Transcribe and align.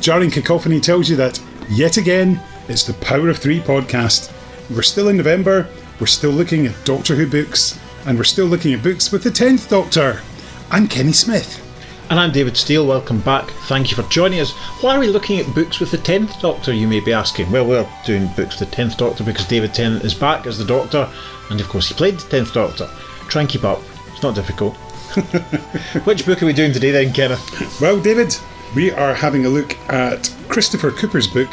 Jarring 0.00 0.30
cacophony 0.30 0.80
tells 0.80 1.10
you 1.10 1.16
that, 1.16 1.38
yet 1.68 1.98
again, 1.98 2.40
it's 2.68 2.84
the 2.84 2.94
Power 2.94 3.28
of 3.28 3.36
Three 3.36 3.60
podcast. 3.60 4.32
We're 4.70 4.80
still 4.80 5.08
in 5.08 5.18
November, 5.18 5.68
we're 6.00 6.06
still 6.06 6.30
looking 6.30 6.66
at 6.66 6.84
Doctor 6.86 7.14
Who 7.14 7.28
books, 7.28 7.78
and 8.06 8.16
we're 8.16 8.24
still 8.24 8.46
looking 8.46 8.72
at 8.72 8.82
books 8.82 9.12
with 9.12 9.24
the 9.24 9.30
10th 9.30 9.68
Doctor. 9.68 10.22
I'm 10.70 10.88
Kenny 10.88 11.12
Smith. 11.12 11.66
And 12.08 12.18
I'm 12.18 12.32
David 12.32 12.56
Steele. 12.56 12.86
Welcome 12.86 13.20
back. 13.20 13.50
Thank 13.68 13.90
you 13.90 14.02
for 14.02 14.08
joining 14.10 14.40
us. 14.40 14.52
Why 14.82 14.96
are 14.96 15.00
we 15.00 15.08
looking 15.08 15.38
at 15.38 15.54
books 15.54 15.80
with 15.80 15.90
the 15.90 15.98
10th 15.98 16.40
Doctor, 16.40 16.72
you 16.72 16.88
may 16.88 17.00
be 17.00 17.12
asking? 17.12 17.52
Well, 17.52 17.66
we're 17.66 17.86
doing 18.06 18.26
books 18.28 18.58
with 18.58 18.70
the 18.70 18.76
10th 18.76 18.96
Doctor 18.96 19.22
because 19.22 19.46
David 19.46 19.74
Tennant 19.74 20.02
is 20.02 20.14
back 20.14 20.46
as 20.46 20.56
the 20.56 20.64
Doctor, 20.64 21.10
and 21.50 21.60
of 21.60 21.68
course, 21.68 21.88
he 21.88 21.94
played 21.94 22.18
the 22.18 22.38
10th 22.38 22.54
Doctor. 22.54 22.88
Try 23.28 23.42
and 23.42 23.50
keep 23.50 23.64
up, 23.64 23.82
it's 24.06 24.22
not 24.22 24.34
difficult. 24.34 24.74
Which 26.04 26.24
book 26.24 26.42
are 26.42 26.46
we 26.46 26.54
doing 26.54 26.72
today 26.72 26.90
then, 26.90 27.12
Kenneth? 27.12 27.80
Well, 27.82 28.00
David, 28.00 28.34
we 28.74 28.90
are 28.90 29.14
having 29.14 29.46
a 29.46 29.48
look 29.48 29.76
at 29.90 30.34
Christopher 30.48 30.90
Cooper's 30.90 31.26
book, 31.26 31.50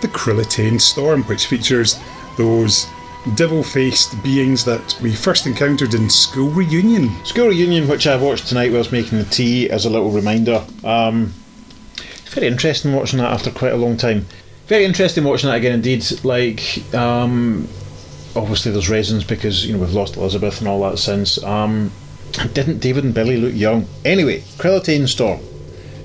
The 0.00 0.08
Krillitane 0.08 0.80
Storm, 0.80 1.22
which 1.24 1.46
features 1.46 1.98
those 2.36 2.86
devil 3.34 3.62
faced 3.62 4.20
beings 4.22 4.64
that 4.64 4.98
we 5.02 5.14
first 5.14 5.46
encountered 5.46 5.94
in 5.94 6.08
School 6.08 6.50
Reunion. 6.50 7.24
School 7.24 7.48
Reunion, 7.48 7.88
which 7.88 8.06
I 8.06 8.16
watched 8.16 8.46
tonight 8.46 8.72
whilst 8.72 8.92
making 8.92 9.18
the 9.18 9.24
tea 9.24 9.68
as 9.68 9.84
a 9.84 9.90
little 9.90 10.10
reminder. 10.10 10.64
Um, 10.84 11.34
it's 11.96 12.32
very 12.32 12.46
interesting 12.46 12.94
watching 12.94 13.18
that 13.18 13.32
after 13.32 13.50
quite 13.50 13.72
a 13.72 13.76
long 13.76 13.96
time. 13.96 14.26
Very 14.66 14.84
interesting 14.84 15.24
watching 15.24 15.50
that 15.50 15.56
again, 15.56 15.72
indeed. 15.72 16.04
Like, 16.24 16.82
um, 16.94 17.68
obviously, 18.36 18.70
there's 18.70 18.88
reasons 18.88 19.24
because 19.24 19.66
you 19.66 19.72
know 19.72 19.80
we've 19.80 19.92
lost 19.92 20.16
Elisabeth 20.16 20.60
and 20.60 20.68
all 20.68 20.80
that 20.88 20.98
since. 20.98 21.42
Um, 21.42 21.90
didn't 22.52 22.78
David 22.78 23.04
and 23.04 23.12
Billy 23.12 23.36
look 23.36 23.54
young? 23.54 23.86
Anyway, 24.04 24.40
Krillitane 24.58 25.08
Storm. 25.08 25.40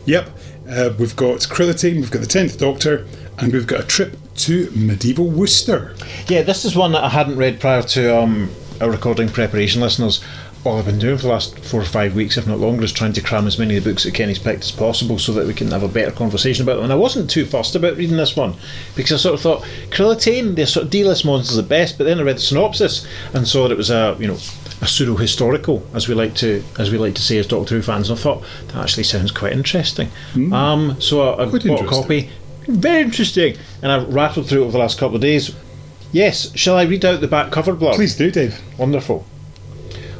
Yep, 0.05 0.29
uh, 0.69 0.93
we've 0.97 1.15
got 1.15 1.39
Krillitane, 1.39 1.95
we've 1.95 2.11
got 2.11 2.21
the 2.21 2.27
10th 2.27 2.57
Doctor, 2.57 3.05
and 3.37 3.53
we've 3.53 3.67
got 3.67 3.81
a 3.81 3.87
trip 3.87 4.17
to 4.35 4.69
medieval 4.71 5.27
Worcester. 5.27 5.95
Yeah, 6.27 6.41
this 6.41 6.65
is 6.65 6.75
one 6.75 6.91
that 6.93 7.03
I 7.03 7.09
hadn't 7.09 7.37
read 7.37 7.59
prior 7.59 7.83
to 7.83 8.17
um, 8.17 8.49
our 8.81 8.89
recording 8.89 9.29
preparation, 9.29 9.81
listeners. 9.81 10.23
All 10.63 10.79
I've 10.79 10.85
been 10.85 10.97
doing 10.97 11.17
for 11.17 11.23
the 11.23 11.29
last 11.29 11.59
four 11.59 11.79
or 11.79 11.85
five 11.85 12.15
weeks, 12.15 12.37
if 12.37 12.47
not 12.47 12.57
longer, 12.57 12.83
is 12.83 12.91
trying 12.91 13.13
to 13.13 13.21
cram 13.21 13.45
as 13.45 13.59
many 13.59 13.77
of 13.77 13.83
the 13.83 13.91
books 13.91 14.03
that 14.03 14.15
Kenny's 14.15 14.39
picked 14.39 14.63
as 14.63 14.71
possible 14.71 15.19
so 15.19 15.31
that 15.33 15.45
we 15.45 15.53
can 15.53 15.69
have 15.69 15.83
a 15.83 15.87
better 15.87 16.09
conversation 16.09 16.63
about 16.63 16.77
them. 16.77 16.85
And 16.85 16.93
I 16.93 16.95
wasn't 16.95 17.29
too 17.29 17.45
fussed 17.45 17.75
about 17.75 17.97
reading 17.97 18.17
this 18.17 18.35
one 18.35 18.55
because 18.95 19.11
I 19.11 19.17
sort 19.17 19.35
of 19.35 19.41
thought 19.41 19.63
Krillitane, 19.91 20.55
they're 20.55 20.65
sort 20.65 20.85
of 20.85 20.89
D-list 20.89 21.23
monsters 21.23 21.57
the 21.57 21.61
best. 21.61 21.99
But 21.99 22.05
then 22.05 22.19
I 22.19 22.23
read 22.23 22.37
the 22.37 22.41
synopsis 22.41 23.05
and 23.35 23.47
saw 23.47 23.67
that 23.67 23.73
it 23.73 23.77
was 23.77 23.91
a 23.91 24.17
you 24.19 24.25
know 24.25 24.39
a 24.81 24.87
pseudo 24.87 25.15
historical, 25.15 25.85
as 25.93 26.07
we 26.07 26.15
like 26.15 26.35
to 26.35 26.63
as 26.77 26.91
we 26.91 26.97
like 26.97 27.15
to 27.15 27.21
say 27.21 27.37
as 27.37 27.47
Doctor 27.47 27.75
Who 27.75 27.81
fans. 27.81 28.09
And 28.09 28.19
I 28.19 28.21
thought 28.21 28.43
that 28.67 28.75
actually 28.75 29.03
sounds 29.03 29.31
quite 29.31 29.53
interesting. 29.53 30.09
Um, 30.51 30.99
so 30.99 31.33
I, 31.33 31.43
I 31.43 31.45
bought 31.45 31.81
a 31.81 31.87
copy. 31.87 32.29
Very 32.67 33.03
interesting, 33.03 33.57
and 33.83 33.91
I've 33.91 34.11
rattled 34.11 34.47
through 34.47 34.61
it 34.61 34.63
over 34.63 34.71
the 34.71 34.79
last 34.79 34.97
couple 34.97 35.15
of 35.15 35.21
days. 35.21 35.55
Yes, 36.11 36.55
shall 36.57 36.77
I 36.77 36.83
read 36.83 37.05
out 37.05 37.21
the 37.21 37.27
back 37.27 37.51
cover 37.51 37.75
blurb? 37.75 37.95
Please 37.95 38.15
do, 38.15 38.31
Dave. 38.31 38.59
Wonderful. 38.77 39.25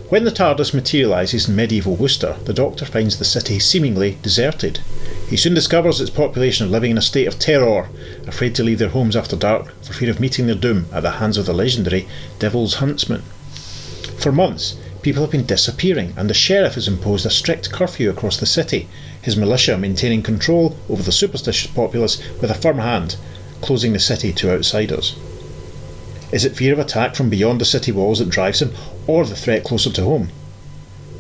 When 0.10 0.24
the 0.24 0.32
TARDIS 0.32 0.72
materialises 0.72 1.50
in 1.50 1.56
medieval 1.56 1.96
Worcester, 1.96 2.38
the 2.46 2.54
Doctor 2.54 2.86
finds 2.86 3.18
the 3.18 3.26
city 3.26 3.58
seemingly 3.58 4.20
deserted. 4.22 4.80
He 5.28 5.36
soon 5.36 5.56
discovers 5.56 6.00
its 6.00 6.12
population 6.12 6.68
are 6.68 6.70
living 6.70 6.92
in 6.92 6.98
a 7.00 7.02
state 7.02 7.28
of 7.28 7.40
terror, 7.40 7.90
afraid 8.28 8.54
to 8.56 8.64
leave 8.64 8.78
their 8.78 8.90
homes 8.90 9.16
after 9.16 9.36
dark 9.36 9.74
for 9.84 9.94
fear 9.94 10.12
of 10.12 10.20
meeting 10.20 10.46
their 10.46 10.56
doom 10.56 10.86
at 10.94 11.02
the 11.02 11.12
hands 11.12 11.38
of 11.38 11.48
the 11.48 11.54
legendary 11.54 12.08
Devil's 12.38 12.76
Huntsman. 12.76 13.24
For 14.26 14.32
months, 14.32 14.76
people 15.04 15.22
have 15.22 15.30
been 15.30 15.46
disappearing, 15.46 16.16
and 16.18 16.28
the 16.28 16.34
sheriff 16.34 16.74
has 16.74 16.88
imposed 16.88 17.28
a 17.28 17.30
strict 17.30 17.72
curfew 17.72 18.10
across 18.10 18.38
the 18.38 18.48
city, 18.48 18.88
his 19.22 19.38
militia 19.38 19.78
maintaining 19.78 20.24
control 20.24 20.76
over 20.90 21.04
the 21.04 21.12
superstitious 21.12 21.70
populace 21.70 22.20
with 22.42 22.50
a 22.50 22.56
firm 22.56 22.80
hand, 22.80 23.18
closing 23.62 23.94
the 23.94 24.00
city 24.00 24.34
to 24.34 24.52
outsiders. 24.52 25.16
Is 26.32 26.44
it 26.44 26.56
fear 26.56 26.74
of 26.74 26.80
attack 26.80 27.14
from 27.14 27.30
beyond 27.30 27.62
the 27.62 27.66
city 27.66 27.92
walls 27.92 28.18
that 28.18 28.32
drives 28.32 28.64
him, 28.64 28.72
or 29.06 29.28
the 29.28 29.36
threat 29.36 29.64
closer 29.64 29.92
to 29.92 30.04
home? 30.04 30.30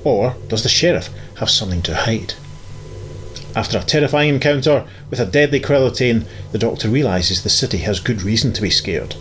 Or 0.04 0.36
does 0.48 0.64
the 0.64 0.68
sheriff 0.68 1.12
have 1.36 1.52
something 1.52 1.84
to 1.84 1.94
hide? 1.94 2.34
After 3.56 3.78
a 3.78 3.84
terrifying 3.84 4.34
encounter 4.34 4.84
with 5.12 5.20
a 5.20 5.28
deadly 5.28 5.60
Krillitane, 5.60 6.26
the 6.52 6.58
Doctor 6.58 6.90
realises 6.90 7.44
the 7.44 7.52
city 7.52 7.78
has 7.78 8.00
good 8.00 8.24
reason 8.24 8.52
to 8.54 8.64
be 8.64 8.72
scared. 8.72 9.14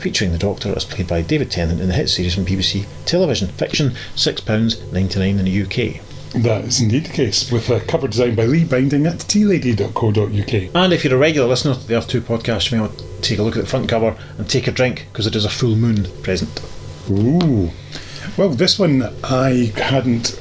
Featuring 0.00 0.32
the 0.32 0.38
Doctor 0.38 0.74
as 0.74 0.86
played 0.86 1.06
by 1.06 1.20
David 1.20 1.50
Tennant 1.50 1.78
in 1.78 1.88
the 1.88 1.94
hit 1.94 2.08
series 2.08 2.34
from 2.34 2.46
BBC 2.46 2.86
Television 3.04 3.48
Fiction, 3.48 3.90
£6.99 4.16 5.38
in 5.38 5.44
the 5.44 5.62
UK. 5.62 6.02
That 6.42 6.64
is 6.64 6.80
indeed 6.80 7.04
the 7.04 7.12
case, 7.12 7.52
with 7.52 7.68
a 7.68 7.80
cover 7.80 8.08
design 8.08 8.34
by 8.34 8.46
Lee 8.46 8.64
Binding 8.64 9.04
at 9.06 9.18
tealady.co.uk. 9.18 10.74
And 10.74 10.92
if 10.94 11.04
you're 11.04 11.14
a 11.14 11.18
regular 11.18 11.46
listener 11.46 11.74
to 11.74 11.86
the 11.86 11.96
Earth 11.96 12.08
2 12.08 12.22
podcast, 12.22 12.70
you 12.70 12.78
may 12.78 12.86
want 12.86 12.98
to 12.98 13.20
take 13.20 13.38
a 13.38 13.42
look 13.42 13.56
at 13.56 13.64
the 13.64 13.68
front 13.68 13.90
cover 13.90 14.16
and 14.38 14.48
take 14.48 14.66
a 14.66 14.72
drink 14.72 15.06
because 15.12 15.26
it 15.26 15.36
is 15.36 15.44
a 15.44 15.50
full 15.50 15.76
moon 15.76 16.06
present. 16.22 16.62
Ooh. 17.10 17.70
Well, 18.38 18.48
this 18.48 18.78
one 18.78 19.02
I 19.22 19.72
hadn't 19.76 20.40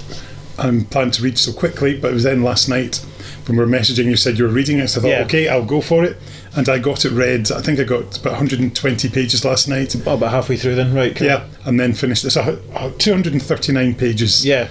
um, 0.57 0.85
planned 0.85 1.15
to 1.15 1.23
read 1.23 1.37
so 1.37 1.51
quickly, 1.51 1.99
but 1.99 2.11
it 2.11 2.13
was 2.13 2.23
then 2.23 2.43
last 2.43 2.69
night 2.69 3.05
when 3.49 3.57
we 3.57 3.63
were 3.65 3.69
messaging, 3.69 4.05
you 4.05 4.15
said 4.15 4.37
you 4.37 4.45
were 4.45 4.51
reading 4.51 4.77
it, 4.79 4.87
so 4.87 4.99
I 4.99 5.01
thought, 5.01 5.09
Yeah. 5.09 5.23
okay, 5.23 5.47
I'll 5.49 5.65
go 5.65 5.81
for 5.81 6.05
it. 6.05 6.15
And 6.55 6.67
I 6.69 6.79
got 6.79 7.03
it 7.05 7.11
read, 7.11 7.51
I 7.51 7.61
think 7.61 7.79
I 7.79 7.83
got 7.83 8.17
about 8.17 8.33
120 8.33 9.09
pages 9.09 9.43
last 9.43 9.67
night. 9.67 9.95
Oh, 10.05 10.13
about 10.13 10.31
halfway 10.31 10.55
through 10.57 10.75
then, 10.75 10.93
right? 10.93 11.19
Yeah, 11.19 11.43
and 11.65 11.79
then 11.79 11.93
finished. 11.93 12.23
It's 12.25 12.35
a, 12.37 12.59
a 12.75 12.91
239 12.91 13.95
pages. 13.95 14.45
Yeah. 14.45 14.67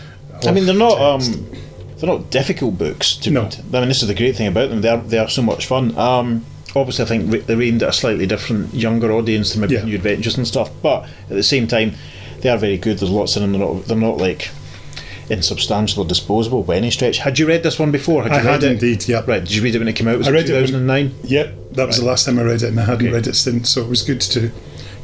I 0.47 0.53
mean, 0.53 0.67
they're 0.67 0.75
not 0.75 1.01
um, 1.01 1.51
they're 1.99 2.09
not 2.09 2.31
difficult 2.31 2.79
books 2.79 3.15
to 3.17 3.31
No. 3.31 3.43
read. 3.43 3.57
I 3.75 3.81
mean, 3.81 3.89
this 3.89 4.03
is 4.03 4.09
the 4.09 4.15
great 4.15 4.37
thing 4.37 4.47
about 4.47 4.71
them. 4.71 4.81
They 4.81 4.89
are 4.89 4.99
they 4.99 5.19
are 5.19 5.29
so 5.29 5.43
much 5.43 5.67
fun. 5.67 5.97
Um, 5.99 6.45
obviously, 6.77 7.05
I 7.05 7.09
think 7.09 7.47
they're 7.47 7.61
aimed 7.63 7.83
at 7.83 7.89
a 7.89 7.93
slightly 7.93 8.27
different, 8.27 8.73
younger 8.75 9.11
audience 9.13 9.53
than 9.53 9.61
maybe 9.63 9.75
Yeah. 9.75 9.85
New 9.85 9.97
Adventures 9.97 10.37
and 10.37 10.47
stuff. 10.47 10.71
But 10.83 11.05
at 11.29 11.37
the 11.37 11.43
same 11.43 11.67
time, 11.67 11.95
they 12.41 12.49
are 12.51 12.59
very 12.59 12.77
good. 12.79 12.99
There's 12.99 13.11
lots 13.11 13.37
in 13.37 13.43
them. 13.43 13.53
They're 13.53 13.61
not 13.61 13.85
they're 13.87 13.97
not 13.97 14.19
like 14.19 14.51
insubstantial 15.31 16.03
or 16.03 16.07
disposable 16.07 16.63
by 16.63 16.77
any 16.77 16.91
stretch. 16.91 17.19
Had 17.19 17.39
you 17.39 17.47
read 17.47 17.63
this 17.63 17.79
one 17.79 17.91
before? 17.91 18.23
Had 18.23 18.33
I 18.33 18.39
you 18.41 18.45
read 18.47 18.63
had 18.63 18.65
it? 18.65 18.73
indeed, 18.73 19.09
yep. 19.09 19.27
Right. 19.29 19.41
Did 19.41 19.55
you 19.55 19.63
read 19.63 19.75
it 19.75 19.79
when 19.79 19.89
it 19.89 19.95
came 19.97 20.09
out? 20.09 20.19
Was 20.19 20.27
I 20.29 20.31
it 20.31 20.35
read 20.35 20.49
it 20.51 20.53
when- 20.55 20.67
2009? 20.67 21.15
Yep, 21.25 21.55
that 21.73 21.87
was 21.87 21.99
the 21.99 22.05
last 22.05 22.27
time 22.27 22.39
I 22.39 22.43
read 22.43 22.63
it, 22.63 22.69
and 22.71 22.81
I 22.81 22.85
hadn't 22.85 23.07
Okay. 23.07 23.15
read 23.15 23.27
it 23.27 23.35
since, 23.37 23.71
so 23.71 23.83
it 23.83 23.89
was 23.89 24.03
good 24.03 24.21
to 24.23 24.51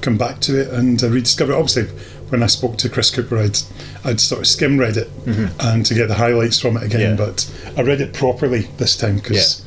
come 0.00 0.16
back 0.18 0.40
to 0.40 0.60
it 0.60 0.68
and 0.68 1.02
uh, 1.02 1.08
rediscover 1.08 1.52
it. 1.52 1.56
Obviously, 1.56 1.84
when 2.30 2.42
I 2.42 2.46
spoke 2.46 2.76
to 2.78 2.88
Chris 2.88 3.10
Cooper, 3.10 3.38
I'd, 3.38 3.58
I'd 4.04 4.20
sort 4.20 4.40
of 4.40 4.46
skim 4.46 4.78
read 4.78 4.96
it 4.96 5.08
and 5.26 5.84
to 5.86 5.94
get 5.94 6.08
the 6.08 6.14
highlights 6.14 6.58
from 6.60 6.76
it 6.76 6.82
again, 6.82 7.16
Mm-hmm. 7.16 7.22
Yeah. 7.22 7.26
but 7.74 7.78
I 7.78 7.82
read 7.82 8.00
it 8.00 8.12
properly 8.12 8.62
this 8.78 8.96
time 8.96 9.16
because 9.16 9.62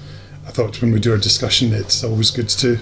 I 0.45 0.51
thought 0.51 0.81
when 0.81 0.91
we 0.91 0.99
do 0.99 1.11
our 1.11 1.17
discussion, 1.17 1.73
it's 1.73 2.03
always 2.03 2.31
good 2.31 2.49
to 2.49 2.79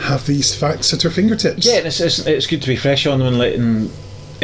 have 0.00 0.26
these 0.26 0.54
facts 0.54 0.92
at 0.92 1.04
our 1.04 1.10
fingertips. 1.10 1.66
Yeah, 1.66 1.78
and 1.78 1.86
it's, 1.86 2.00
it's, 2.00 2.18
it's 2.26 2.46
good 2.46 2.60
to 2.62 2.68
be 2.68 2.76
fresh 2.76 3.06
on 3.06 3.18
them 3.18 3.28
and 3.28 3.38
letting. 3.38 3.90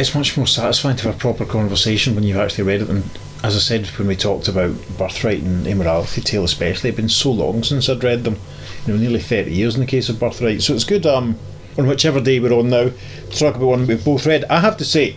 It's 0.01 0.15
much 0.15 0.35
more 0.35 0.47
satisfying 0.47 0.97
to 0.97 1.09
have 1.09 1.17
a 1.17 1.19
proper 1.19 1.45
conversation 1.45 2.15
when 2.15 2.25
you've 2.25 2.39
actually 2.39 2.65
read 2.65 2.81
it. 2.81 2.89
And 2.89 3.05
as 3.45 3.55
I 3.55 3.59
said 3.59 3.87
when 3.99 4.09
we 4.09 4.17
talked 4.17 4.49
about 4.49 4.75
Birthright 4.97 5.43
and 5.43 5.67
Immorality 5.67 6.23
Tale, 6.23 6.45
especially, 6.45 6.89
it's 6.89 6.97
been 6.97 7.11
so 7.11 7.31
long 7.31 7.63
since 7.63 7.87
I'd 7.87 8.03
read 8.03 8.25
them. 8.25 8.39
You 8.87 8.95
know, 8.95 8.99
nearly 8.99 9.21
thirty 9.21 9.53
years 9.53 9.75
in 9.75 9.83
the 9.83 9.87
case 9.87 10.09
of 10.09 10.19
Birthright. 10.19 10.63
So 10.63 10.73
it's 10.73 10.85
good. 10.85 11.05
Um, 11.05 11.39
on 11.77 11.87
whichever 11.87 12.19
day 12.19 12.41
we're 12.41 12.55
on 12.55 12.71
now, 12.71 12.89
to 12.89 13.39
talk 13.39 13.57
about 13.57 13.67
one 13.67 13.87
we've 13.87 14.03
both 14.03 14.25
read. 14.25 14.45
I 14.45 14.61
have 14.61 14.79
to 14.79 14.87
say, 14.87 15.17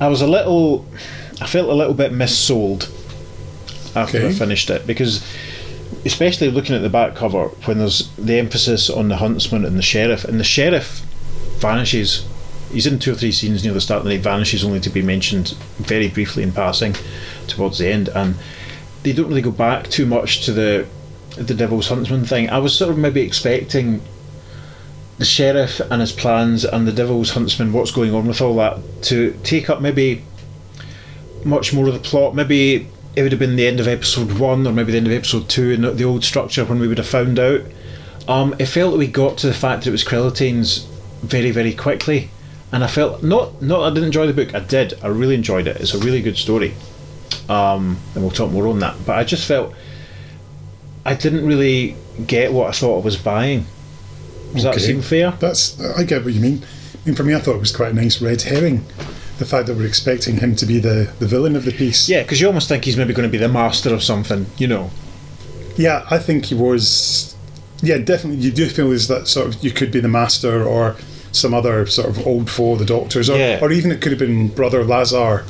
I 0.00 0.06
was 0.06 0.22
a 0.22 0.28
little. 0.28 0.86
I 1.40 1.48
felt 1.48 1.68
a 1.68 1.74
little 1.74 1.94
bit 1.94 2.12
missold 2.12 2.88
after 3.96 4.24
I 4.24 4.32
finished 4.32 4.70
it 4.70 4.86
because 4.86 5.28
especially 6.04 6.48
looking 6.48 6.76
at 6.76 6.82
the 6.82 6.88
back 6.88 7.16
cover 7.16 7.48
when 7.64 7.78
there's 7.78 8.08
the 8.16 8.38
emphasis 8.38 8.88
on 8.88 9.08
the 9.08 9.16
huntsman 9.16 9.64
and 9.64 9.76
the 9.76 9.82
sheriff 9.82 10.24
and 10.24 10.38
the 10.38 10.44
sheriff 10.44 11.00
vanishes 11.58 12.24
he's 12.74 12.86
in 12.86 12.98
two 12.98 13.12
or 13.12 13.14
three 13.14 13.32
scenes 13.32 13.64
near 13.64 13.72
the 13.72 13.80
start 13.80 14.00
and 14.00 14.10
then 14.10 14.18
he 14.18 14.22
vanishes 14.22 14.64
only 14.64 14.80
to 14.80 14.90
be 14.90 15.02
mentioned 15.02 15.50
very 15.78 16.08
briefly 16.08 16.42
in 16.42 16.52
passing 16.52 16.94
towards 17.46 17.78
the 17.78 17.88
end 17.88 18.08
and 18.08 18.34
they 19.02 19.12
don't 19.12 19.28
really 19.28 19.42
go 19.42 19.50
back 19.50 19.88
too 19.88 20.06
much 20.06 20.44
to 20.44 20.52
the 20.52 20.86
the 21.36 21.54
devil's 21.54 21.88
huntsman 21.88 22.24
thing 22.24 22.48
I 22.50 22.58
was 22.58 22.76
sort 22.76 22.90
of 22.90 22.98
maybe 22.98 23.22
expecting 23.22 24.02
the 25.18 25.24
sheriff 25.24 25.80
and 25.80 26.00
his 26.00 26.12
plans 26.12 26.64
and 26.64 26.86
the 26.86 26.92
devil's 26.92 27.30
huntsman 27.30 27.72
what's 27.72 27.90
going 27.90 28.14
on 28.14 28.26
with 28.26 28.40
all 28.40 28.56
that 28.56 28.80
to 29.02 29.38
take 29.42 29.70
up 29.70 29.80
maybe 29.80 30.24
much 31.44 31.72
more 31.72 31.86
of 31.86 31.94
the 31.94 32.00
plot. 32.00 32.34
Maybe 32.34 32.88
it 33.14 33.22
would 33.22 33.32
have 33.32 33.38
been 33.38 33.56
the 33.56 33.66
end 33.66 33.80
of 33.80 33.86
episode 33.86 34.38
one, 34.38 34.66
or 34.66 34.72
maybe 34.72 34.92
the 34.92 34.98
end 34.98 35.06
of 35.06 35.12
episode 35.12 35.48
two, 35.48 35.70
in 35.70 35.82
the 35.82 36.04
old 36.04 36.24
structure 36.24 36.64
when 36.64 36.80
we 36.80 36.88
would 36.88 36.98
have 36.98 37.06
found 37.06 37.38
out. 37.38 37.62
Um, 38.26 38.54
it 38.58 38.66
felt 38.66 38.92
that 38.92 38.98
we 38.98 39.06
got 39.06 39.38
to 39.38 39.46
the 39.46 39.54
fact 39.54 39.82
that 39.82 39.90
it 39.90 39.92
was 39.92 40.04
Krillitane's 40.04 40.84
very, 41.22 41.50
very 41.50 41.74
quickly, 41.74 42.30
and 42.74 42.82
I 42.84 42.88
felt 42.88 43.22
not 43.22 43.62
not 43.62 43.80
I 43.84 43.88
didn't 43.90 44.04
enjoy 44.04 44.26
the 44.26 44.34
book. 44.34 44.54
I 44.54 44.60
did. 44.60 44.94
I 45.02 45.06
really 45.06 45.34
enjoyed 45.36 45.66
it. 45.66 45.76
It's 45.80 45.94
a 45.94 45.98
really 45.98 46.20
good 46.20 46.36
story, 46.36 46.74
um, 47.48 47.96
and 48.14 48.22
we'll 48.22 48.30
talk 48.32 48.50
more 48.50 48.66
on 48.66 48.80
that. 48.80 48.96
But 49.06 49.16
I 49.16 49.24
just 49.24 49.46
felt 49.46 49.72
I 51.06 51.14
didn't 51.14 51.46
really 51.46 51.96
get 52.26 52.52
what 52.52 52.68
I 52.68 52.72
thought 52.72 53.00
I 53.00 53.04
was 53.04 53.16
buying. 53.16 53.66
Does 54.52 54.64
that 54.64 54.74
Okay. 54.74 54.80
seem 54.86 55.02
fair? 55.02 55.32
That's 55.38 55.80
I 55.80 56.04
get 56.04 56.24
what 56.24 56.34
you 56.34 56.40
mean. 56.40 56.62
I 56.94 57.08
mean, 57.08 57.14
for 57.14 57.22
me, 57.24 57.34
I 57.34 57.38
thought 57.38 57.56
it 57.56 57.60
was 57.60 57.74
quite 57.74 57.92
a 57.92 57.94
nice 57.94 58.20
red 58.20 58.42
herring. 58.42 58.84
The 59.38 59.44
fact 59.44 59.66
that 59.66 59.76
we're 59.76 59.86
expecting 59.86 60.38
him 60.38 60.54
to 60.56 60.64
be 60.66 60.78
the, 60.78 61.10
the 61.18 61.26
villain 61.26 61.56
of 61.56 61.64
the 61.64 61.72
piece. 61.72 62.08
Yeah, 62.08 62.22
because 62.22 62.40
you 62.40 62.46
almost 62.46 62.68
think 62.68 62.84
he's 62.84 62.96
maybe 62.96 63.12
going 63.12 63.28
to 63.28 63.32
be 63.32 63.36
the 63.38 63.48
master 63.48 63.92
of 63.92 64.00
something, 64.02 64.46
you 64.58 64.68
know. 64.68 64.90
Yeah, 65.76 66.06
I 66.08 66.18
think 66.18 66.46
he 66.46 66.54
was. 66.54 67.34
Yeah, 67.82 67.98
definitely. 67.98 68.42
You 68.44 68.52
do 68.52 68.68
feel 68.68 68.92
as 68.92 69.08
that 69.08 69.26
sort 69.26 69.48
of 69.48 69.62
you 69.64 69.70
could 69.72 69.90
be 69.90 69.98
the 70.00 70.08
master 70.08 70.64
or 70.64 70.96
some 71.34 71.52
other 71.52 71.84
sort 71.86 72.08
of 72.08 72.26
old 72.26 72.48
foe, 72.48 72.76
the 72.76 72.84
doctors, 72.84 73.28
or, 73.28 73.36
Yeah. 73.36 73.58
or 73.60 73.72
even 73.72 73.90
it 73.92 74.00
could 74.00 74.12
have 74.12 74.18
been 74.18 74.48
Brother 74.48 74.84
Lassar 74.84 75.44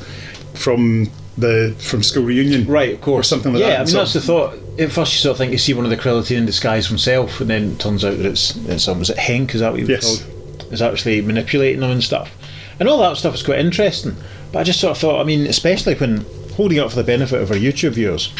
from 0.53 1.09
the 1.37 1.75
from 1.79 2.01
school 2.01 2.23
reunion, 2.23 2.65
Right, 2.65 2.93
of 2.93 3.01
course. 3.01 3.27
or 3.27 3.29
something 3.29 3.53
like 3.53 3.61
yeah, 3.61 3.69
that. 3.69 3.75
I 3.75 3.79
mean 3.83 3.87
So- 3.87 3.97
that's 3.99 4.13
the 4.13 4.21
thought. 4.21 4.53
At 4.79 4.91
first, 4.91 5.13
you 5.13 5.19
sort 5.19 5.31
of 5.33 5.37
think 5.37 5.51
you 5.53 5.57
see 5.57 5.73
one 5.73 5.85
of 5.85 5.91
the 5.91 5.97
Krillity 5.97 6.35
in 6.35 6.45
disguise 6.45 6.87
himself, 6.87 7.39
and 7.39 7.49
then 7.49 7.71
it 7.71 7.79
turns 7.79 8.03
out 8.03 8.17
that 8.17 8.25
it's 8.25 8.55
it's 8.67 8.87
um, 8.87 8.99
was 8.99 9.09
it 9.09 9.17
Henk? 9.17 9.53
Is 9.55 9.61
that 9.61 9.71
what 9.71 9.79
he 9.79 9.83
was 9.85 9.89
Yes. 9.89 10.03
called? 10.23 10.73
Is 10.73 10.81
actually 10.81 11.21
manipulating 11.21 11.79
them 11.81 11.91
and 11.91 12.03
stuff, 12.03 12.31
and 12.79 12.89
all 12.89 12.97
that 12.99 13.15
stuff 13.17 13.35
is 13.35 13.43
quite 13.43 13.59
interesting. 13.59 14.15
But 14.51 14.59
I 14.59 14.63
just 14.63 14.79
sort 14.79 14.91
of 14.91 14.97
thought, 14.97 15.21
I 15.21 15.23
mean, 15.23 15.45
especially 15.47 15.93
when 15.95 16.25
holding 16.55 16.79
up 16.79 16.89
for 16.89 16.95
the 16.95 17.03
benefit 17.03 17.41
of 17.41 17.51
our 17.51 17.57
YouTube 17.57 17.91
viewers. 17.91 18.31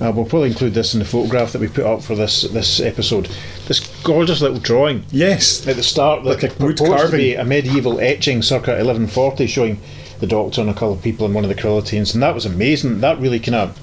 Uh, 0.00 0.10
we'll 0.10 0.24
probably 0.24 0.48
include 0.48 0.72
this 0.72 0.94
in 0.94 0.98
the 1.00 1.04
photograph 1.04 1.52
that 1.52 1.60
we 1.60 1.68
put 1.68 1.84
up 1.84 2.02
for 2.02 2.14
this 2.14 2.42
this 2.42 2.80
episode. 2.80 3.28
This 3.68 3.80
gorgeous 4.02 4.40
little 4.40 4.58
drawing 4.58 5.04
yes, 5.10 5.66
at 5.68 5.76
the 5.76 5.82
start 5.82 6.24
Like 6.24 6.42
a 6.42 6.46
wood 6.46 6.78
purports 6.78 7.10
to 7.10 7.16
be 7.16 7.34
carving. 7.34 7.36
a 7.36 7.44
medieval 7.44 8.00
etching 8.00 8.40
circa 8.40 8.70
1140 8.70 9.46
showing 9.46 9.78
the 10.20 10.26
doctor 10.26 10.62
and 10.62 10.70
a 10.70 10.72
couple 10.72 10.92
of 10.92 11.02
people 11.02 11.26
in 11.26 11.34
one 11.34 11.44
of 11.44 11.48
the 11.50 11.54
Krillitanes 11.54 12.14
and 12.14 12.22
that 12.22 12.34
was 12.34 12.46
amazing 12.46 13.00
that 13.00 13.18
really 13.20 13.38
kind 13.38 13.54
of 13.54 13.78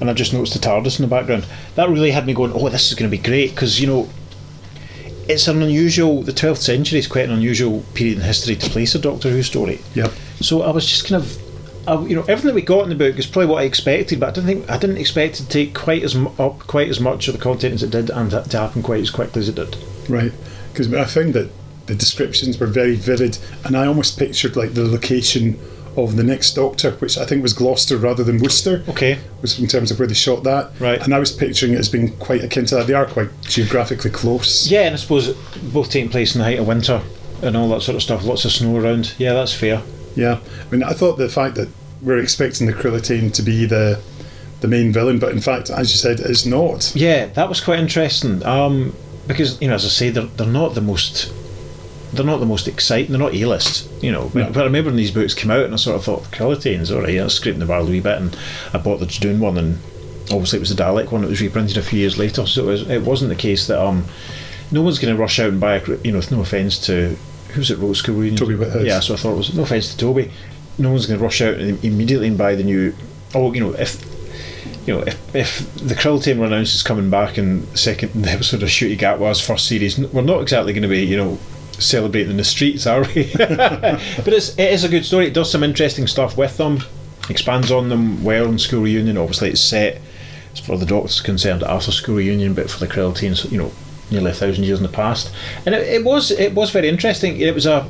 and 0.00 0.08
I 0.10 0.12
just 0.14 0.32
noticed 0.32 0.52
the 0.54 0.58
TARDIS 0.58 0.98
in 0.98 1.02
the 1.04 1.08
background 1.08 1.46
that 1.74 1.88
really 1.88 2.10
had 2.10 2.26
me 2.26 2.34
going 2.34 2.52
oh 2.54 2.68
this 2.68 2.88
is 2.92 2.94
going 2.98 3.10
to 3.10 3.16
be 3.16 3.22
great 3.22 3.50
because 3.54 3.80
you 3.80 3.86
know 3.86 4.08
it's 5.28 5.48
an 5.48 5.62
unusual 5.62 6.22
the 6.22 6.32
12th 6.32 6.58
century 6.58 6.98
is 6.98 7.06
quite 7.06 7.24
an 7.26 7.32
unusual 7.32 7.82
period 7.94 8.18
in 8.18 8.24
history 8.24 8.56
to 8.56 8.68
place 8.70 8.94
a 8.94 8.98
Doctor 8.98 9.30
Who 9.30 9.42
story 9.42 9.80
Yep. 9.94 10.12
so 10.40 10.62
I 10.62 10.70
was 10.70 10.86
just 10.86 11.06
kind 11.08 11.22
of 11.22 11.38
I, 11.86 12.00
you 12.02 12.14
know 12.14 12.22
everything 12.22 12.48
that 12.48 12.54
we 12.54 12.62
got 12.62 12.82
in 12.84 12.88
the 12.90 12.94
book 12.94 13.18
is 13.18 13.26
probably 13.26 13.46
what 13.46 13.62
I 13.62 13.64
expected 13.64 14.20
but 14.20 14.28
I 14.28 14.32
didn't 14.32 14.46
think 14.46 14.70
I 14.70 14.78
didn't 14.78 14.98
expect 14.98 15.40
it 15.40 15.44
to 15.44 15.48
take 15.48 15.74
quite 15.74 16.02
as 16.02 16.14
up 16.38 16.58
quite 16.60 16.88
as 16.88 17.00
much 17.00 17.28
of 17.28 17.34
the 17.34 17.40
content 17.40 17.74
as 17.74 17.82
it 17.82 17.90
did 17.90 18.10
and 18.10 18.30
to 18.30 18.58
happen 18.58 18.82
quite 18.82 19.00
as 19.00 19.10
quickly 19.10 19.40
as 19.40 19.48
it 19.48 19.54
did 19.54 19.76
Right, 20.08 20.32
because 20.72 20.92
I 20.92 21.04
found 21.04 21.34
that 21.34 21.50
the 21.86 21.94
descriptions 21.94 22.58
were 22.58 22.66
very 22.66 22.96
vivid, 22.96 23.38
and 23.64 23.76
I 23.76 23.86
almost 23.86 24.18
pictured 24.18 24.56
like 24.56 24.74
the 24.74 24.84
location 24.84 25.58
of 25.96 26.16
the 26.16 26.22
next 26.22 26.54
Doctor, 26.54 26.92
which 26.92 27.18
I 27.18 27.24
think 27.24 27.42
was 27.42 27.52
Gloucester 27.52 27.96
rather 27.96 28.22
than 28.24 28.38
Worcester. 28.38 28.84
okay 28.88 29.18
Was 29.42 29.58
in 29.58 29.66
terms 29.66 29.90
of 29.90 29.98
where 29.98 30.06
they 30.08 30.14
shot 30.14 30.44
that, 30.44 30.70
Right. 30.80 31.02
And 31.02 31.14
I 31.14 31.18
was 31.18 31.32
picturing 31.32 31.72
it 31.74 31.78
as 31.78 31.88
being 31.88 32.16
quite 32.18 32.44
akin 32.44 32.64
to 32.66 32.76
that. 32.76 32.86
They 32.86 32.94
are 32.94 33.06
quite 33.06 33.28
geographically 33.42 34.10
close. 34.10 34.70
Yeah, 34.70 34.82
and 34.82 34.94
I 34.94 34.98
suppose 34.98 35.32
both 35.72 35.90
taking 35.90 36.10
place 36.10 36.34
in 36.34 36.40
the 36.40 36.44
height 36.44 36.58
of 36.58 36.66
winter 36.66 37.02
and 37.42 37.56
all 37.56 37.68
that 37.70 37.82
sort 37.82 37.96
of 37.96 38.02
stuff. 38.02 38.24
Lots 38.24 38.44
of 38.44 38.52
snow 38.52 38.76
around. 38.76 39.14
Yeah, 39.18 39.32
that's 39.32 39.54
fair. 39.54 39.82
Yeah, 40.16 40.40
I 40.66 40.70
mean, 40.70 40.82
I 40.82 40.92
thought 40.92 41.16
the 41.18 41.28
fact 41.28 41.54
that 41.56 41.68
we're 42.02 42.18
expecting 42.18 42.66
the 42.66 42.72
Krillitane 42.72 43.32
to 43.34 43.42
be 43.42 43.66
the 43.66 44.00
the 44.60 44.68
main 44.68 44.92
villain, 44.92 45.18
but 45.18 45.32
in 45.32 45.40
fact, 45.40 45.70
as 45.70 45.90
you 45.90 45.96
said, 45.96 46.20
it's 46.20 46.44
not. 46.44 46.92
Yeah, 46.94 47.26
that 47.26 47.48
was 47.48 47.60
quite 47.60 47.78
interesting. 47.78 48.44
Um, 48.44 48.94
because 49.26 49.60
you 49.62 49.68
know, 49.68 49.74
as 49.74 49.84
I 49.84 49.88
say, 49.88 50.10
they're 50.10 50.24
they're 50.24 50.46
not 50.46 50.74
the 50.74 50.80
most. 50.80 51.32
They're 52.12 52.26
not 52.26 52.38
the 52.40 52.46
most 52.46 52.66
exciting. 52.66 53.12
They're 53.12 53.20
not 53.20 53.34
A-list, 53.36 53.88
you 54.02 54.10
know. 54.10 54.30
But, 54.34 54.38
No. 54.40 54.46
but 54.52 54.60
I 54.62 54.64
remember 54.64 54.90
when 54.90 54.96
these 54.96 55.12
books 55.12 55.32
came 55.32 55.50
out, 55.50 55.64
and 55.64 55.72
I 55.72 55.76
sort 55.76 55.96
of 55.96 56.04
thought, 56.04 56.24
"Krillitane's 56.32 56.90
all 56.90 57.02
right." 57.02 57.18
I 57.20 57.24
was 57.24 57.34
scraping 57.34 57.60
the 57.60 57.66
barrel 57.66 57.86
a 57.86 57.90
wee 57.90 58.00
bit, 58.00 58.18
and 58.18 58.36
I 58.74 58.78
bought 58.78 58.98
the 58.98 59.06
Judoon 59.06 59.38
one, 59.38 59.56
and 59.56 59.78
obviously 60.32 60.56
it 60.56 60.60
was 60.60 60.74
the 60.74 60.82
Dalek 60.82 61.12
one. 61.12 61.22
that 61.22 61.28
was 61.30 61.40
reprinted 61.40 61.76
a 61.76 61.82
few 61.82 62.00
years 62.00 62.18
later, 62.18 62.44
so 62.46 62.64
it, 62.64 62.66
was, 62.66 62.90
it 62.90 63.02
wasn't 63.02 63.28
the 63.30 63.36
case 63.36 63.68
that 63.68 63.80
um, 63.80 64.04
no 64.72 64.82
one's 64.82 64.98
going 64.98 65.14
to 65.14 65.20
rush 65.20 65.38
out 65.38 65.50
and 65.50 65.60
buy. 65.60 65.76
A, 65.76 65.86
you 66.02 66.10
know, 66.10 66.18
with 66.18 66.32
no 66.32 66.40
offence 66.40 66.78
to 66.86 67.16
who's 67.52 67.70
it 67.70 67.78
wrote 67.78 67.94
School 67.94 68.16
Reunion? 68.16 68.36
Toby 68.36 68.54
Whithouse. 68.54 68.84
Yeah, 68.84 69.00
so 69.00 69.14
I 69.14 69.16
thought 69.16 69.32
it 69.34 69.38
was 69.38 69.54
no 69.54 69.62
offence 69.62 69.92
to 69.92 69.98
Toby. 69.98 70.30
No 70.78 70.90
one's 70.90 71.06
going 71.06 71.18
to 71.18 71.24
rush 71.24 71.40
out 71.42 71.54
and 71.54 71.82
immediately 71.84 72.28
and 72.28 72.38
buy 72.38 72.54
the 72.54 72.64
new. 72.64 72.94
Oh, 73.34 73.52
you 73.52 73.60
know, 73.60 73.72
if 73.74 74.10
you 74.86 74.94
know, 74.94 75.02
if, 75.02 75.34
if 75.34 75.74
the 75.74 76.34
were 76.38 76.46
announced 76.46 76.74
as 76.74 76.82
coming 76.82 77.10
back 77.10 77.38
in 77.38 77.70
the 77.70 77.78
second 77.78 78.10
episode 78.26 78.62
of 78.62 78.68
Ncuti 78.68 78.98
Gatwa's 78.98 79.40
first 79.40 79.66
series, 79.66 79.98
we're 79.98 80.22
not 80.22 80.42
exactly 80.42 80.72
going 80.72 80.82
to 80.82 80.88
be, 80.88 81.04
you 81.04 81.16
know, 81.16 81.38
celebrating 81.72 82.30
in 82.30 82.36
the 82.36 82.44
streets, 82.44 82.86
are 82.86 83.02
we? 83.14 83.30
but 83.36 84.28
it's, 84.28 84.58
it 84.58 84.72
is 84.72 84.84
a 84.84 84.88
good 84.88 85.04
story. 85.04 85.26
It 85.26 85.34
does 85.34 85.50
some 85.50 85.62
interesting 85.62 86.06
stuff 86.06 86.36
with 86.36 86.56
them, 86.56 86.80
expands 87.28 87.70
on 87.70 87.88
them 87.88 88.24
well 88.24 88.46
in 88.46 88.58
School 88.58 88.82
Reunion. 88.82 89.18
Obviously, 89.18 89.50
it's 89.50 89.60
set, 89.60 90.00
as 90.52 90.60
far 90.60 90.74
as 90.74 90.80
the 90.80 90.86
Doctor's 90.86 91.20
concerned, 91.20 91.62
after 91.62 91.92
School 91.92 92.16
Reunion, 92.16 92.54
but 92.54 92.70
for 92.70 92.78
the 92.78 92.88
Krill 92.88 93.12
Krillitanes, 93.12 93.50
you 93.50 93.58
know, 93.58 93.72
nearly 94.10 94.30
a 94.30 94.34
thousand 94.34 94.64
years 94.64 94.78
in 94.78 94.82
the 94.82 94.92
past. 94.92 95.32
And 95.66 95.74
it, 95.74 95.86
it 95.86 96.04
was 96.04 96.30
it 96.30 96.54
was 96.54 96.70
very 96.70 96.88
interesting. 96.88 97.40
It 97.40 97.54
was 97.54 97.66
a 97.66 97.88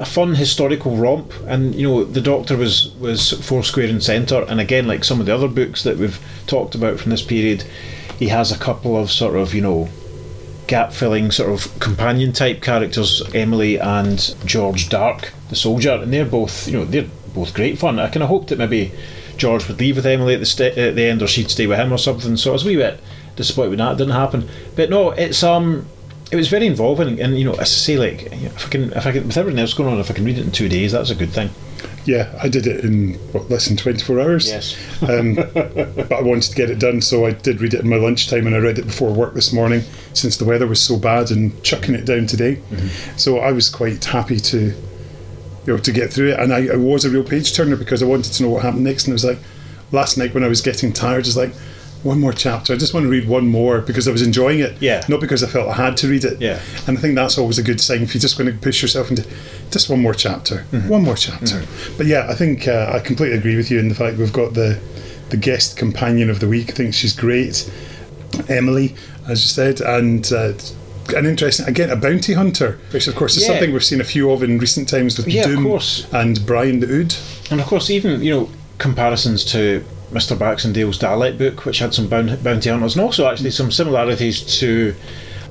a 0.00 0.04
fun 0.04 0.34
historical 0.36 0.96
romp, 0.96 1.32
and 1.46 1.74
you 1.74 1.88
know 1.88 2.04
the 2.04 2.20
Doctor 2.20 2.56
was 2.56 2.92
was 3.00 3.32
four 3.44 3.62
square 3.62 3.88
and 3.88 4.02
centre. 4.02 4.44
And 4.48 4.60
again, 4.60 4.86
like 4.86 5.04
some 5.04 5.20
of 5.20 5.26
the 5.26 5.34
other 5.34 5.48
books 5.48 5.82
that 5.82 5.98
we've 5.98 6.20
talked 6.46 6.74
about 6.74 7.00
from 7.00 7.10
this 7.10 7.22
period, 7.22 7.64
he 8.18 8.28
has 8.28 8.52
a 8.52 8.58
couple 8.58 8.96
of 8.96 9.10
sort 9.10 9.36
of 9.36 9.54
you 9.54 9.60
know 9.60 9.88
gap 10.68 10.92
filling 10.92 11.30
sort 11.30 11.50
of 11.50 11.78
companion 11.80 12.32
type 12.32 12.62
characters, 12.62 13.22
Emily 13.34 13.78
and 13.78 14.34
George 14.44 14.88
Dark, 14.88 15.32
the 15.48 15.56
soldier, 15.56 15.92
and 15.94 16.12
they're 16.12 16.24
both 16.24 16.68
you 16.68 16.74
know 16.74 16.84
they're 16.84 17.08
both 17.34 17.54
great 17.54 17.78
fun. 17.78 17.98
I 17.98 18.06
kind 18.06 18.22
of 18.22 18.28
hoped 18.28 18.48
that 18.48 18.58
maybe 18.58 18.92
George 19.36 19.66
would 19.66 19.80
leave 19.80 19.96
with 19.96 20.06
Emily 20.06 20.34
at 20.34 20.40
the 20.40 20.46
st- 20.46 20.78
at 20.78 20.94
the 20.94 21.04
end, 21.06 21.22
or 21.22 21.26
she'd 21.26 21.50
stay 21.50 21.66
with 21.66 21.78
him 21.78 21.92
or 21.92 21.98
something. 21.98 22.36
So 22.36 22.50
I 22.50 22.52
was 22.52 22.64
a 22.64 22.68
wee 22.68 22.76
bit 22.76 23.00
disappointed 23.38 23.70
when 23.70 23.78
that 23.78 23.96
didn't 23.96 24.12
happen. 24.12 24.46
But 24.76 24.90
no, 24.90 25.12
it's 25.12 25.42
um 25.42 25.86
it 26.30 26.36
was 26.36 26.48
very 26.48 26.66
involving, 26.66 27.20
and 27.20 27.38
you 27.38 27.44
know, 27.44 27.54
as 27.54 27.60
I 27.60 27.64
say, 27.64 27.96
like 27.96 28.30
if 28.30 28.66
I 28.66 28.68
can, 28.68 28.92
if 28.92 29.06
I 29.06 29.12
can, 29.12 29.26
with 29.26 29.36
everything 29.36 29.58
else 29.58 29.72
going 29.72 29.90
on, 29.90 29.98
if 29.98 30.10
I 30.10 30.14
can 30.14 30.24
read 30.24 30.36
it 30.36 30.44
in 30.44 30.52
two 30.52 30.68
days, 30.68 30.92
that's 30.92 31.10
a 31.10 31.14
good 31.14 31.30
thing. 31.30 31.48
Yeah, 32.04 32.38
I 32.42 32.48
did 32.48 32.66
it 32.66 32.84
in 32.84 33.14
what 33.32 33.48
less 33.48 33.68
than 33.68 33.76
twenty 33.78 34.02
four 34.02 34.20
hours. 34.20 34.50
um, 35.08 35.34
but 35.36 36.12
I 36.12 36.20
wanted 36.20 36.50
to 36.50 36.54
get 36.54 36.70
it 36.70 36.78
done, 36.78 37.00
so 37.00 37.24
I 37.24 37.30
did 37.30 37.60
read 37.62 37.72
it 37.72 37.80
in 37.80 37.88
my 37.88 37.96
lunchtime, 37.96 38.46
and 38.46 38.54
I 38.54 38.58
read 38.58 38.78
it 38.78 38.86
before 38.86 39.10
work 39.12 39.34
this 39.34 39.52
morning, 39.52 39.82
since 40.12 40.36
the 40.36 40.44
weather 40.44 40.66
was 40.66 40.82
so 40.82 40.98
bad 40.98 41.30
and 41.30 41.62
chucking 41.62 41.94
it 41.94 42.04
down 42.04 42.26
today. 42.26 42.60
So 43.16 43.38
I 43.38 43.52
was 43.52 43.70
quite 43.70 44.04
happy 44.04 44.38
to, 44.38 44.58
you 44.60 44.74
know, 45.66 45.78
to 45.78 45.92
get 45.92 46.12
through 46.12 46.32
it, 46.32 46.40
and 46.40 46.52
I, 46.52 46.68
I 46.74 46.76
was 46.76 47.06
a 47.06 47.10
real 47.10 47.24
page 47.24 47.54
turner 47.54 47.76
because 47.76 48.02
I 48.02 48.06
wanted 48.06 48.32
to 48.34 48.42
know 48.42 48.50
what 48.50 48.62
happened 48.62 48.84
next, 48.84 49.04
and 49.04 49.12
it 49.12 49.14
was 49.14 49.24
like 49.24 49.38
last 49.92 50.18
night 50.18 50.34
when 50.34 50.44
I 50.44 50.48
was 50.48 50.60
getting 50.60 50.92
tired, 50.92 51.26
it's 51.26 51.36
like. 51.36 51.52
One 52.08 52.20
more 52.20 52.32
chapter. 52.32 52.72
I 52.72 52.76
just 52.76 52.94
want 52.94 53.04
to 53.04 53.10
read 53.10 53.28
one 53.28 53.46
more 53.48 53.82
because 53.82 54.08
I 54.08 54.12
was 54.12 54.22
enjoying 54.22 54.60
it. 54.60 54.80
Yeah. 54.80 55.04
Not 55.08 55.20
because 55.20 55.44
I 55.44 55.46
felt 55.46 55.68
I 55.68 55.74
had 55.74 55.94
to 55.98 56.08
read 56.08 56.24
it. 56.24 56.40
Yeah. 56.40 56.58
And 56.86 56.96
I 56.96 57.00
think 57.02 57.14
that's 57.16 57.36
always 57.36 57.58
a 57.58 57.62
good 57.62 57.80
sign 57.82 58.00
if 58.02 58.14
you're 58.14 58.20
just 58.20 58.38
going 58.38 58.50
to 58.50 58.58
push 58.58 58.80
yourself 58.80 59.10
into 59.10 59.26
just 59.70 59.90
one 59.90 60.00
more 60.00 60.14
chapter, 60.14 60.62
one 60.88 61.02
more 61.02 61.16
chapter. 61.16 61.62
But 61.98 62.06
yeah, 62.06 62.26
I 62.30 62.34
think 62.34 62.66
uh, 62.66 62.92
I 62.94 63.00
completely 63.00 63.36
agree 63.36 63.56
with 63.56 63.70
you 63.70 63.78
in 63.78 63.88
the 63.88 63.94
fact 63.94 64.16
we've 64.16 64.32
got 64.32 64.54
the 64.54 64.80
the 65.28 65.36
guest 65.36 65.76
companion 65.76 66.30
of 66.30 66.40
the 66.40 66.48
week. 66.48 66.70
I 66.70 66.72
think 66.72 66.94
she's 66.94 67.12
great, 67.14 67.70
Emily, 68.48 68.94
as 69.28 69.42
you 69.42 69.48
said, 69.48 69.80
and. 69.80 70.30
Uh, 70.32 70.52
an 71.16 71.24
interesting, 71.24 71.64
again, 71.66 71.88
a 71.88 71.96
bounty 71.96 72.34
hunter, 72.34 72.78
which 72.90 73.06
of 73.06 73.14
course 73.16 73.34
is 73.38 73.42
Yeah. 73.42 73.48
something 73.54 73.72
we've 73.72 73.82
seen 73.82 73.98
a 74.02 74.04
few 74.04 74.30
of 74.30 74.42
in 74.42 74.58
recent 74.58 74.90
times 74.90 75.16
with 75.16 75.26
Yeah, 75.26 75.44
of 75.44 75.48
Doom 75.48 75.64
course. 75.64 76.06
and 76.12 76.44
Brian 76.44 76.80
the 76.80 76.86
Ood. 76.86 77.14
And 77.50 77.60
of 77.62 77.66
course, 77.66 77.88
even 77.88 78.22
you 78.22 78.30
know 78.30 78.50
comparisons 78.76 79.42
to 79.52 79.82
Mr. 80.12 80.36
Baxendale's 80.36 80.98
Dalek 80.98 81.36
book, 81.36 81.64
which 81.64 81.80
had 81.80 81.92
some 81.94 82.08
boun- 82.08 82.38
bounty 82.42 82.70
hunters, 82.70 82.96
and 82.96 83.04
also 83.04 83.28
actually 83.28 83.50
some 83.50 83.70
similarities 83.70 84.40
to 84.58 84.94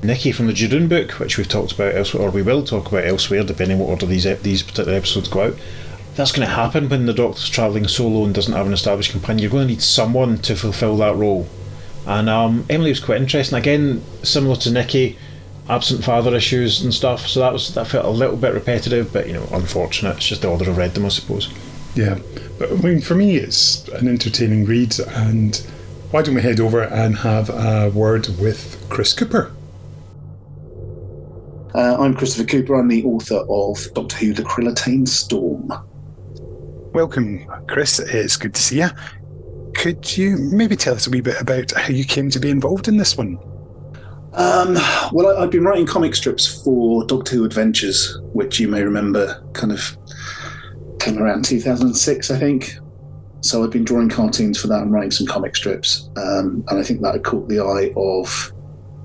Nikki 0.02 0.32
from 0.32 0.46
the 0.46 0.52
Judoon 0.52 0.88
book, 0.88 1.12
which 1.12 1.38
we've 1.38 1.48
talked 1.48 1.72
about 1.72 1.94
elsewhere, 1.94 2.28
or 2.28 2.30
we 2.30 2.42
will 2.42 2.64
talk 2.64 2.88
about 2.88 3.04
elsewhere, 3.04 3.42
depending 3.44 3.80
on 3.80 3.86
what 3.86 3.90
order 3.90 4.06
these 4.06 4.24
these 4.42 4.62
particular 4.62 4.96
episodes 4.96 5.28
go 5.28 5.42
out. 5.42 5.54
That's 6.16 6.32
going 6.32 6.48
to 6.48 6.54
happen 6.54 6.88
when 6.88 7.06
the 7.06 7.14
Doctor's 7.14 7.48
travelling 7.48 7.86
solo 7.86 8.24
and 8.24 8.34
doesn't 8.34 8.52
have 8.52 8.66
an 8.66 8.72
established 8.72 9.12
companion. 9.12 9.42
You're 9.42 9.52
going 9.52 9.68
to 9.68 9.72
need 9.74 9.82
someone 9.82 10.38
to 10.38 10.56
fulfil 10.56 10.96
that 10.96 11.14
role. 11.14 11.46
And 12.06 12.28
um, 12.28 12.64
Emily 12.68 12.90
was 12.90 12.98
quite 13.00 13.20
interesting. 13.20 13.56
Again, 13.56 14.02
similar 14.24 14.56
to 14.56 14.72
Nikki, 14.72 15.16
absent 15.68 16.02
father 16.02 16.34
issues 16.34 16.82
and 16.82 16.92
stuff. 16.92 17.28
So 17.28 17.40
that 17.40 17.52
was 17.52 17.74
that 17.74 17.86
felt 17.86 18.04
a 18.04 18.10
little 18.10 18.36
bit 18.36 18.54
repetitive, 18.54 19.12
but 19.12 19.26
you 19.28 19.34
know, 19.34 19.48
unfortunate. 19.52 20.16
It's 20.16 20.26
just 20.26 20.42
the 20.42 20.48
order 20.48 20.68
I've 20.68 20.76
read 20.76 20.94
them, 20.94 21.06
I 21.06 21.08
suppose. 21.10 21.52
Yeah, 21.94 22.18
but 22.58 22.70
I 22.70 22.74
mean, 22.76 23.00
for 23.00 23.14
me, 23.14 23.36
it's 23.36 23.88
an 23.88 24.08
entertaining 24.08 24.64
read. 24.64 24.98
And 25.00 25.56
why 26.10 26.22
don't 26.22 26.34
we 26.34 26.42
head 26.42 26.60
over 26.60 26.82
and 26.82 27.16
have 27.18 27.50
a 27.50 27.90
word 27.90 28.28
with 28.40 28.84
Chris 28.88 29.12
Cooper? 29.12 29.52
Uh, 31.74 31.96
I'm 31.98 32.14
Christopher 32.14 32.46
Cooper. 32.46 32.74
I'm 32.76 32.88
the 32.88 33.04
author 33.04 33.44
of 33.48 33.92
Doctor 33.94 34.16
Who: 34.16 34.32
The 34.32 34.42
Krillitane 34.42 35.06
Storm. 35.06 35.72
Welcome, 36.94 37.46
Chris. 37.68 37.98
It's 37.98 38.36
good 38.36 38.54
to 38.54 38.62
see 38.62 38.80
you. 38.80 38.88
Could 39.74 40.16
you 40.16 40.36
maybe 40.38 40.76
tell 40.76 40.94
us 40.94 41.06
a 41.06 41.10
wee 41.10 41.20
bit 41.20 41.40
about 41.40 41.70
how 41.72 41.88
you 41.88 42.04
came 42.04 42.30
to 42.30 42.40
be 42.40 42.50
involved 42.50 42.88
in 42.88 42.96
this 42.96 43.16
one? 43.16 43.38
Um, 44.32 44.74
well, 45.12 45.36
I, 45.36 45.42
I've 45.42 45.50
been 45.50 45.64
writing 45.64 45.86
comic 45.86 46.14
strips 46.14 46.62
for 46.62 47.04
Doctor 47.04 47.36
Who 47.36 47.44
Adventures, 47.44 48.18
which 48.32 48.58
you 48.58 48.68
may 48.68 48.82
remember 48.82 49.42
kind 49.52 49.72
of 49.72 49.96
came 51.08 51.22
around 51.22 51.44
2006, 51.44 52.30
I 52.30 52.38
think. 52.38 52.76
So 53.40 53.62
I've 53.62 53.70
been 53.70 53.84
drawing 53.84 54.08
cartoons 54.08 54.60
for 54.60 54.66
that 54.68 54.82
and 54.82 54.92
writing 54.92 55.10
some 55.10 55.26
comic 55.26 55.56
strips. 55.56 56.10
Um, 56.16 56.64
and 56.68 56.78
I 56.78 56.82
think 56.82 57.00
that 57.02 57.14
had 57.14 57.24
caught 57.24 57.48
the 57.48 57.60
eye 57.60 57.92
of 57.96 58.52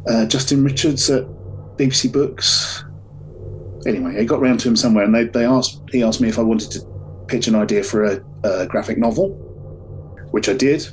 uh, 0.08 0.26
Justin 0.26 0.64
Richards 0.64 1.10
at 1.10 1.24
BBC 1.78 2.12
Books. 2.12 2.84
Anyway, 3.86 4.18
I 4.18 4.24
got 4.24 4.40
round 4.40 4.60
to 4.62 4.70
him 4.70 4.76
somewhere, 4.76 5.04
and 5.04 5.14
they, 5.14 5.26
they 5.26 5.46
asked 5.46 5.82
he 5.92 6.04
asked 6.04 6.22
me 6.22 6.30
if 6.30 6.40
I 6.40 6.42
wanted 6.42 6.72
to 6.72 7.26
pitch 7.28 7.48
an 7.48 7.56
idea 7.56 7.84
for 7.84 8.06
a, 8.06 8.24
a 8.44 8.66
graphic 8.66 8.98
novel, 8.98 9.30
which 10.32 10.48
I 10.48 10.54
did. 10.54 10.88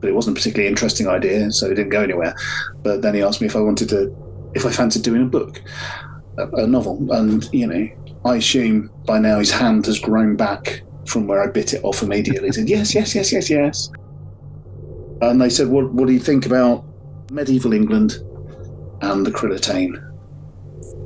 but 0.00 0.08
it 0.08 0.14
wasn't 0.14 0.36
a 0.36 0.38
particularly 0.38 0.68
interesting 0.68 1.08
idea, 1.08 1.50
so 1.50 1.66
it 1.66 1.74
didn't 1.74 1.88
go 1.88 2.02
anywhere. 2.02 2.34
But 2.82 3.00
then 3.00 3.14
he 3.14 3.22
asked 3.22 3.40
me 3.40 3.46
if 3.46 3.56
I 3.56 3.60
wanted 3.60 3.88
to, 3.88 4.14
if 4.54 4.66
I 4.66 4.70
fancied 4.70 5.02
doing 5.02 5.22
a 5.22 5.26
book, 5.26 5.62
a, 6.36 6.46
a 6.48 6.66
novel, 6.66 7.10
and 7.12 7.48
you 7.52 7.66
know, 7.66 7.88
I 8.24 8.36
assume 8.36 8.90
by 9.06 9.18
now 9.18 9.38
his 9.38 9.50
hand 9.50 9.86
has 9.86 9.98
grown 9.98 10.36
back 10.36 10.82
from 11.06 11.26
where 11.26 11.42
I 11.42 11.48
bit 11.48 11.74
it 11.74 11.84
off 11.84 12.02
immediately. 12.02 12.48
He 12.48 12.52
said, 12.52 12.68
"Yes, 12.68 12.94
yes, 12.94 13.14
yes, 13.14 13.32
yes, 13.32 13.50
yes." 13.50 13.90
And 15.20 15.40
they 15.40 15.50
said, 15.50 15.68
"What, 15.68 15.92
what 15.92 16.06
do 16.06 16.12
you 16.12 16.20
think 16.20 16.46
about 16.46 16.84
medieval 17.30 17.72
England 17.72 18.18
and 19.02 19.26
the 19.26 19.30
Krillitane?" 19.30 20.00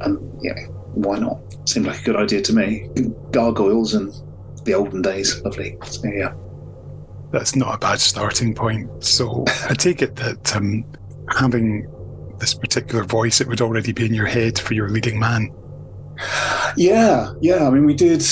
And 0.01 0.19
yeah, 0.43 0.67
why 0.95 1.19
not? 1.19 1.41
Seemed 1.69 1.87
like 1.87 2.01
a 2.01 2.05
good 2.05 2.17
idea 2.17 2.41
to 2.43 2.53
me. 2.53 2.89
Gargoyles 3.33 3.95
and 3.95 4.15
the 4.65 4.75
olden 4.75 5.03
days, 5.03 5.43
lovely. 5.43 5.77
So, 5.85 6.09
yeah. 6.09 6.35
That's 7.33 7.57
not 7.57 7.75
a 7.75 7.79
bad 7.79 8.01
starting 8.01 8.55
point. 8.55 9.05
So 9.05 9.45
I 9.69 9.75
take 9.75 10.03
it 10.03 10.17
that 10.17 10.57
um, 10.57 10.85
having 11.37 11.87
this 12.39 12.55
particular 12.55 13.05
voice, 13.05 13.41
it 13.41 13.49
would 13.49 13.61
already 13.61 13.93
be 13.93 14.07
in 14.07 14.15
your 14.15 14.27
head 14.27 14.59
for 14.59 14.75
your 14.75 14.89
leading 14.89 15.19
man. 15.19 15.53
Yeah, 16.77 17.33
yeah. 17.41 17.67
I 17.67 17.71
mean, 17.71 17.85
we 17.85 17.95
did. 17.95 18.25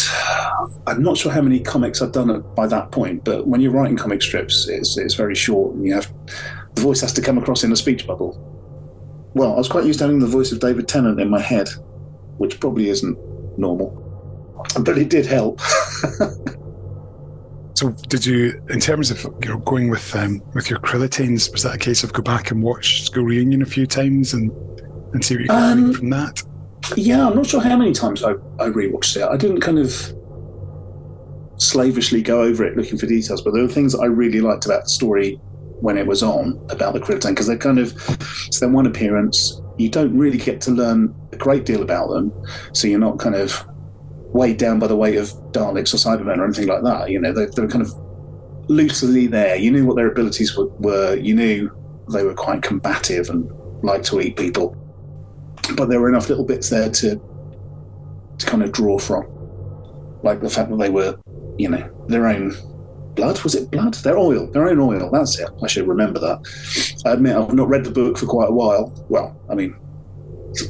I'm 0.86 1.02
not 1.02 1.16
sure 1.16 1.32
how 1.32 1.40
many 1.40 1.60
comics 1.60 2.02
I've 2.02 2.12
done 2.12 2.44
by 2.54 2.66
that 2.66 2.90
point, 2.90 3.24
but 3.24 3.46
when 3.46 3.60
you're 3.60 3.72
writing 3.72 3.96
comic 3.96 4.22
strips, 4.22 4.68
it's 4.68 4.96
it's 4.96 5.14
very 5.14 5.34
short, 5.34 5.74
and 5.74 5.84
you 5.84 5.94
have 5.94 6.12
the 6.74 6.82
voice 6.82 7.00
has 7.00 7.12
to 7.14 7.22
come 7.22 7.38
across 7.38 7.64
in 7.64 7.72
a 7.72 7.76
speech 7.76 8.06
bubble. 8.06 8.42
Well, 9.34 9.52
I 9.52 9.56
was 9.56 9.68
quite 9.68 9.84
used 9.84 9.98
to 9.98 10.04
having 10.04 10.20
the 10.20 10.26
voice 10.26 10.52
of 10.52 10.60
David 10.60 10.88
Tennant 10.88 11.20
in 11.20 11.28
my 11.28 11.40
head, 11.40 11.68
which 12.38 12.60
probably 12.60 12.88
isn't 12.88 13.18
normal, 13.58 13.90
but 14.80 14.98
it 14.98 15.10
did 15.10 15.26
help. 15.26 15.60
so, 17.74 17.90
did 18.08 18.24
you, 18.24 18.62
in 18.70 18.80
terms 18.80 19.10
of 19.10 19.22
you 19.42 19.50
know 19.50 19.58
going 19.58 19.90
with 19.90 20.14
um, 20.16 20.40
with 20.54 20.70
your 20.70 20.78
Krillitanes, 20.78 21.52
was 21.52 21.62
that 21.64 21.74
a 21.74 21.78
case 21.78 22.04
of 22.04 22.12
go 22.12 22.22
back 22.22 22.50
and 22.50 22.62
watch 22.62 23.04
School 23.04 23.24
Reunion 23.24 23.62
a 23.62 23.66
few 23.66 23.86
times 23.86 24.34
and 24.34 24.50
and 25.12 25.24
see 25.24 25.34
what 25.34 25.42
you 25.42 25.48
can 25.48 25.84
um, 25.84 25.92
from 25.92 26.10
that? 26.10 26.42
Yeah, 26.94 27.28
I'm 27.28 27.36
not 27.36 27.46
sure 27.46 27.60
how 27.60 27.76
many 27.76 27.92
times 27.92 28.22
I, 28.22 28.32
I 28.60 28.68
rewatched 28.68 29.16
it. 29.16 29.22
I 29.22 29.36
didn't 29.36 29.60
kind 29.60 29.78
of 29.78 29.90
slavishly 31.58 32.22
go 32.22 32.42
over 32.42 32.64
it 32.64 32.76
looking 32.76 32.98
for 32.98 33.06
details, 33.06 33.42
but 33.42 33.52
there 33.52 33.62
were 33.62 33.68
things 33.68 33.94
I 33.94 34.04
really 34.04 34.40
liked 34.40 34.66
about 34.66 34.84
the 34.84 34.90
story 34.90 35.40
when 35.80 35.98
it 35.98 36.06
was 36.06 36.22
on 36.22 36.58
about 36.70 36.94
the 36.94 37.00
Krypton 37.00 37.30
because 37.30 37.46
they're 37.46 37.58
kind 37.58 37.78
of 37.78 37.92
it's 38.46 38.60
their 38.60 38.68
one 38.68 38.86
appearance. 38.86 39.60
You 39.78 39.88
don't 39.88 40.16
really 40.16 40.38
get 40.38 40.60
to 40.62 40.70
learn 40.70 41.14
a 41.32 41.36
great 41.36 41.66
deal 41.66 41.82
about 41.82 42.10
them, 42.10 42.32
so 42.72 42.88
you're 42.88 42.98
not 42.98 43.18
kind 43.18 43.34
of 43.34 43.66
weighed 44.32 44.58
down 44.58 44.78
by 44.78 44.86
the 44.86 44.96
weight 44.96 45.16
of 45.16 45.30
Daleks 45.52 45.92
or 45.92 45.98
Cybermen 45.98 46.38
or 46.38 46.44
anything 46.44 46.68
like 46.68 46.82
that. 46.82 47.10
You 47.10 47.20
know, 47.20 47.32
they, 47.32 47.46
they 47.46 47.62
were 47.62 47.68
kind 47.68 47.84
of 47.84 47.92
loosely 48.68 49.26
there. 49.26 49.56
You 49.56 49.70
knew 49.70 49.86
what 49.86 49.96
their 49.96 50.10
abilities 50.10 50.56
were, 50.56 50.66
were. 50.78 51.16
You 51.16 51.34
knew 51.34 51.70
they 52.12 52.24
were 52.24 52.34
quite 52.34 52.62
combative 52.62 53.28
and 53.28 53.50
like 53.82 54.02
to 54.04 54.20
eat 54.20 54.36
people 54.36 54.76
but 55.74 55.88
there 55.88 56.00
were 56.00 56.08
enough 56.08 56.28
little 56.28 56.44
bits 56.44 56.70
there 56.70 56.90
to 56.90 57.20
to 58.38 58.46
kind 58.46 58.62
of 58.62 58.70
draw 58.72 58.98
from, 58.98 59.24
like 60.22 60.40
the 60.40 60.50
fact 60.50 60.70
that 60.70 60.76
they 60.76 60.90
were, 60.90 61.18
you 61.56 61.68
know, 61.70 62.06
their 62.08 62.26
own 62.26 62.54
blood. 63.14 63.40
Was 63.42 63.54
it 63.54 63.70
blood? 63.70 63.94
Their 63.94 64.18
oil, 64.18 64.46
their 64.50 64.68
own 64.68 64.78
oil. 64.78 65.10
That's 65.10 65.38
it. 65.38 65.48
I 65.62 65.66
should 65.66 65.88
remember 65.88 66.20
that. 66.20 67.02
I 67.06 67.12
admit 67.12 67.36
I've 67.36 67.54
not 67.54 67.68
read 67.68 67.84
the 67.84 67.90
book 67.90 68.18
for 68.18 68.26
quite 68.26 68.50
a 68.50 68.52
while. 68.52 68.92
Well, 69.08 69.40
I 69.48 69.54
mean, 69.54 69.74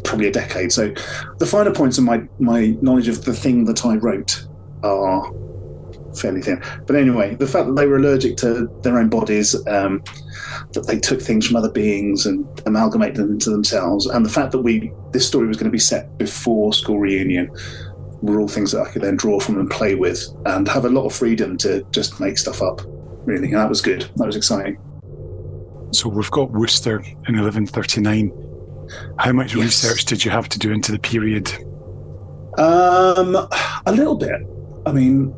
probably 0.05 0.29
a 0.29 0.33
decade. 0.33 0.73
So 0.73 0.93
the 1.39 1.47
finer 1.47 1.73
points 1.73 1.99
of 1.99 2.05
my 2.05 2.23
my 2.39 2.77
knowledge 2.81 3.09
of 3.09 3.25
the 3.25 3.35
thing 3.35 3.65
that 3.65 3.85
I 3.85 3.97
wrote 3.97 4.47
are 4.83 5.33
fairly 6.17 6.43
thin. 6.43 6.63
But 6.87 6.97
anyway, 6.97 7.35
the 7.35 7.47
fact 7.47 7.67
that 7.67 7.75
they 7.75 7.87
were 7.87 7.97
allergic 7.97 8.37
to 8.39 8.69
their 8.83 8.99
own 8.99 9.09
bodies, 9.09 9.55
um, 9.67 10.03
that 10.77 10.87
they 10.87 10.99
took 10.99 11.21
things 11.21 11.47
from 11.47 11.57
other 11.57 11.71
beings 11.71 12.25
and 12.25 12.47
amalgamated 12.67 13.17
them 13.17 13.33
into 13.33 13.51
themselves, 13.51 14.07
and 14.07 14.25
the 14.25 14.31
fact 14.31 14.53
that 14.53 14.61
we 14.61 14.93
this 15.13 15.27
story 15.27 15.49
was 15.49 15.57
going 15.57 15.65
to 15.65 15.71
be 15.71 15.79
set 15.79 16.17
before 16.19 16.73
school 16.73 17.01
reunion 17.01 17.51
were 18.23 18.41
all 18.41 18.49
things 18.49 18.73
that 18.73 18.83
I 18.83 18.91
could 18.91 19.03
then 19.03 19.17
draw 19.17 19.41
from 19.41 19.59
and 19.59 19.69
play 19.69 19.95
with, 19.95 20.25
and 20.47 20.69
have 20.69 20.85
a 20.85 20.89
lot 20.89 21.07
of 21.07 21.15
freedom 21.15 21.57
to 21.59 21.85
just 21.91 22.21
make 22.21 22.39
stuff 22.39 22.63
up. 22.63 22.83
Really, 23.25 23.49
and 23.49 23.57
that 23.57 23.69
was 23.69 23.83
good. 23.83 24.09
That 24.17 24.27
was 24.27 24.37
exciting. 24.37 24.79
So 25.93 26.09
we've 26.09 26.31
got 26.31 26.53
Worcester 26.53 27.01
in 27.01 27.37
1139. 27.37 28.31
How 29.19 29.33
much 29.33 29.55
yes. 29.55 29.65
research 29.65 30.05
did 30.05 30.25
you 30.25 30.31
have 30.31 30.49
to 30.51 30.59
do 30.59 30.71
into 30.71 30.93
the 30.93 30.99
period? 30.99 31.51
Um, 32.59 33.37
a 33.87 33.93
little 33.93 34.17
bit. 34.17 34.41
I 34.87 34.93
mean, 34.93 35.35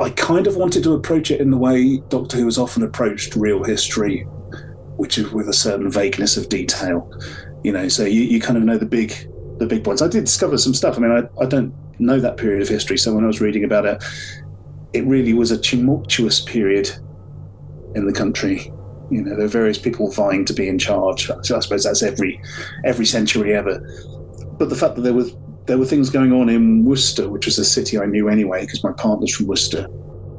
I 0.00 0.10
kind 0.10 0.46
of 0.46 0.56
wanted 0.56 0.82
to 0.84 0.92
approach 0.92 1.30
it 1.30 1.40
in 1.40 1.50
the 1.50 1.56
way 1.56 1.98
Doctor 2.08 2.36
Who 2.36 2.44
has 2.46 2.58
often 2.58 2.82
approached 2.82 3.36
real 3.36 3.62
history, 3.62 4.26
which 4.96 5.18
is 5.18 5.30
with 5.32 5.48
a 5.48 5.52
certain 5.52 5.90
vagueness 5.90 6.36
of 6.36 6.48
detail. 6.48 7.10
You 7.62 7.72
know, 7.72 7.88
so 7.88 8.04
you, 8.04 8.22
you 8.22 8.40
kind 8.40 8.56
of 8.56 8.64
know 8.64 8.78
the 8.78 8.86
big 8.86 9.14
the 9.58 9.66
big 9.66 9.84
points. 9.84 10.02
I 10.02 10.08
did 10.08 10.24
discover 10.24 10.58
some 10.58 10.74
stuff. 10.74 10.96
I 10.96 11.00
mean, 11.00 11.10
I, 11.12 11.42
I 11.42 11.46
don't 11.46 11.72
know 12.00 12.18
that 12.20 12.36
period 12.36 12.60
of 12.62 12.68
history, 12.68 12.98
so 12.98 13.14
when 13.14 13.24
I 13.24 13.26
was 13.26 13.40
reading 13.40 13.64
about 13.64 13.86
it, 13.86 14.02
it 14.92 15.04
really 15.06 15.32
was 15.32 15.50
a 15.50 15.58
tumultuous 15.58 16.40
period 16.40 16.90
in 17.94 18.06
the 18.06 18.12
country. 18.12 18.72
You 19.10 19.22
know, 19.22 19.36
there 19.36 19.44
are 19.44 19.48
various 19.48 19.78
people 19.78 20.10
vying 20.10 20.44
to 20.46 20.52
be 20.52 20.68
in 20.68 20.78
charge. 20.78 21.30
So 21.42 21.56
I 21.56 21.60
suppose 21.60 21.84
that's 21.84 22.02
every 22.02 22.40
every 22.84 23.06
century 23.06 23.54
ever. 23.54 23.80
But 24.58 24.68
the 24.68 24.76
fact 24.76 24.96
that 24.96 25.02
there 25.02 25.14
was 25.14 25.34
there 25.66 25.78
were 25.78 25.86
things 25.86 26.10
going 26.10 26.32
on 26.32 26.48
in 26.48 26.84
Worcester, 26.84 27.28
which 27.28 27.46
was 27.46 27.58
a 27.58 27.64
city 27.64 27.98
I 27.98 28.06
knew 28.06 28.28
anyway 28.28 28.62
because 28.62 28.84
my 28.84 28.92
partner's 28.92 29.34
from 29.34 29.46
Worcester. 29.46 29.88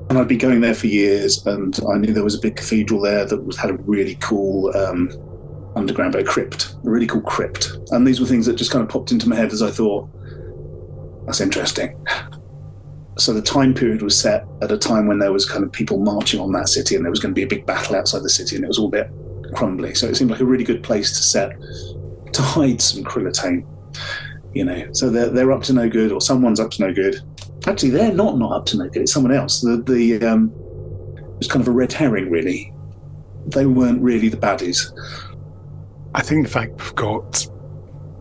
And 0.09 0.19
I'd 0.19 0.27
been 0.27 0.37
going 0.37 0.61
there 0.61 0.75
for 0.75 0.87
years, 0.87 1.45
and 1.47 1.79
I 1.91 1.97
knew 1.97 2.13
there 2.13 2.23
was 2.23 2.35
a 2.35 2.39
big 2.39 2.55
cathedral 2.55 3.01
there 3.01 3.25
that 3.25 3.57
had 3.57 3.71
a 3.71 3.73
really 3.73 4.15
cool 4.21 4.75
um, 4.75 5.09
underground, 5.75 6.13
but 6.13 6.21
a 6.21 6.23
crypt, 6.23 6.75
a 6.85 6.89
really 6.89 7.07
cool 7.07 7.21
crypt. 7.21 7.71
And 7.89 8.05
these 8.05 8.19
were 8.19 8.27
things 8.27 8.45
that 8.45 8.55
just 8.55 8.71
kind 8.71 8.83
of 8.83 8.89
popped 8.89 9.11
into 9.11 9.27
my 9.27 9.35
head 9.35 9.51
as 9.51 9.61
I 9.63 9.71
thought, 9.71 10.07
that's 11.25 11.41
interesting. 11.41 11.97
So 13.17 13.33
the 13.33 13.41
time 13.41 13.73
period 13.73 14.03
was 14.03 14.19
set 14.19 14.45
at 14.61 14.71
a 14.71 14.77
time 14.77 15.07
when 15.07 15.19
there 15.19 15.31
was 15.31 15.49
kind 15.49 15.63
of 15.63 15.71
people 15.71 15.97
marching 15.97 16.39
on 16.39 16.51
that 16.51 16.69
city, 16.69 16.95
and 16.95 17.03
there 17.03 17.11
was 17.11 17.19
going 17.19 17.33
to 17.33 17.39
be 17.39 17.43
a 17.43 17.47
big 17.47 17.65
battle 17.65 17.95
outside 17.95 18.21
the 18.21 18.29
city, 18.29 18.55
and 18.55 18.63
it 18.63 18.67
was 18.67 18.77
all 18.77 18.87
a 18.87 18.91
bit 18.91 19.09
crumbly. 19.55 19.95
So 19.95 20.07
it 20.07 20.15
seemed 20.15 20.29
like 20.29 20.41
a 20.41 20.45
really 20.45 20.63
good 20.63 20.83
place 20.83 21.17
to 21.17 21.23
set 21.23 21.51
to 22.33 22.41
hide 22.41 22.81
some 22.81 23.03
Krillitane 23.03 23.65
you 24.55 24.63
know. 24.63 24.87
So 24.93 25.09
they're 25.11 25.29
they're 25.29 25.51
up 25.51 25.61
to 25.63 25.73
no 25.73 25.87
good, 25.87 26.11
or 26.11 26.21
someone's 26.21 26.59
up 26.59 26.71
to 26.71 26.81
no 26.81 26.93
good. 26.93 27.21
Actually, 27.67 27.89
they're 27.89 28.13
not 28.13 28.37
not 28.37 28.51
up 28.51 28.65
to 28.67 28.77
no 28.77 28.87
good. 28.89 29.03
It's 29.03 29.13
someone 29.13 29.33
else. 29.33 29.61
The 29.61 29.77
the 29.77 30.25
um, 30.25 30.51
it 31.17 31.37
was 31.37 31.47
kind 31.47 31.61
of 31.61 31.67
a 31.67 31.71
red 31.71 31.91
herring, 31.91 32.29
really. 32.29 32.73
They 33.47 33.65
weren't 33.65 34.01
really 34.01 34.29
the 34.29 34.37
baddies. 34.37 34.91
I 36.13 36.21
think 36.21 36.45
the 36.45 36.51
fact 36.51 36.79
we've 36.79 36.95
got 36.95 37.47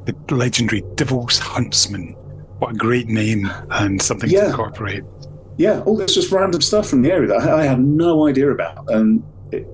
the 0.06 0.14
legendary 0.34 0.82
Devil's 0.94 1.38
Huntsman. 1.38 2.12
What 2.58 2.72
a 2.72 2.74
great 2.74 3.08
name 3.08 3.50
and 3.70 4.00
something 4.00 4.30
yeah. 4.30 4.42
to 4.42 4.46
incorporate. 4.50 5.04
Yeah, 5.56 5.80
all 5.82 5.96
this 5.96 6.14
just 6.14 6.32
random 6.32 6.60
stuff 6.60 6.88
from 6.88 7.02
the 7.02 7.12
area 7.12 7.28
that 7.28 7.48
I 7.48 7.64
had 7.64 7.80
no 7.80 8.26
idea 8.26 8.50
about, 8.50 8.90
and 8.90 9.22
it, 9.52 9.66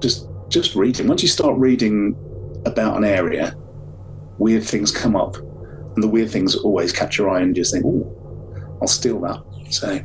just 0.00 0.28
just 0.48 0.74
reading. 0.74 1.06
Once 1.06 1.22
you 1.22 1.28
start 1.28 1.58
reading 1.58 2.16
about 2.64 2.96
an 2.96 3.04
area, 3.04 3.54
weird 4.38 4.64
things 4.64 4.90
come 4.90 5.16
up 5.16 5.36
and 5.36 6.02
the 6.02 6.08
weird 6.08 6.30
things 6.30 6.54
always 6.54 6.92
catch 6.92 7.18
your 7.18 7.28
eye 7.28 7.40
and 7.40 7.54
just 7.54 7.72
think, 7.72 7.84
oh, 7.84 8.17
I'll 8.80 8.88
steal 8.88 9.20
that. 9.20 9.42
So. 9.70 10.00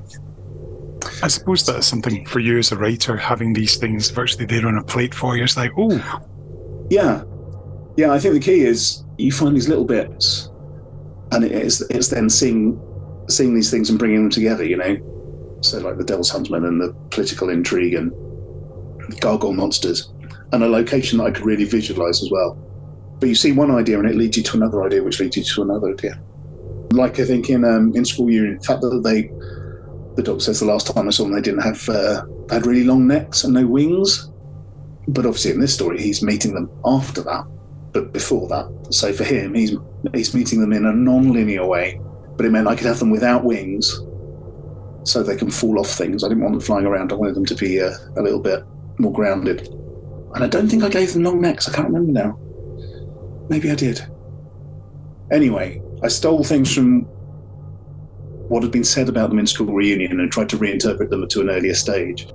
I 1.21 1.27
suppose 1.27 1.65
that's 1.65 1.87
something 1.87 2.25
for 2.25 2.39
you 2.39 2.57
as 2.57 2.71
a 2.71 2.77
writer, 2.77 3.17
having 3.17 3.53
these 3.53 3.77
things 3.77 4.09
virtually 4.09 4.45
there 4.45 4.67
on 4.67 4.77
a 4.77 4.83
plate 4.83 5.13
for 5.13 5.35
you. 5.35 5.43
It's 5.43 5.57
like, 5.57 5.71
oh. 5.77 6.21
Yeah. 6.89 7.23
Yeah, 7.97 8.11
I 8.11 8.19
think 8.19 8.33
the 8.33 8.39
key 8.39 8.61
is 8.61 9.03
you 9.17 9.31
find 9.31 9.55
these 9.55 9.69
little 9.69 9.85
bits 9.85 10.49
and 11.31 11.43
it's, 11.43 11.81
it's 11.81 12.07
then 12.07 12.29
seeing 12.29 12.79
seeing 13.29 13.55
these 13.55 13.71
things 13.71 13.89
and 13.89 13.97
bringing 13.97 14.23
them 14.23 14.29
together, 14.29 14.63
you 14.63 14.77
know? 14.77 15.59
So, 15.61 15.79
like 15.79 15.97
the 15.97 16.03
Devil's 16.03 16.29
Huntsman 16.29 16.65
and 16.65 16.81
the 16.81 16.93
political 17.09 17.49
intrigue 17.49 17.93
and 17.93 18.11
gargoyle 19.19 19.53
monsters, 19.53 20.11
and 20.51 20.63
a 20.63 20.67
location 20.67 21.17
that 21.19 21.25
I 21.25 21.31
could 21.31 21.45
really 21.45 21.63
visualize 21.63 22.21
as 22.21 22.29
well. 22.31 22.55
But 23.19 23.29
you 23.29 23.35
see 23.35 23.53
one 23.53 23.71
idea 23.71 23.97
and 23.99 24.09
it 24.09 24.15
leads 24.15 24.35
you 24.35 24.43
to 24.43 24.57
another 24.57 24.83
idea, 24.83 25.03
which 25.03 25.19
leads 25.19 25.37
you 25.37 25.43
to 25.43 25.61
another 25.61 25.91
idea. 25.91 26.21
Like 26.93 27.19
I 27.19 27.25
think 27.25 27.49
in 27.49 27.65
um, 27.65 27.95
in 27.95 28.05
school 28.05 28.29
union, 28.29 28.57
the 28.57 28.63
fact 28.63 28.81
that 28.81 29.01
they, 29.03 29.23
the 30.15 30.23
doctor 30.23 30.39
says 30.39 30.59
the 30.59 30.65
last 30.65 30.87
time 30.87 31.07
I 31.07 31.11
saw 31.11 31.23
them, 31.23 31.33
they 31.33 31.41
didn't 31.41 31.61
have 31.61 31.89
uh, 31.89 32.25
had 32.49 32.65
really 32.65 32.83
long 32.83 33.07
necks 33.07 33.43
and 33.43 33.53
no 33.53 33.65
wings. 33.65 34.29
But 35.07 35.25
obviously 35.25 35.51
in 35.51 35.59
this 35.59 35.73
story, 35.73 36.01
he's 36.01 36.23
meeting 36.23 36.53
them 36.53 36.69
after 36.85 37.21
that, 37.23 37.45
but 37.91 38.13
before 38.13 38.47
that. 38.47 38.87
So 38.91 39.11
for 39.11 39.23
him, 39.23 39.53
he's 39.53 39.75
he's 40.13 40.33
meeting 40.33 40.61
them 40.61 40.71
in 40.71 40.85
a 40.85 40.93
non-linear 40.93 41.65
way. 41.65 41.99
But 42.37 42.45
it 42.45 42.51
meant 42.51 42.67
I 42.67 42.75
could 42.75 42.87
have 42.87 42.99
them 42.99 43.11
without 43.11 43.43
wings, 43.43 43.99
so 45.03 45.21
they 45.21 45.35
can 45.35 45.51
fall 45.51 45.79
off 45.79 45.89
things. 45.89 46.23
I 46.23 46.29
didn't 46.29 46.43
want 46.43 46.53
them 46.53 46.61
flying 46.61 46.85
around. 46.85 47.11
I 47.11 47.15
wanted 47.15 47.35
them 47.35 47.45
to 47.45 47.55
be 47.55 47.81
uh, 47.81 47.91
a 48.15 48.21
little 48.21 48.39
bit 48.39 48.63
more 48.97 49.11
grounded. 49.11 49.67
And 50.33 50.43
I 50.43 50.47
don't 50.47 50.67
think 50.67 50.83
I 50.83 50.89
gave 50.89 51.13
them 51.13 51.23
long 51.23 51.41
necks. 51.41 51.67
I 51.67 51.73
can't 51.73 51.89
remember 51.89 52.11
now. 52.11 52.39
Maybe 53.49 53.69
I 53.69 53.75
did. 53.75 54.01
Anyway, 55.31 55.82
I 56.03 56.09
stole 56.09 56.43
things 56.43 56.73
from 56.73 57.03
what 58.49 58.61
had 58.61 58.71
been 58.71 58.83
said 58.83 59.07
about 59.07 59.29
them 59.29 59.39
in 59.39 59.47
school 59.47 59.73
reunion 59.73 60.19
and 60.19 60.31
tried 60.31 60.49
to 60.49 60.57
reinterpret 60.57 61.09
them 61.09 61.27
to 61.27 61.41
an 61.41 61.49
earlier 61.49 61.73
stage. 61.73 62.27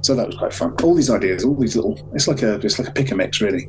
so 0.00 0.14
that 0.14 0.26
was 0.26 0.36
quite 0.36 0.54
fun. 0.54 0.74
All 0.82 0.94
these 0.94 1.10
ideas, 1.10 1.44
all 1.44 1.54
these 1.54 1.76
little, 1.76 1.98
it's 2.14 2.28
like 2.28 2.42
a, 2.42 2.54
it's 2.54 2.78
like 2.78 2.88
a 2.88 2.92
pick 2.92 3.10
a 3.10 3.16
mix, 3.16 3.40
really. 3.40 3.68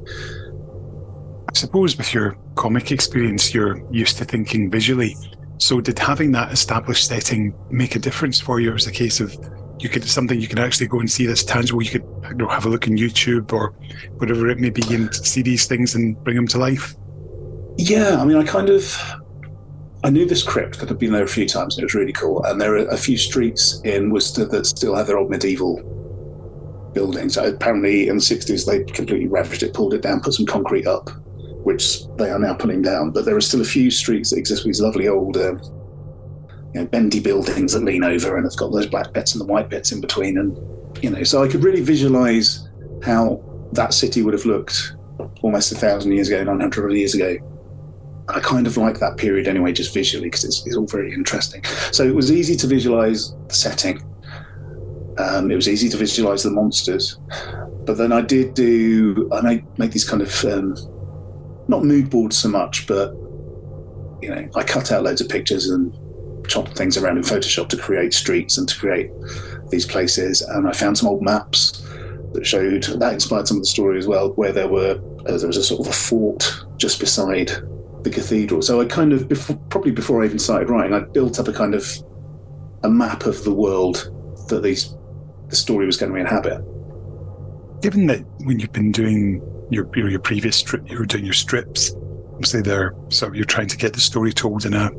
I 1.50 1.58
suppose 1.58 1.98
with 1.98 2.14
your 2.14 2.38
comic 2.56 2.92
experience, 2.92 3.54
you're 3.54 3.82
used 3.92 4.18
to 4.18 4.26
thinking 4.26 4.70
visually. 4.70 5.16
So 5.58 5.82
did 5.82 5.98
having 5.98 6.32
that 6.34 6.52
established 6.52 7.08
setting 7.08 7.56
make 7.72 7.96
a 7.96 8.00
difference 8.00 8.40
for 8.40 8.60
you? 8.60 8.74
As 8.74 8.86
a 8.86 8.92
case 8.92 9.20
of 9.20 9.34
you 9.80 9.90
could 9.90 10.04
something 10.04 10.40
you 10.40 10.48
could 10.48 10.60
actually 10.60 10.88
go 10.88 11.00
and 11.00 11.10
see 11.10 11.26
this 11.26 11.44
tangible. 11.44 11.82
You 11.82 11.90
could 11.90 12.06
you 12.30 12.36
know, 12.36 12.48
have 12.50 12.66
a 12.66 12.70
look 12.70 12.88
on 12.88 12.98
YouTube 12.98 13.52
or 13.54 13.72
whatever 14.18 14.48
it 14.50 14.60
may 14.60 14.70
be 14.70 14.84
and 14.94 15.14
see 15.14 15.42
these 15.42 15.66
things 15.66 15.96
and 15.96 16.22
bring 16.24 16.36
them 16.36 16.48
to 16.48 16.58
life. 16.58 16.96
Yeah, 17.78 18.22
I 18.22 18.26
mean, 18.26 18.38
I 18.38 18.44
kind 18.44 18.70
of 18.70 18.98
I 20.06 20.12
knew 20.12 20.26
this 20.28 20.44
crypt 20.44 20.74
because 20.74 20.92
I've 20.92 21.00
been 21.00 21.14
there 21.14 21.24
a 21.24 21.28
few 21.28 21.48
times 21.48 21.76
and 21.76 21.82
it 21.82 21.86
was 21.86 21.96
really 21.96 22.14
cool. 22.14 22.44
And 22.44 22.62
there 22.62 22.76
are 22.76 22.88
a 22.90 22.98
few 22.98 23.18
streets 23.18 23.82
in 23.84 24.12
Worcester 24.12 24.46
that 24.46 24.68
still 24.68 24.96
have 24.96 25.08
their 25.08 25.18
old 25.18 25.32
medieval 25.32 25.82
buildings. 26.94 27.38
Apparently, 27.38 28.08
in 28.08 28.18
the 28.18 28.22
60s, 28.22 28.68
they 28.68 28.84
completely 28.84 29.28
ravaged 29.28 29.64
it, 29.64 29.74
pulled 29.74 29.96
it 29.96 30.04
down, 30.04 30.22
put 30.22 30.36
some 30.36 30.46
concrete 30.46 30.86
up, 30.86 31.10
which 31.64 32.06
they 32.18 32.30
are 32.30 32.38
now 32.38 32.54
pulling 32.54 32.84
down. 32.84 33.10
But 33.10 33.26
there 33.26 33.36
are 33.36 33.42
still 33.42 33.62
a 33.62 33.66
few 33.66 33.90
streets 33.90 34.30
that 34.30 34.38
exist 34.38 34.64
with 34.64 34.76
these 34.76 34.82
lovely 34.82 35.08
old, 35.08 35.38
um, 35.38 35.60
you 36.76 36.82
know, 36.82 36.86
bendy 36.86 37.20
buildings 37.20 37.74
that 37.74 37.84
lean 37.84 38.04
over 38.04 38.38
and 38.38 38.46
it's 38.46 38.56
got 38.56 38.72
those 38.72 38.86
black 38.86 39.12
bits 39.12 39.34
and 39.34 39.42
the 39.42 39.52
white 39.52 39.70
bits 39.70 39.92
in 39.92 40.02
between. 40.02 40.38
And, 40.38 40.56
you 41.04 41.10
know, 41.10 41.24
so 41.24 41.44
I 41.44 41.48
could 41.48 41.64
really 41.64 41.82
visualize 41.82 42.70
how 43.02 43.44
that 43.74 43.92
city 43.92 44.22
would 44.22 44.36
have 44.36 44.46
looked 44.46 44.94
almost 45.42 45.72
a 45.72 45.76
thousand 45.76 46.12
years 46.12 46.28
ago, 46.28 46.44
900 46.44 46.94
years 46.94 47.16
ago 47.16 47.40
I 48.28 48.40
kind 48.40 48.66
of 48.66 48.76
like 48.78 49.00
that 49.00 49.18
period 49.18 49.48
anyway, 49.48 49.72
just 49.72 49.94
visually, 49.94 50.28
because 50.28 50.44
it's, 50.44 50.66
it's, 50.66 50.76
all 50.76 50.88
very 50.88 51.14
interesting. 51.14 51.64
So 51.92 52.04
it 52.04 52.16
was 52.16 52.32
easy 52.32 52.56
to 52.56 52.68
visualize 52.68 53.34
the 53.48 53.54
setting. 53.54 54.02
Um, 55.18 55.52
it 55.52 55.56
was 55.56 55.70
easy 55.70 55.90
to 55.90 55.98
visualize 55.98 56.44
the 56.44 56.50
monsters. 56.50 57.20
But 57.86 57.98
then 57.98 58.12
I 58.12 58.22
did 58.22 58.56
do, 58.56 59.30
I 59.32 59.42
made, 59.42 59.80
made 59.80 59.92
these 59.92 60.10
kind 60.10 60.24
of, 60.24 60.46
um, 60.46 60.76
not 61.68 61.84
mood 61.84 62.10
boards 62.10 62.38
so 62.38 62.50
much, 62.50 62.88
but, 62.88 63.14
you 64.22 64.30
know, 64.30 64.50
I 64.56 64.64
cut 64.64 64.92
out 64.92 65.04
loads 65.04 65.22
of 65.22 65.30
pictures 65.30 65.70
and 65.70 65.96
chopped 66.48 66.76
things 66.76 66.98
around 66.98 67.18
in 67.18 67.24
Photoshop 67.24 67.70
to 67.70 67.78
create 67.78 68.14
streets 68.14 68.58
and 68.58 68.68
to 68.68 68.76
create 68.78 69.12
these 69.70 69.86
places. 69.86 70.42
And 70.42 70.68
I 70.68 70.72
found 70.72 70.98
some 70.98 71.10
old 71.10 71.22
maps 71.22 71.84
that 72.34 72.44
showed, 72.44 72.84
that 72.84 73.14
inspired 73.14 73.48
some 73.48 73.58
of 73.58 73.64
the 73.64 73.70
story 73.70 74.00
as 74.00 74.08
well, 74.08 74.30
where 74.34 74.52
there 74.52 74.68
were, 74.68 75.00
uh, 75.28 75.38
there 75.38 75.48
was 75.48 75.58
a 75.58 75.64
sort 75.64 75.82
of 75.82 75.88
a 75.88 75.96
fort 75.96 76.66
just 76.78 77.00
beside 77.00 77.52
the 78.06 78.12
cathedral. 78.12 78.62
So 78.62 78.80
I 78.80 78.86
kind 78.86 79.12
of, 79.12 79.28
before, 79.28 79.58
probably 79.70 79.92
before 79.92 80.22
I 80.22 80.26
even 80.26 80.40
started 80.40 80.70
writing, 80.70 80.94
I 80.94 81.00
built 81.00 81.40
up 81.40 81.48
a 81.50 81.54
kind 81.54 81.74
of 81.74 81.86
a 82.84 82.90
map 82.90 83.26
of 83.26 83.44
the 83.44 83.54
world 83.54 84.12
that 84.48 84.62
these 84.64 84.96
the 85.50 85.56
story 85.56 85.86
was 85.86 85.98
going 85.98 86.14
to 86.14 86.18
inhabit. 86.18 86.62
Given 87.82 88.08
that 88.08 88.24
when 88.46 88.60
you've 88.60 88.72
been 88.72 88.92
doing 88.92 89.42
your 89.70 89.90
your, 89.96 90.10
your 90.10 90.20
previous 90.20 90.56
strip, 90.56 90.90
you 90.90 91.00
were 91.00 91.06
doing 91.06 91.26
your 91.26 91.34
strips, 91.34 91.94
obviously 92.34 92.62
they're 92.62 92.96
so 93.10 93.34
you're 93.34 93.44
trying 93.44 93.68
to 93.68 93.78
get 93.78 93.94
the 93.94 94.02
story 94.02 94.32
told 94.32 94.66
in 94.66 94.74
a 94.74 94.92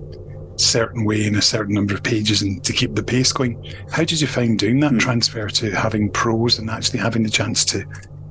certain 0.57 1.05
way 1.05 1.27
in 1.27 1.37
a 1.37 1.43
certain 1.43 1.75
number 1.75 1.95
of 1.95 2.03
pages 2.03 2.43
and 2.43 2.65
to 2.65 2.73
keep 2.73 2.95
the 2.95 3.03
pace 3.03 3.33
going. 3.33 3.73
How 3.93 4.05
did 4.05 4.21
you 4.21 4.27
find 4.27 4.59
doing 4.59 4.81
that 4.81 4.93
mm. 4.93 4.99
transfer 4.99 5.49
to 5.49 5.71
having 5.71 6.11
prose 6.11 6.59
and 6.59 6.71
actually 6.71 6.99
having 6.99 7.23
the 7.23 7.31
chance 7.31 7.65
to, 7.67 7.85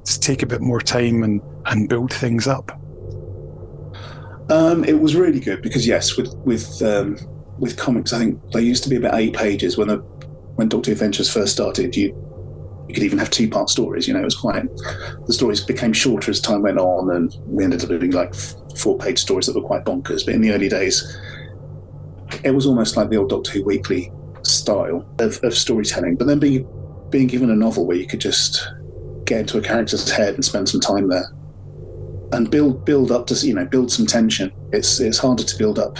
to 0.04 0.20
take 0.20 0.42
a 0.42 0.48
bit 0.48 0.60
more 0.60 0.82
time 0.82 1.24
and, 1.24 1.40
and 1.68 1.88
build 1.88 2.12
things 2.12 2.48
up? 2.48 2.82
Um, 4.50 4.84
it 4.84 5.00
was 5.00 5.16
really 5.16 5.40
good 5.40 5.62
because 5.62 5.88
yes, 5.88 6.18
with 6.18 6.36
with 6.46 6.82
um, 6.82 7.18
with 7.58 7.78
comics, 7.78 8.14
I 8.14 8.20
think 8.20 8.52
they 8.52 8.62
used 8.62 8.84
to 8.84 8.90
be 8.90 8.96
about 8.96 9.16
eight 9.16 9.34
pages 9.34 9.78
when 9.78 9.88
the 9.88 9.98
when 10.56 10.70
Doctor 10.70 10.92
Adventures 10.92 11.32
first 11.32 11.54
started. 11.54 11.96
You 11.96 12.14
you 12.88 12.94
could 12.94 13.04
even 13.04 13.18
have 13.18 13.32
two 13.32 13.50
part 13.50 13.70
stories. 13.70 14.08
You 14.08 14.14
know, 14.14 14.22
it 14.22 14.26
was 14.26 14.36
quite 14.36 14.64
the 15.26 15.34
stories 15.34 15.62
became 15.62 15.94
shorter 15.94 16.30
as 16.30 16.40
time 16.40 16.62
went 16.62 16.78
on, 16.78 17.16
and 17.16 17.36
we 17.48 17.64
ended 17.64 17.84
up 17.84 17.90
doing 17.90 18.12
like 18.12 18.36
four 18.78 18.98
page 18.98 19.20
stories 19.20 19.48
that 19.48 19.56
were 19.56 19.68
quite 19.68 19.84
bonkers. 19.84 20.26
But 20.26 20.36
in 20.36 20.42
the 20.42 20.52
early 20.52 20.70
days, 20.70 21.18
it 22.44 22.52
was 22.52 22.68
almost 22.68 22.98
like 22.98 23.10
the 23.10 23.18
old 23.18 23.30
Doctor 23.30 23.52
Who 23.52 23.64
weekly 23.64 24.12
style 24.44 25.08
of, 25.18 25.40
of 25.44 25.58
storytelling. 25.58 26.18
But 26.18 26.28
then 26.28 26.38
being 26.38 26.68
being 27.10 27.26
given 27.28 27.50
a 27.50 27.56
novel 27.56 27.88
where 27.88 27.98
you 27.98 28.06
could 28.06 28.22
just 28.22 28.68
get 29.26 29.40
into 29.40 29.58
a 29.58 29.62
character's 29.62 30.08
head 30.12 30.36
and 30.36 30.46
spend 30.46 30.70
some 30.70 30.82
time 30.82 31.10
there 31.10 31.26
and 32.32 32.50
build 32.50 32.86
build 32.86 33.12
up 33.12 33.28
to 33.28 33.36
you 33.48 33.54
know 33.54 33.66
build 33.66 33.92
some 33.92 34.06
tension. 34.06 34.52
It's 34.72 35.00
it's 35.00 35.18
harder 35.18 35.44
to 35.44 35.58
build 35.58 35.80
up 35.80 35.98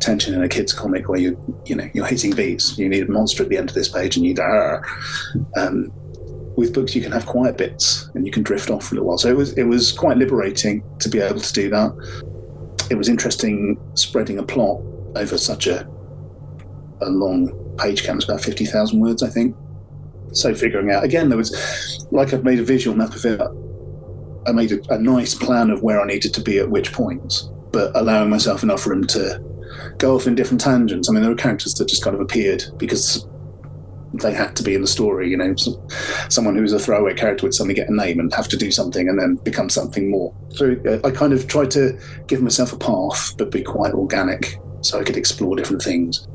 tension 0.00 0.34
in 0.34 0.42
a 0.42 0.48
kids 0.48 0.72
comic 0.72 1.08
where 1.08 1.18
you 1.18 1.38
you 1.64 1.74
know 1.74 1.88
you're 1.94 2.06
hitting 2.06 2.32
beats. 2.32 2.78
You 2.78 2.88
need 2.88 3.08
a 3.08 3.10
monster 3.10 3.42
at 3.42 3.48
the 3.48 3.56
end 3.56 3.68
of 3.68 3.74
this 3.74 3.88
page, 3.88 4.16
and 4.16 4.26
you 4.26 4.34
ah. 4.40 4.80
Um, 5.56 5.92
with 6.56 6.72
books, 6.72 6.94
you 6.94 7.02
can 7.02 7.10
have 7.10 7.26
quiet 7.26 7.58
bits 7.58 8.08
and 8.14 8.24
you 8.24 8.30
can 8.30 8.44
drift 8.44 8.70
off 8.70 8.84
for 8.84 8.94
a 8.94 8.96
little 8.96 9.08
while. 9.08 9.18
So 9.18 9.28
it 9.28 9.36
was 9.36 9.52
it 9.58 9.64
was 9.64 9.92
quite 9.92 10.16
liberating 10.16 10.84
to 11.00 11.08
be 11.08 11.18
able 11.18 11.40
to 11.40 11.52
do 11.52 11.68
that. 11.70 11.92
It 12.90 12.96
was 12.96 13.08
interesting 13.08 13.80
spreading 13.94 14.38
a 14.38 14.42
plot 14.42 14.80
over 15.16 15.38
such 15.38 15.66
a 15.66 15.88
a 17.00 17.08
long 17.08 17.76
page 17.78 18.04
count, 18.04 18.18
It's 18.18 18.24
about 18.28 18.40
fifty 18.40 18.64
thousand 18.64 19.00
words, 19.00 19.22
I 19.22 19.28
think. 19.30 19.56
So 20.32 20.54
figuring 20.54 20.90
out 20.90 21.04
again, 21.04 21.28
there 21.28 21.38
was 21.38 22.06
like 22.10 22.32
I've 22.32 22.44
made 22.44 22.58
a 22.58 22.64
visual 22.64 22.96
map 22.96 23.14
of 23.14 23.24
it 23.24 23.40
I 24.46 24.52
made 24.52 24.72
a, 24.72 24.94
a 24.94 24.98
nice 24.98 25.34
plan 25.34 25.70
of 25.70 25.82
where 25.82 26.00
I 26.00 26.06
needed 26.06 26.34
to 26.34 26.40
be 26.40 26.58
at 26.58 26.70
which 26.70 26.92
points, 26.92 27.48
but 27.72 27.94
allowing 27.94 28.30
myself 28.30 28.62
enough 28.62 28.86
room 28.86 29.06
to 29.08 29.42
go 29.98 30.14
off 30.14 30.26
in 30.26 30.34
different 30.34 30.60
tangents. 30.60 31.08
I 31.08 31.12
mean, 31.12 31.22
there 31.22 31.30
were 31.30 31.36
characters 31.36 31.74
that 31.74 31.88
just 31.88 32.04
kind 32.04 32.14
of 32.14 32.20
appeared 32.20 32.64
because 32.76 33.26
they 34.22 34.32
had 34.32 34.54
to 34.56 34.62
be 34.62 34.74
in 34.74 34.80
the 34.80 34.86
story. 34.86 35.28
You 35.30 35.36
know, 35.36 35.54
someone 36.28 36.54
who 36.54 36.62
was 36.62 36.72
a 36.72 36.78
throwaway 36.78 37.14
character 37.14 37.46
would 37.46 37.54
suddenly 37.54 37.74
get 37.74 37.88
a 37.88 37.94
name 37.94 38.20
and 38.20 38.32
have 38.34 38.48
to 38.48 38.56
do 38.56 38.70
something 38.70 39.08
and 39.08 39.18
then 39.18 39.36
become 39.36 39.68
something 39.68 40.10
more. 40.10 40.34
So 40.50 40.76
uh, 40.86 41.06
I 41.06 41.10
kind 41.10 41.32
of 41.32 41.46
tried 41.46 41.70
to 41.72 41.98
give 42.26 42.42
myself 42.42 42.72
a 42.72 42.78
path, 42.78 43.34
but 43.36 43.50
be 43.50 43.62
quite 43.62 43.92
organic 43.92 44.60
so 44.82 45.00
I 45.00 45.04
could 45.04 45.16
explore 45.16 45.56
different 45.56 45.82
things. 45.82 46.26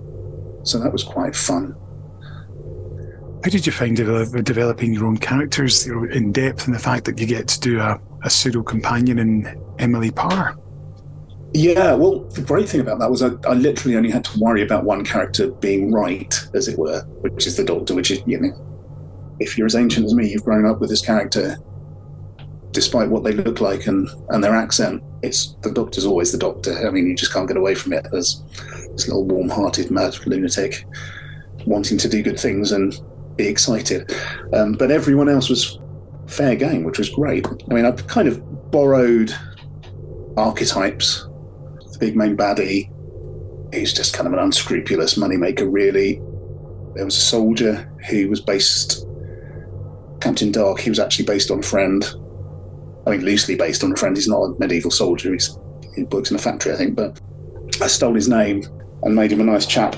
So 0.64 0.80
that 0.80 0.92
was 0.92 1.04
quite 1.04 1.36
fun. 1.36 1.76
How 3.44 3.50
did 3.50 3.66
you 3.66 3.72
find 3.72 3.96
developing 3.96 4.94
your 4.94 5.06
own 5.06 5.18
characters 5.18 5.88
in 5.88 6.34
depth 6.34 6.66
and 6.66 6.76
the 6.76 6.80
fact 6.80 7.06
that 7.06 7.20
you 7.20 7.26
get 7.26 7.48
to 7.48 7.60
do 7.62 7.80
a, 7.80 8.00
a 8.24 8.30
pseudo 8.30 8.64
companion 8.64 9.18
in 9.18 9.58
Emily 9.80 10.12
Parr? 10.12 10.58
Yeah, 11.54 11.94
well, 11.94 12.20
the 12.20 12.42
great 12.42 12.68
thing 12.68 12.82
about 12.82 13.00
that 13.00 13.10
was 13.10 13.24
I, 13.24 13.30
I, 13.48 13.54
literally 13.54 13.96
only 13.96 14.12
had 14.12 14.26
to 14.26 14.40
worry 14.40 14.62
about 14.62 14.84
one 14.84 15.06
character 15.06 15.50
being 15.50 15.92
right, 15.92 16.38
as 16.54 16.68
it 16.68 16.78
were, 16.78 17.02
which 17.22 17.48
is 17.48 17.56
the 17.56 17.64
Doctor, 17.64 17.96
which 17.96 18.12
is, 18.12 18.22
you 18.28 18.40
know, 18.40 19.38
if 19.40 19.58
you're 19.58 19.66
as 19.66 19.76
ancient 19.76 20.06
as 20.06 20.14
me, 20.14 20.30
you've 20.30 20.44
grown 20.44 20.66
up 20.66 20.82
with 20.82 20.90
this 20.90 21.04
character, 21.04 21.58
despite 22.72 23.10
what 23.10 23.24
they 23.24 23.32
look 23.32 23.62
like 23.62 23.88
and, 23.88 24.10
and 24.30 24.44
their 24.44 24.54
accent, 24.54 25.02
it's 25.24 25.56
the 25.62 25.72
Doctor's 25.72 26.06
always 26.06 26.32
the 26.34 26.38
Doctor. 26.38 26.88
I 26.88 26.92
mean, 26.92 27.08
you 27.08 27.16
just 27.16 27.34
can't 27.34 27.48
get 27.48 27.58
away 27.58 27.74
from 27.74 27.94
it 27.94 28.06
as 28.14 28.44
this 28.92 29.08
little 29.08 29.26
warm 29.26 29.50
hearted, 29.50 29.90
mad 29.90 30.14
lunatic 30.28 30.86
wanting 31.66 31.98
to 31.98 32.08
do 32.08 32.22
good 32.22 32.40
things 32.40 32.72
and 32.72 33.02
be 33.40 33.48
excited. 33.48 34.14
Um, 34.54 34.74
but 34.74 34.92
everyone 34.92 35.30
else 35.30 35.50
was 35.50 35.80
fair 36.28 36.56
game, 36.56 36.84
which 36.84 37.00
was 37.00 37.10
great. 37.10 37.48
I 37.48 37.74
mean, 37.74 37.86
I've 37.86 38.06
kind 38.08 38.28
of 38.28 38.72
borrowed 38.72 39.34
archetypes. 40.38 41.26
The 41.94 41.98
big 42.00 42.16
main 42.16 42.38
baddie, 42.38 42.92
he's 43.74 43.94
just 43.94 44.14
kind 44.14 44.28
of 44.28 44.34
an 44.34 44.40
unscrupulous 44.40 45.16
moneymaker, 45.16 45.68
really. 45.70 46.22
There 46.96 47.06
was 47.06 47.18
a 47.18 47.22
soldier 47.22 47.92
who 48.10 48.30
was 48.30 48.42
based, 48.42 49.08
Captain 50.20 50.52
Dark, 50.52 50.82
he 50.82 50.90
was 50.90 51.00
actually 51.00 51.26
based 51.26 51.50
on 51.50 51.60
a 51.60 51.64
friend. 51.64 52.06
I 53.08 53.12
mean, 53.12 53.22
loosely 53.22 53.56
based 53.56 53.84
on 53.84 53.94
a 53.94 53.96
friend. 53.96 54.16
He's 54.16 54.28
not 54.28 54.42
a 54.42 54.60
medieval 54.60 54.92
soldier, 54.92 55.32
he's, 55.32 55.58
he 55.96 56.04
works 56.04 56.30
in 56.30 56.36
a 56.36 56.40
factory, 56.40 56.74
I 56.74 56.76
think, 56.76 56.96
but 56.96 57.20
I 57.82 57.88
stole 57.88 58.14
his 58.14 58.28
name 58.28 58.64
and 59.04 59.16
made 59.16 59.32
him 59.32 59.40
a 59.40 59.46
nice 59.46 59.66
chap. 59.66 59.96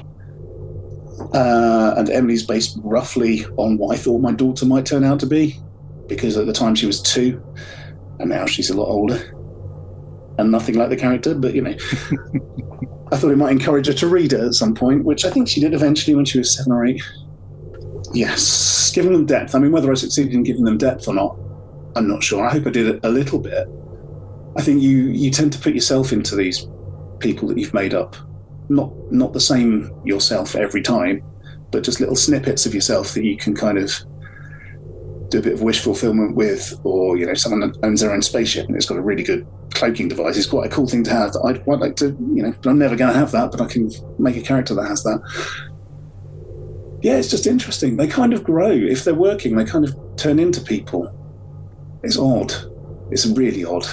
Uh, 1.33 1.93
and 1.97 2.09
Emily's 2.09 2.43
based 2.43 2.77
roughly 2.83 3.45
on 3.57 3.77
what 3.77 3.95
I 3.95 3.97
thought 3.97 4.19
my 4.19 4.31
daughter 4.31 4.65
might 4.65 4.85
turn 4.85 5.03
out 5.03 5.19
to 5.21 5.25
be, 5.25 5.59
because 6.07 6.37
at 6.37 6.45
the 6.45 6.53
time 6.53 6.75
she 6.75 6.85
was 6.85 7.01
two, 7.01 7.41
and 8.19 8.29
now 8.29 8.45
she's 8.45 8.69
a 8.69 8.77
lot 8.77 8.87
older, 8.87 9.17
and 10.37 10.51
nothing 10.51 10.75
like 10.75 10.89
the 10.89 10.97
character. 10.97 11.33
But 11.33 11.53
you 11.53 11.61
know, 11.61 11.71
I 13.11 13.17
thought 13.17 13.31
it 13.31 13.37
might 13.37 13.51
encourage 13.51 13.87
her 13.87 13.93
to 13.93 14.07
read 14.07 14.33
it 14.33 14.39
at 14.41 14.53
some 14.53 14.73
point, 14.73 15.03
which 15.03 15.25
I 15.25 15.29
think 15.29 15.47
she 15.47 15.61
did 15.61 15.73
eventually 15.73 16.15
when 16.15 16.25
she 16.25 16.37
was 16.37 16.55
seven 16.55 16.71
or 16.71 16.85
eight. 16.85 17.01
Yes, 18.13 18.91
giving 18.93 19.13
them 19.13 19.25
depth. 19.25 19.55
I 19.55 19.59
mean, 19.59 19.71
whether 19.71 19.91
I 19.91 19.95
succeeded 19.95 20.33
in 20.33 20.43
giving 20.43 20.65
them 20.65 20.77
depth 20.77 21.07
or 21.07 21.13
not, 21.13 21.37
I'm 21.95 22.07
not 22.07 22.23
sure. 22.23 22.45
I 22.45 22.51
hope 22.51 22.67
I 22.67 22.71
did 22.71 23.03
a 23.03 23.09
little 23.09 23.39
bit. 23.39 23.67
I 24.57 24.61
think 24.61 24.81
you 24.81 25.07
you 25.07 25.31
tend 25.31 25.53
to 25.53 25.59
put 25.59 25.73
yourself 25.73 26.11
into 26.11 26.35
these 26.35 26.67
people 27.19 27.47
that 27.47 27.57
you've 27.57 27.73
made 27.73 27.93
up 27.93 28.15
not 28.71 28.91
not 29.11 29.33
the 29.33 29.39
same 29.39 29.91
yourself 30.05 30.55
every 30.55 30.81
time, 30.81 31.23
but 31.71 31.83
just 31.83 31.99
little 31.99 32.15
snippets 32.15 32.65
of 32.65 32.73
yourself 32.73 33.13
that 33.13 33.23
you 33.23 33.37
can 33.37 33.55
kind 33.55 33.77
of 33.77 33.91
do 35.29 35.39
a 35.39 35.41
bit 35.41 35.53
of 35.53 35.61
wish 35.61 35.81
fulfillment 35.81 36.35
with, 36.35 36.79
or 36.83 37.17
you 37.17 37.25
know, 37.25 37.33
someone 37.33 37.73
owns 37.83 38.01
their 38.01 38.11
own 38.11 38.21
spaceship 38.21 38.67
and 38.67 38.75
it's 38.75 38.85
got 38.85 38.97
a 38.97 39.01
really 39.01 39.23
good 39.23 39.47
cloaking 39.73 40.07
device. 40.07 40.37
It's 40.37 40.47
quite 40.47 40.67
a 40.67 40.69
cool 40.69 40.87
thing 40.87 41.03
to 41.05 41.11
have. 41.11 41.33
That 41.33 41.41
I'd 41.41 41.63
quite 41.63 41.79
like 41.79 41.95
to, 41.97 42.07
you 42.07 42.43
know, 42.43 42.53
I'm 42.65 42.77
never 42.77 42.95
going 42.95 43.11
to 43.11 43.19
have 43.19 43.31
that, 43.31 43.51
but 43.51 43.61
I 43.61 43.67
can 43.67 43.89
make 44.19 44.37
a 44.37 44.41
character 44.41 44.73
that 44.75 44.87
has 44.87 45.03
that. 45.03 45.21
yeah, 47.01 47.17
it's 47.17 47.29
just 47.29 47.47
interesting. 47.47 47.97
They 47.97 48.07
kind 48.07 48.33
of 48.33 48.43
grow. 48.43 48.71
If 48.71 49.03
they're 49.03 49.15
working, 49.15 49.55
they 49.55 49.65
kind 49.65 49.85
of 49.85 49.95
turn 50.17 50.39
into 50.39 50.61
people. 50.61 51.13
It's 52.03 52.17
odd. 52.17 52.53
It's 53.11 53.25
really 53.25 53.65
odd. 53.65 53.85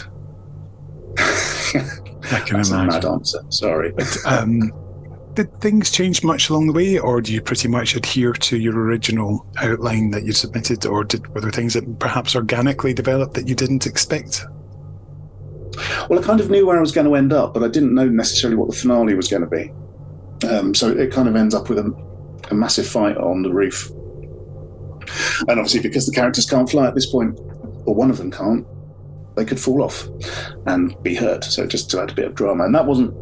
I 2.31 2.41
can 2.41 2.57
That's 2.57 2.71
a 2.71 2.75
imagine. 2.75 2.89
mad 2.89 3.05
answer. 3.05 3.41
Sorry. 3.49 3.93
But 3.93 4.17
um, 4.27 4.73
did 5.35 5.53
things 5.61 5.91
change 5.91 6.25
much 6.25 6.51
along 6.51 6.67
the 6.67 6.73
way, 6.73 6.99
or 6.99 7.21
do 7.21 7.33
you 7.33 7.41
pretty 7.41 7.69
much 7.69 7.95
adhere 7.95 8.33
to 8.33 8.59
your 8.59 8.75
original 8.77 9.47
outline 9.59 10.11
that 10.11 10.25
you 10.25 10.33
submitted, 10.33 10.85
or 10.85 11.05
did 11.05 11.27
were 11.35 11.41
there 11.41 11.51
things 11.51 11.75
that 11.75 11.99
perhaps 11.99 12.35
organically 12.35 12.93
developed 12.93 13.35
that 13.35 13.47
you 13.47 13.55
didn't 13.55 13.87
expect? 13.87 14.45
Well, 16.09 16.19
I 16.19 16.23
kind 16.23 16.41
of 16.41 16.51
knew 16.51 16.67
where 16.67 16.77
I 16.77 16.81
was 16.81 16.93
going 16.93 17.07
to 17.07 17.15
end 17.15 17.33
up, 17.33 17.55
but 17.55 17.63
I 17.63 17.69
didn't 17.69 17.95
know 17.95 18.09
necessarily 18.09 18.57
what 18.57 18.69
the 18.69 18.77
finale 18.77 19.15
was 19.15 19.29
going 19.29 19.43
to 19.43 19.49
be. 19.49 19.73
Um, 20.47 20.75
so 20.75 20.91
it 20.91 21.13
kind 21.13 21.29
of 21.29 21.37
ends 21.37 21.55
up 21.55 21.69
with 21.69 21.79
a, 21.79 21.93
a 22.51 22.55
massive 22.55 22.87
fight 22.87 23.17
on 23.17 23.43
the 23.43 23.53
roof. 23.53 23.91
And 25.49 25.51
obviously, 25.51 25.81
because 25.81 26.07
the 26.07 26.13
characters 26.13 26.47
can't 26.47 26.69
fly 26.69 26.87
at 26.87 26.95
this 26.95 27.07
point, 27.07 27.39
or 27.87 27.95
one 27.95 28.11
of 28.11 28.19
them 28.19 28.31
can't, 28.31 28.67
they 29.39 29.45
could 29.45 29.61
fall 29.61 29.83
off 29.83 30.09
and 30.67 31.01
be 31.03 31.15
hurt. 31.15 31.45
So 31.45 31.67
just 31.67 31.91
to 31.91 32.03
add 32.03 32.11
a 32.11 32.15
bit 32.15 32.27
of 32.27 32.35
drama. 32.35 32.65
And 32.65 32.75
that 32.75 32.87
wasn't. 32.87 33.15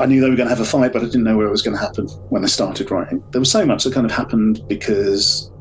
I 0.00 0.06
knew 0.06 0.20
they 0.20 0.28
were 0.28 0.34
going 0.34 0.48
to 0.48 0.54
have 0.54 0.64
a 0.64 0.68
fight, 0.68 0.92
but 0.92 1.02
I 1.02 1.04
didn't 1.04 1.22
know 1.22 1.36
where 1.36 1.46
it 1.46 1.52
was 1.52 1.62
going 1.62 1.76
to 1.76 1.82
happen 1.82 2.08
when 2.30 2.42
I 2.42 2.48
started 2.48 2.90
writing. 2.90 3.22
There 3.30 3.40
was 3.40 3.50
so 3.50 3.64
much 3.64 3.84
that 3.84 3.94
kind 3.94 4.06
of 4.06 4.10
happened 4.10 4.60
because 4.66 5.52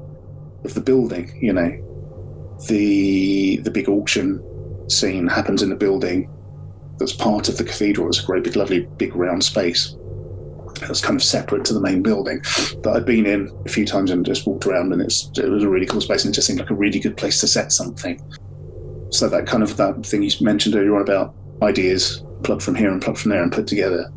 of 0.63 0.73
the 0.73 0.81
building. 0.81 1.37
You 1.39 1.53
know, 1.53 2.57
the 2.67 3.57
the 3.57 3.69
big 3.69 3.89
auction 3.89 4.43
scene 4.89 5.27
happens 5.27 5.61
in 5.61 5.69
the 5.69 5.75
building 5.75 6.29
that's 6.97 7.13
part 7.13 7.49
of 7.49 7.57
the 7.57 7.63
cathedral. 7.63 8.07
It's 8.07 8.23
a 8.23 8.25
great 8.25 8.43
big, 8.43 8.55
lovely, 8.55 8.87
big 8.97 9.15
round 9.15 9.43
space 9.43 9.95
that's 10.79 11.01
kind 11.01 11.15
of 11.15 11.23
separate 11.23 11.65
to 11.65 11.73
the 11.73 11.79
main 11.79 12.01
building 12.01 12.39
that 12.83 12.93
I'd 12.95 13.05
been 13.05 13.25
in 13.25 13.51
a 13.65 13.69
few 13.69 13.85
times 13.85 14.11
and 14.11 14.25
just 14.25 14.47
walked 14.47 14.65
around, 14.65 14.91
and 14.93 15.01
it's 15.01 15.29
it 15.37 15.49
was 15.49 15.63
a 15.63 15.69
really 15.69 15.85
cool 15.85 16.01
space, 16.01 16.25
and 16.25 16.33
it 16.33 16.35
just 16.35 16.47
seemed 16.47 16.59
like 16.59 16.69
a 16.69 16.75
really 16.75 16.99
good 16.99 17.17
place 17.17 17.39
to 17.41 17.47
set 17.47 17.71
something. 17.71 18.19
So 19.13 19.29
that 19.29 19.45
kind 19.45 19.61
of 19.61 19.77
that 19.77 20.05
thing 20.05 20.23
you 20.23 20.31
mentioned 20.41 20.75
earlier 20.75 20.95
on 20.95 21.03
about 21.03 21.35
ideas 21.61 22.23
plucked 22.43 22.63
from 22.63 22.75
here 22.75 22.91
and 22.91 23.01
plucked 23.01 23.19
from 23.19 23.31
there 23.31 23.43
and 23.43 23.51
put 23.51 23.67
together, 23.67 24.11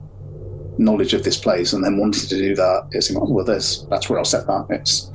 knowledge 0.78 1.12
of 1.12 1.22
this 1.22 1.38
place, 1.38 1.74
and 1.74 1.84
then 1.84 1.98
wanting 1.98 2.28
to 2.28 2.36
do 2.36 2.54
that, 2.54 2.88
it's 2.92 3.10
like, 3.10 3.22
oh, 3.22 3.30
well, 3.30 3.44
there's 3.44 3.86
that's 3.90 4.08
where 4.08 4.18
I'll 4.18 4.24
set 4.24 4.46
that. 4.46 4.66
It's 4.70 5.10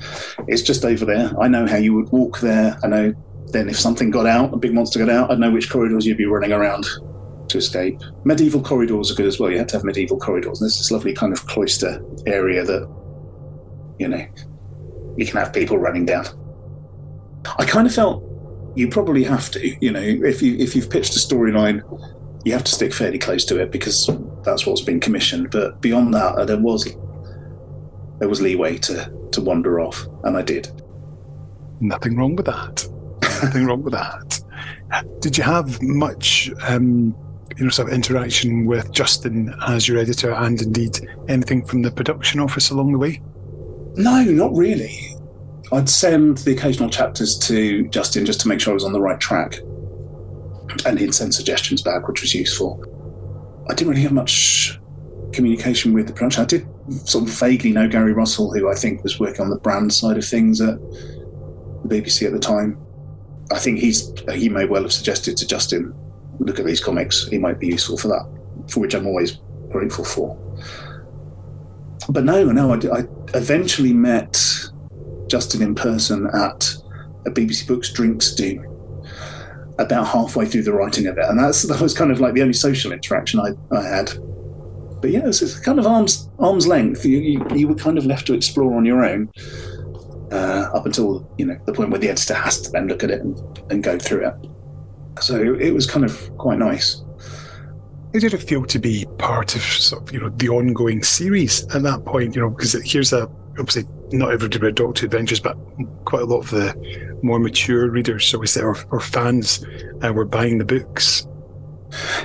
it's 0.47 0.61
just 0.61 0.85
over 0.85 1.03
there. 1.03 1.31
I 1.41 1.47
know 1.47 1.65
how 1.65 1.77
you 1.77 1.95
would 1.95 2.09
walk 2.09 2.39
there. 2.41 2.77
I 2.83 2.87
know 2.87 3.13
then 3.51 3.67
if 3.69 3.79
something 3.79 4.11
got 4.11 4.27
out, 4.27 4.53
a 4.53 4.57
big 4.57 4.73
monster 4.73 4.99
got 4.99 5.09
out, 5.09 5.31
I 5.31 5.35
know 5.35 5.51
which 5.51 5.69
corridors 5.69 6.05
you'd 6.05 6.17
be 6.17 6.25
running 6.25 6.53
around 6.53 6.85
to 7.49 7.57
escape. 7.57 7.99
Medieval 8.23 8.61
corridors 8.61 9.11
are 9.11 9.15
good 9.15 9.25
as 9.25 9.39
well. 9.39 9.51
You 9.51 9.57
have 9.57 9.67
to 9.67 9.77
have 9.77 9.83
medieval 9.83 10.17
corridors. 10.17 10.61
And 10.61 10.65
there's 10.65 10.77
this 10.77 10.91
lovely 10.91 11.13
kind 11.13 11.33
of 11.33 11.45
cloister 11.47 12.01
area 12.25 12.63
that, 12.63 12.87
you 13.99 14.07
know, 14.07 14.25
you 15.17 15.25
can 15.25 15.37
have 15.37 15.51
people 15.51 15.77
running 15.77 16.05
down. 16.05 16.27
I 17.57 17.65
kind 17.65 17.87
of 17.87 17.93
felt 17.93 18.23
you 18.75 18.87
probably 18.87 19.23
have 19.23 19.51
to, 19.51 19.85
you 19.85 19.91
know, 19.91 19.99
if 20.01 20.41
you 20.41 20.55
if 20.57 20.75
you've 20.75 20.89
pitched 20.89 21.15
a 21.15 21.19
storyline, 21.19 21.81
you 22.45 22.53
have 22.53 22.63
to 22.63 22.71
stick 22.71 22.93
fairly 22.93 23.19
close 23.19 23.45
to 23.45 23.59
it 23.59 23.71
because 23.71 24.09
that's 24.43 24.65
what's 24.65 24.81
been 24.81 24.99
commissioned. 24.99 25.51
But 25.51 25.81
beyond 25.81 26.13
that, 26.13 26.35
uh, 26.35 26.45
there 26.45 26.57
was 26.57 26.85
there 28.19 28.29
was 28.29 28.41
leeway 28.41 28.77
to 28.79 29.11
to 29.31 29.41
wander 29.41 29.79
off, 29.79 30.05
and 30.23 30.37
I 30.37 30.41
did. 30.41 30.71
Nothing 31.79 32.15
wrong 32.17 32.35
with 32.35 32.45
that. 32.45 32.87
Nothing 33.43 33.65
wrong 33.65 33.81
with 33.81 33.93
that. 33.93 34.39
Did 35.19 35.37
you 35.37 35.43
have 35.43 35.81
much, 35.81 36.51
um, 36.67 37.15
you 37.57 37.65
know, 37.65 37.69
sort 37.69 37.87
of 37.87 37.93
interaction 37.93 38.65
with 38.65 38.91
Justin 38.91 39.53
as 39.67 39.87
your 39.87 39.97
editor, 39.97 40.31
and 40.33 40.61
indeed 40.61 40.99
anything 41.27 41.65
from 41.65 41.81
the 41.81 41.91
production 41.91 42.39
office 42.39 42.69
along 42.69 42.91
the 42.91 42.99
way? 42.99 43.21
No, 43.95 44.23
not 44.23 44.53
really. 44.55 45.15
I'd 45.73 45.89
send 45.89 46.39
the 46.39 46.51
occasional 46.51 46.89
chapters 46.89 47.37
to 47.39 47.87
Justin 47.87 48.25
just 48.25 48.41
to 48.41 48.47
make 48.47 48.59
sure 48.59 48.71
I 48.71 48.75
was 48.75 48.83
on 48.83 48.93
the 48.93 49.01
right 49.01 49.19
track. 49.19 49.59
And 50.85 50.99
he'd 50.99 51.13
send 51.13 51.33
suggestions 51.33 51.81
back, 51.81 52.07
which 52.07 52.21
was 52.21 52.33
useful. 52.33 52.83
I 53.69 53.73
didn't 53.73 53.89
really 53.89 54.01
have 54.01 54.11
much 54.11 54.79
communication 55.31 55.93
with 55.93 56.07
the 56.07 56.13
production. 56.13 56.43
I 56.43 56.45
did 56.45 56.67
sort 57.07 57.27
of 57.27 57.29
vaguely 57.29 57.71
know 57.71 57.87
Gary 57.87 58.13
Russell, 58.13 58.53
who 58.53 58.69
I 58.69 58.75
think 58.75 59.03
was 59.03 59.19
working 59.19 59.41
on 59.41 59.49
the 59.49 59.59
brand 59.59 59.93
side 59.93 60.17
of 60.17 60.25
things 60.25 60.59
at 60.59 60.77
the 60.79 61.87
BBC 61.89 62.25
at 62.25 62.33
the 62.33 62.39
time. 62.39 62.77
I 63.51 63.59
think 63.59 63.79
he's 63.79 64.13
he 64.33 64.49
may 64.49 64.65
well 64.65 64.83
have 64.83 64.93
suggested 64.93 65.37
to 65.37 65.47
Justin, 65.47 65.93
look 66.39 66.59
at 66.59 66.65
these 66.65 66.81
comics, 66.81 67.27
he 67.27 67.37
might 67.37 67.59
be 67.59 67.67
useful 67.67 67.97
for 67.97 68.07
that, 68.09 68.71
for 68.71 68.79
which 68.79 68.93
I'm 68.93 69.07
always 69.07 69.39
grateful 69.69 70.05
for. 70.05 70.37
But 72.09 72.23
no, 72.23 72.45
no, 72.45 72.73
I, 72.73 72.99
I 72.99 73.03
eventually 73.33 73.93
met 73.93 74.50
Justin 75.31 75.61
in 75.61 75.73
person 75.73 76.27
at 76.33 76.75
a 77.25 77.31
BBC 77.31 77.65
Books 77.65 77.91
drinks 77.91 78.35
do 78.35 78.61
about 79.79 80.05
halfway 80.05 80.45
through 80.45 80.63
the 80.63 80.73
writing 80.73 81.07
of 81.07 81.17
it, 81.17 81.23
and 81.23 81.39
that's 81.39 81.63
that 81.63 81.79
was 81.79 81.93
kind 81.93 82.11
of 82.11 82.19
like 82.19 82.33
the 82.33 82.41
only 82.41 82.53
social 82.53 82.91
interaction 82.91 83.39
I, 83.39 83.51
I 83.73 83.81
had. 83.81 84.11
But 85.01 85.11
yeah, 85.11 85.25
it's, 85.25 85.57
kind 85.59 85.79
of 85.79 85.87
arm's 85.87 86.29
arm's 86.37 86.67
length. 86.67 87.05
You, 87.05 87.19
you 87.19 87.47
you 87.55 87.67
were 87.69 87.75
kind 87.75 87.97
of 87.97 88.05
left 88.05 88.27
to 88.27 88.33
explore 88.33 88.75
on 88.75 88.83
your 88.83 89.05
own 89.05 89.31
uh, 90.31 90.69
up 90.73 90.85
until 90.85 91.25
you 91.37 91.45
know 91.45 91.57
the 91.65 91.71
point 91.71 91.91
where 91.91 91.99
the 91.99 92.09
editor 92.09 92.33
has 92.33 92.59
to 92.61 92.71
then 92.71 92.87
look 92.87 93.01
at 93.01 93.09
it 93.09 93.21
and, 93.21 93.39
and 93.71 93.81
go 93.81 93.97
through 93.97 94.27
it. 94.27 94.33
So 95.21 95.53
it 95.53 95.71
was 95.71 95.89
kind 95.89 96.03
of 96.03 96.37
quite 96.37 96.59
nice. 96.59 97.01
How 98.13 98.19
did 98.19 98.33
it 98.33 98.43
feel 98.43 98.65
to 98.65 98.79
be 98.79 99.05
part 99.17 99.55
of 99.55 99.61
sort 99.61 100.03
of, 100.03 100.13
you 100.13 100.19
know, 100.19 100.29
the 100.29 100.49
ongoing 100.49 101.01
series 101.01 101.63
at 101.73 101.83
that 101.83 102.03
point? 102.03 102.35
You 102.35 102.41
know, 102.41 102.49
because 102.49 102.73
here's 102.83 103.13
a 103.13 103.29
obviously 103.59 103.85
not 104.11 104.31
everybody 104.31 104.59
read 104.59 104.75
Doctor 104.75 105.05
Adventures, 105.05 105.39
but 105.39 105.57
quite 106.05 106.23
a 106.23 106.25
lot 106.25 106.39
of 106.39 106.49
the 106.49 107.19
more 107.23 107.39
mature 107.39 107.89
readers, 107.89 108.25
so 108.25 108.39
we 108.39 108.47
say, 108.47 108.61
or, 108.61 108.75
or 108.91 108.99
fans, 108.99 109.65
uh, 110.01 110.11
were 110.13 110.25
buying 110.25 110.57
the 110.57 110.65
books. 110.65 111.27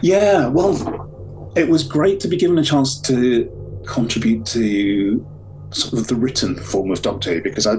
Yeah, 0.03 0.49
well, 0.49 1.53
it 1.57 1.69
was 1.69 1.83
great 1.83 2.21
to 2.21 2.29
be 2.29 2.37
given 2.37 2.59
a 2.59 2.65
chance 2.65 3.01
to 3.03 3.51
contribute 3.87 4.47
to 4.47 5.25
sort 5.71 6.01
of 6.01 6.09
the 6.09 6.15
written 6.15 6.57
form 6.57 6.91
of 6.91 7.03
Doctor 7.03 7.35
Who 7.35 7.43
because 7.43 7.67
I 7.67 7.77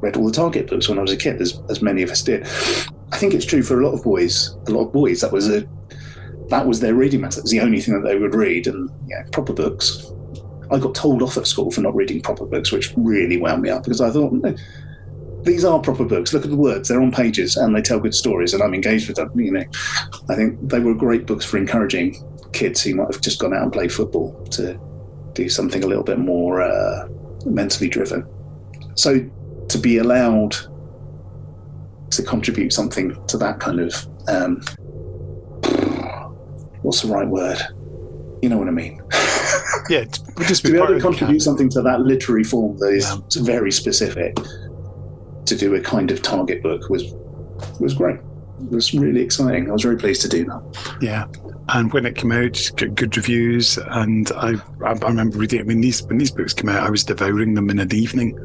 read 0.00 0.16
all 0.16 0.26
the 0.26 0.32
Target 0.32 0.68
books 0.68 0.88
when 0.88 0.98
I 0.98 1.02
was 1.02 1.12
a 1.12 1.16
kid, 1.16 1.40
as, 1.40 1.60
as 1.68 1.82
many 1.82 2.02
of 2.02 2.10
us 2.10 2.22
did. 2.22 2.46
I 3.12 3.16
think 3.16 3.34
it's 3.34 3.44
true 3.44 3.62
for 3.62 3.80
a 3.80 3.84
lot 3.86 3.94
of 3.94 4.02
boys. 4.02 4.56
A 4.66 4.70
lot 4.70 4.86
of 4.86 4.92
boys 4.92 5.20
that 5.20 5.32
was 5.32 5.48
a 5.48 5.66
that 6.48 6.66
was 6.66 6.80
their 6.80 6.94
reading 6.94 7.22
matter. 7.22 7.38
It 7.38 7.44
was 7.44 7.50
the 7.50 7.60
only 7.60 7.80
thing 7.80 7.94
that 7.94 8.06
they 8.06 8.18
would 8.18 8.34
read, 8.34 8.66
and 8.66 8.90
yeah, 9.06 9.24
proper 9.32 9.52
books. 9.52 10.10
I 10.74 10.78
got 10.78 10.94
told 10.94 11.22
off 11.22 11.36
at 11.36 11.46
school 11.46 11.70
for 11.70 11.80
not 11.80 11.94
reading 11.94 12.20
proper 12.20 12.44
books, 12.44 12.72
which 12.72 12.92
really 12.96 13.36
wound 13.36 13.62
me 13.62 13.70
up 13.70 13.84
because 13.84 14.00
I 14.00 14.10
thought 14.10 14.32
no, 14.32 14.54
these 15.42 15.64
are 15.64 15.78
proper 15.78 16.04
books. 16.04 16.32
Look 16.32 16.44
at 16.44 16.50
the 16.50 16.56
words; 16.56 16.88
they're 16.88 17.00
on 17.00 17.12
pages 17.12 17.56
and 17.56 17.74
they 17.74 17.82
tell 17.82 18.00
good 18.00 18.14
stories, 18.14 18.54
and 18.54 18.62
I'm 18.62 18.74
engaged 18.74 19.08
with 19.08 19.16
them. 19.16 19.30
You 19.38 19.52
know, 19.52 19.64
I 20.28 20.34
think 20.34 20.58
they 20.68 20.80
were 20.80 20.94
great 20.94 21.26
books 21.26 21.44
for 21.44 21.58
encouraging 21.58 22.16
kids 22.52 22.82
who 22.82 22.94
might 22.94 23.12
have 23.12 23.20
just 23.20 23.40
gone 23.40 23.54
out 23.54 23.62
and 23.62 23.72
played 23.72 23.92
football 23.92 24.32
to 24.46 24.78
do 25.34 25.48
something 25.48 25.84
a 25.84 25.86
little 25.86 26.04
bit 26.04 26.18
more 26.18 26.62
uh, 26.62 27.08
mentally 27.46 27.88
driven. 27.88 28.26
So 28.94 29.28
to 29.68 29.78
be 29.78 29.98
allowed 29.98 30.56
to 32.10 32.22
contribute 32.22 32.72
something 32.72 33.16
to 33.26 33.36
that 33.38 33.58
kind 33.60 33.80
of 33.80 34.06
um, 34.28 34.62
what's 36.82 37.02
the 37.02 37.08
right 37.08 37.26
word? 37.26 37.60
You 38.42 38.48
know 38.48 38.58
what 38.58 38.68
I 38.68 38.72
mean. 38.72 39.02
Yeah, 39.88 39.98
it 40.00 40.18
would 40.36 40.46
just 40.46 40.62
to 40.64 40.68
be 40.72 40.78
be 40.78 40.82
able 40.82 40.94
to 40.94 41.00
contribute 41.00 41.40
something 41.40 41.68
to 41.70 41.82
that 41.82 42.00
literary 42.00 42.44
form 42.44 42.78
that 42.78 42.88
is 42.94 43.04
Yeah. 43.36 43.42
very 43.44 43.70
specific 43.72 44.36
to 45.46 45.56
do 45.56 45.74
a 45.74 45.80
kind 45.80 46.10
of 46.10 46.22
target 46.22 46.62
book 46.62 46.88
was 46.88 47.04
was 47.80 47.94
great. 47.94 48.16
It 48.62 48.70
was 48.70 48.94
really 48.94 49.20
exciting. 49.20 49.68
I 49.68 49.72
was 49.72 49.82
very 49.82 49.96
pleased 49.96 50.22
to 50.22 50.28
do 50.28 50.44
that. 50.46 50.96
Yeah. 51.00 51.26
And 51.70 51.92
when 51.92 52.06
it 52.06 52.14
came 52.14 52.30
out, 52.32 52.58
got 52.76 52.94
good 52.94 53.16
reviews, 53.16 53.78
and 53.78 54.30
I, 54.36 54.54
I 54.84 54.90
I 54.92 55.08
remember 55.08 55.38
reading. 55.38 55.60
it. 55.60 55.62
I 55.62 55.66
mean, 55.66 55.80
these 55.80 56.02
when 56.04 56.18
these 56.18 56.30
books 56.30 56.52
came 56.54 56.68
out, 56.68 56.82
I 56.82 56.90
was 56.90 57.04
devouring 57.04 57.54
them 57.54 57.70
in 57.70 57.78
an 57.78 57.92
evening. 57.94 58.38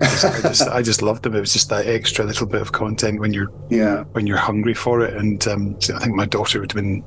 I 0.00 0.06
just 0.42 0.68
I 0.68 0.80
just 0.82 1.02
loved 1.02 1.22
them. 1.24 1.34
It 1.34 1.40
was 1.40 1.52
just 1.52 1.70
that 1.70 1.86
extra 1.86 2.24
little 2.24 2.46
bit 2.46 2.60
of 2.60 2.72
content 2.72 3.20
when 3.20 3.32
you're 3.32 3.50
Yeah, 3.70 4.04
when 4.12 4.26
you're 4.26 4.36
hungry 4.38 4.74
for 4.74 5.00
it. 5.00 5.14
And 5.14 5.46
um, 5.48 5.76
I 5.94 5.98
think 5.98 6.14
my 6.14 6.26
daughter 6.26 6.60
would 6.60 6.70
have 6.72 6.76
been 6.82 7.02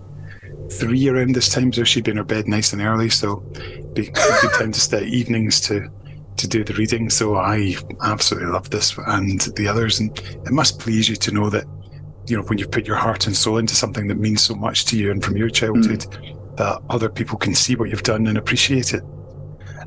three 0.79 1.07
around 1.07 1.35
this 1.35 1.49
time, 1.49 1.71
so 1.73 1.83
she'd 1.83 2.03
be 2.03 2.11
in 2.11 2.17
her 2.17 2.23
bed 2.23 2.47
nice 2.47 2.73
and 2.73 2.81
early. 2.81 3.09
So 3.09 3.43
it'd 3.55 3.93
be 3.93 4.07
a 4.07 4.11
good 4.11 4.53
time 4.57 4.71
to 4.71 4.79
stay 4.79 5.05
evenings 5.05 5.61
to 5.61 5.89
to 6.37 6.47
do 6.47 6.63
the 6.63 6.73
reading. 6.73 7.09
So 7.09 7.35
I 7.35 7.75
absolutely 8.01 8.49
love 8.49 8.69
this 8.69 8.97
and 8.97 9.41
the 9.55 9.67
others, 9.67 9.99
and 9.99 10.17
it 10.19 10.51
must 10.51 10.79
please 10.79 11.09
you 11.09 11.15
to 11.17 11.31
know 11.31 11.49
that 11.49 11.65
you 12.27 12.37
know 12.37 12.43
when 12.43 12.57
you've 12.57 12.71
put 12.71 12.87
your 12.87 12.95
heart 12.97 13.27
and 13.27 13.35
soul 13.35 13.57
into 13.57 13.75
something 13.75 14.07
that 14.07 14.15
means 14.17 14.41
so 14.41 14.55
much 14.55 14.85
to 14.85 14.97
you 14.97 15.11
and 15.11 15.23
from 15.23 15.37
your 15.37 15.49
childhood. 15.49 16.05
That 16.57 16.81
other 16.89 17.09
people 17.09 17.37
can 17.37 17.55
see 17.55 17.75
what 17.75 17.89
you've 17.89 18.03
done 18.03 18.27
and 18.27 18.37
appreciate 18.37 18.93
it. 18.93 19.01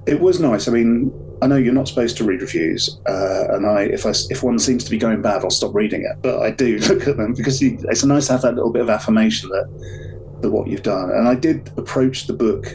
it 0.07 0.19
was 0.19 0.41
nice. 0.41 0.67
I 0.67 0.73
mean, 0.73 1.13
I 1.43 1.47
know 1.47 1.57
you're 1.57 1.75
not 1.75 1.89
supposed 1.89 2.17
to 2.17 2.25
read 2.25 2.41
reviews, 2.41 2.99
uh, 3.07 3.49
and 3.51 3.67
I 3.67 3.83
if 3.83 4.07
I 4.07 4.13
if 4.31 4.43
one 4.43 4.59
seems 4.59 4.83
to 4.85 4.91
be 4.91 4.97
going 4.97 5.21
bad, 5.21 5.45
I'll 5.45 5.51
stop 5.51 5.75
reading 5.75 6.03
it. 6.03 6.23
But 6.23 6.41
I 6.41 6.51
do 6.51 6.79
look 6.89 7.07
at 7.07 7.17
them 7.17 7.35
because 7.35 7.61
you, 7.61 7.79
it's 7.85 8.05
nice 8.05 8.27
to 8.29 8.33
have 8.33 8.43
that 8.43 8.55
little 8.55 8.73
bit 8.73 8.83
of 8.83 8.91
affirmation 8.91 9.51
that 9.51 10.14
that 10.45 10.51
what 10.51 10.69
you've 10.69 10.83
done. 10.83 11.11
And 11.11 11.27
I 11.27 11.35
did 11.35 11.73
approach 11.77 12.27
the 12.27 12.33
book 12.33 12.67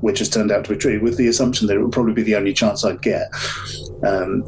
which 0.00 0.18
has 0.20 0.28
turned 0.28 0.50
out 0.50 0.64
to 0.64 0.72
be 0.72 0.78
true, 0.78 1.00
with 1.00 1.16
the 1.16 1.26
assumption 1.26 1.66
that 1.66 1.76
it 1.76 1.82
would 1.82 1.92
probably 1.92 2.12
be 2.12 2.22
the 2.22 2.36
only 2.36 2.52
chance 2.52 2.84
I'd 2.84 3.02
get. 3.02 3.28
Um, 4.04 4.44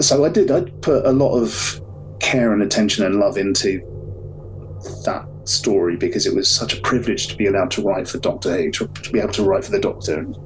so 0.00 0.24
I 0.24 0.28
did. 0.28 0.50
I 0.50 0.62
put 0.80 1.06
a 1.06 1.12
lot 1.12 1.36
of 1.36 1.80
care 2.20 2.52
and 2.52 2.62
attention 2.62 3.04
and 3.04 3.16
love 3.16 3.36
into 3.36 3.80
that 5.04 5.26
story 5.44 5.96
because 5.96 6.26
it 6.26 6.34
was 6.34 6.50
such 6.50 6.76
a 6.76 6.80
privilege 6.80 7.28
to 7.28 7.36
be 7.36 7.46
allowed 7.46 7.70
to 7.72 7.82
write 7.82 8.08
for 8.08 8.18
Doctor 8.18 8.56
Who, 8.56 8.70
to, 8.72 8.88
to 8.88 9.10
be 9.10 9.20
able 9.20 9.32
to 9.34 9.44
write 9.44 9.64
for 9.64 9.70
the 9.70 9.80
Doctor 9.80 10.18
and 10.18 10.36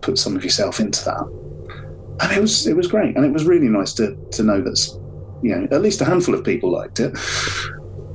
put 0.00 0.18
some 0.18 0.36
of 0.36 0.44
yourself 0.44 0.80
into 0.80 1.04
that. 1.04 2.18
And 2.20 2.32
it 2.32 2.40
was 2.40 2.66
it 2.66 2.76
was 2.76 2.86
great, 2.86 3.16
and 3.16 3.24
it 3.24 3.32
was 3.32 3.44
really 3.44 3.68
nice 3.68 3.92
to 3.94 4.16
to 4.32 4.42
know 4.42 4.60
that 4.62 5.00
you 5.42 5.54
know 5.54 5.68
at 5.70 5.82
least 5.82 6.00
a 6.00 6.04
handful 6.04 6.34
of 6.34 6.44
people 6.44 6.70
liked 6.70 7.00
it, 7.00 7.16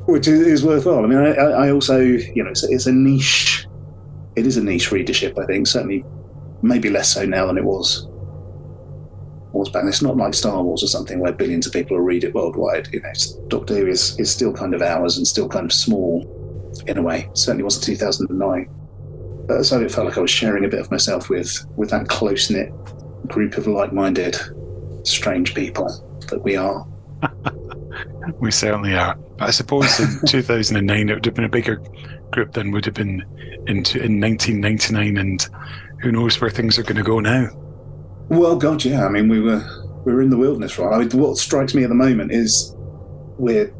which 0.07 0.27
is, 0.27 0.41
is 0.41 0.65
worthwhile. 0.65 1.03
I 1.03 1.07
mean, 1.07 1.19
I, 1.19 1.33
I 1.33 1.71
also 1.71 1.99
you 1.99 2.43
know 2.43 2.49
it's, 2.49 2.63
it's 2.63 2.87
a 2.87 2.91
niche. 2.91 3.67
It 4.35 4.45
is 4.45 4.57
a 4.57 4.63
niche 4.63 4.91
readership, 4.91 5.37
I 5.37 5.45
think. 5.45 5.67
Certainly, 5.67 6.03
maybe 6.61 6.89
less 6.89 7.13
so 7.13 7.25
now 7.25 7.47
than 7.47 7.57
it 7.57 7.63
was 7.63 8.07
was 9.53 9.69
back. 9.69 9.85
It's 9.85 10.01
not 10.01 10.17
like 10.17 10.33
Star 10.33 10.61
Wars 10.63 10.83
or 10.83 10.87
something 10.87 11.19
where 11.19 11.31
billions 11.31 11.67
of 11.67 11.73
people 11.73 11.99
read 11.99 12.23
it 12.23 12.33
worldwide. 12.33 12.89
You 12.91 13.01
know, 13.01 13.11
Doctor 13.47 13.75
Who 13.75 13.87
is, 13.87 14.17
is 14.19 14.31
still 14.31 14.53
kind 14.53 14.73
of 14.73 14.81
ours 14.81 15.17
and 15.17 15.27
still 15.27 15.49
kind 15.49 15.65
of 15.65 15.73
small 15.73 16.33
in 16.87 16.97
a 16.97 17.01
way. 17.01 17.29
Certainly 17.33 17.63
wasn't 17.63 17.85
2009. 17.85 18.69
Uh, 19.49 19.63
so 19.63 19.81
it 19.81 19.91
felt 19.91 20.07
like 20.07 20.17
I 20.17 20.21
was 20.21 20.31
sharing 20.31 20.65
a 20.65 20.67
bit 20.67 20.79
of 20.79 20.91
myself 20.91 21.29
with 21.29 21.65
with 21.75 21.89
that 21.89 22.07
close 22.07 22.49
knit 22.49 22.71
group 23.27 23.57
of 23.57 23.67
like 23.67 23.93
minded, 23.93 24.37
strange 25.03 25.53
people 25.53 25.87
that 26.29 26.43
we 26.43 26.55
are. 26.55 26.85
We 28.39 28.51
certainly 28.51 28.95
are. 28.95 29.15
But 29.37 29.47
I 29.47 29.51
suppose 29.51 29.99
in 29.99 30.19
2009 30.27 31.09
it 31.09 31.13
would 31.13 31.25
have 31.25 31.33
been 31.33 31.45
a 31.45 31.49
bigger 31.49 31.81
group 32.31 32.53
than 32.53 32.71
would 32.71 32.85
have 32.85 32.93
been 32.93 33.21
in 33.67 33.83
in 33.95 34.21
1999, 34.21 35.17
and 35.17 35.47
who 36.01 36.11
knows 36.11 36.39
where 36.39 36.49
things 36.49 36.77
are 36.77 36.83
going 36.83 36.97
to 36.97 37.03
go 37.03 37.19
now. 37.19 37.49
Well, 38.29 38.55
God, 38.57 38.83
yeah. 38.83 39.05
I 39.05 39.09
mean, 39.09 39.29
we 39.29 39.39
were 39.39 39.63
we 40.05 40.13
were 40.13 40.21
in 40.21 40.29
the 40.29 40.37
wilderness, 40.37 40.77
right? 40.77 40.93
I 40.93 40.99
mean, 40.99 41.09
what 41.11 41.37
strikes 41.37 41.73
me 41.73 41.83
at 41.83 41.89
the 41.89 41.95
moment 41.95 42.31
is 42.31 42.73
we're 43.37 43.73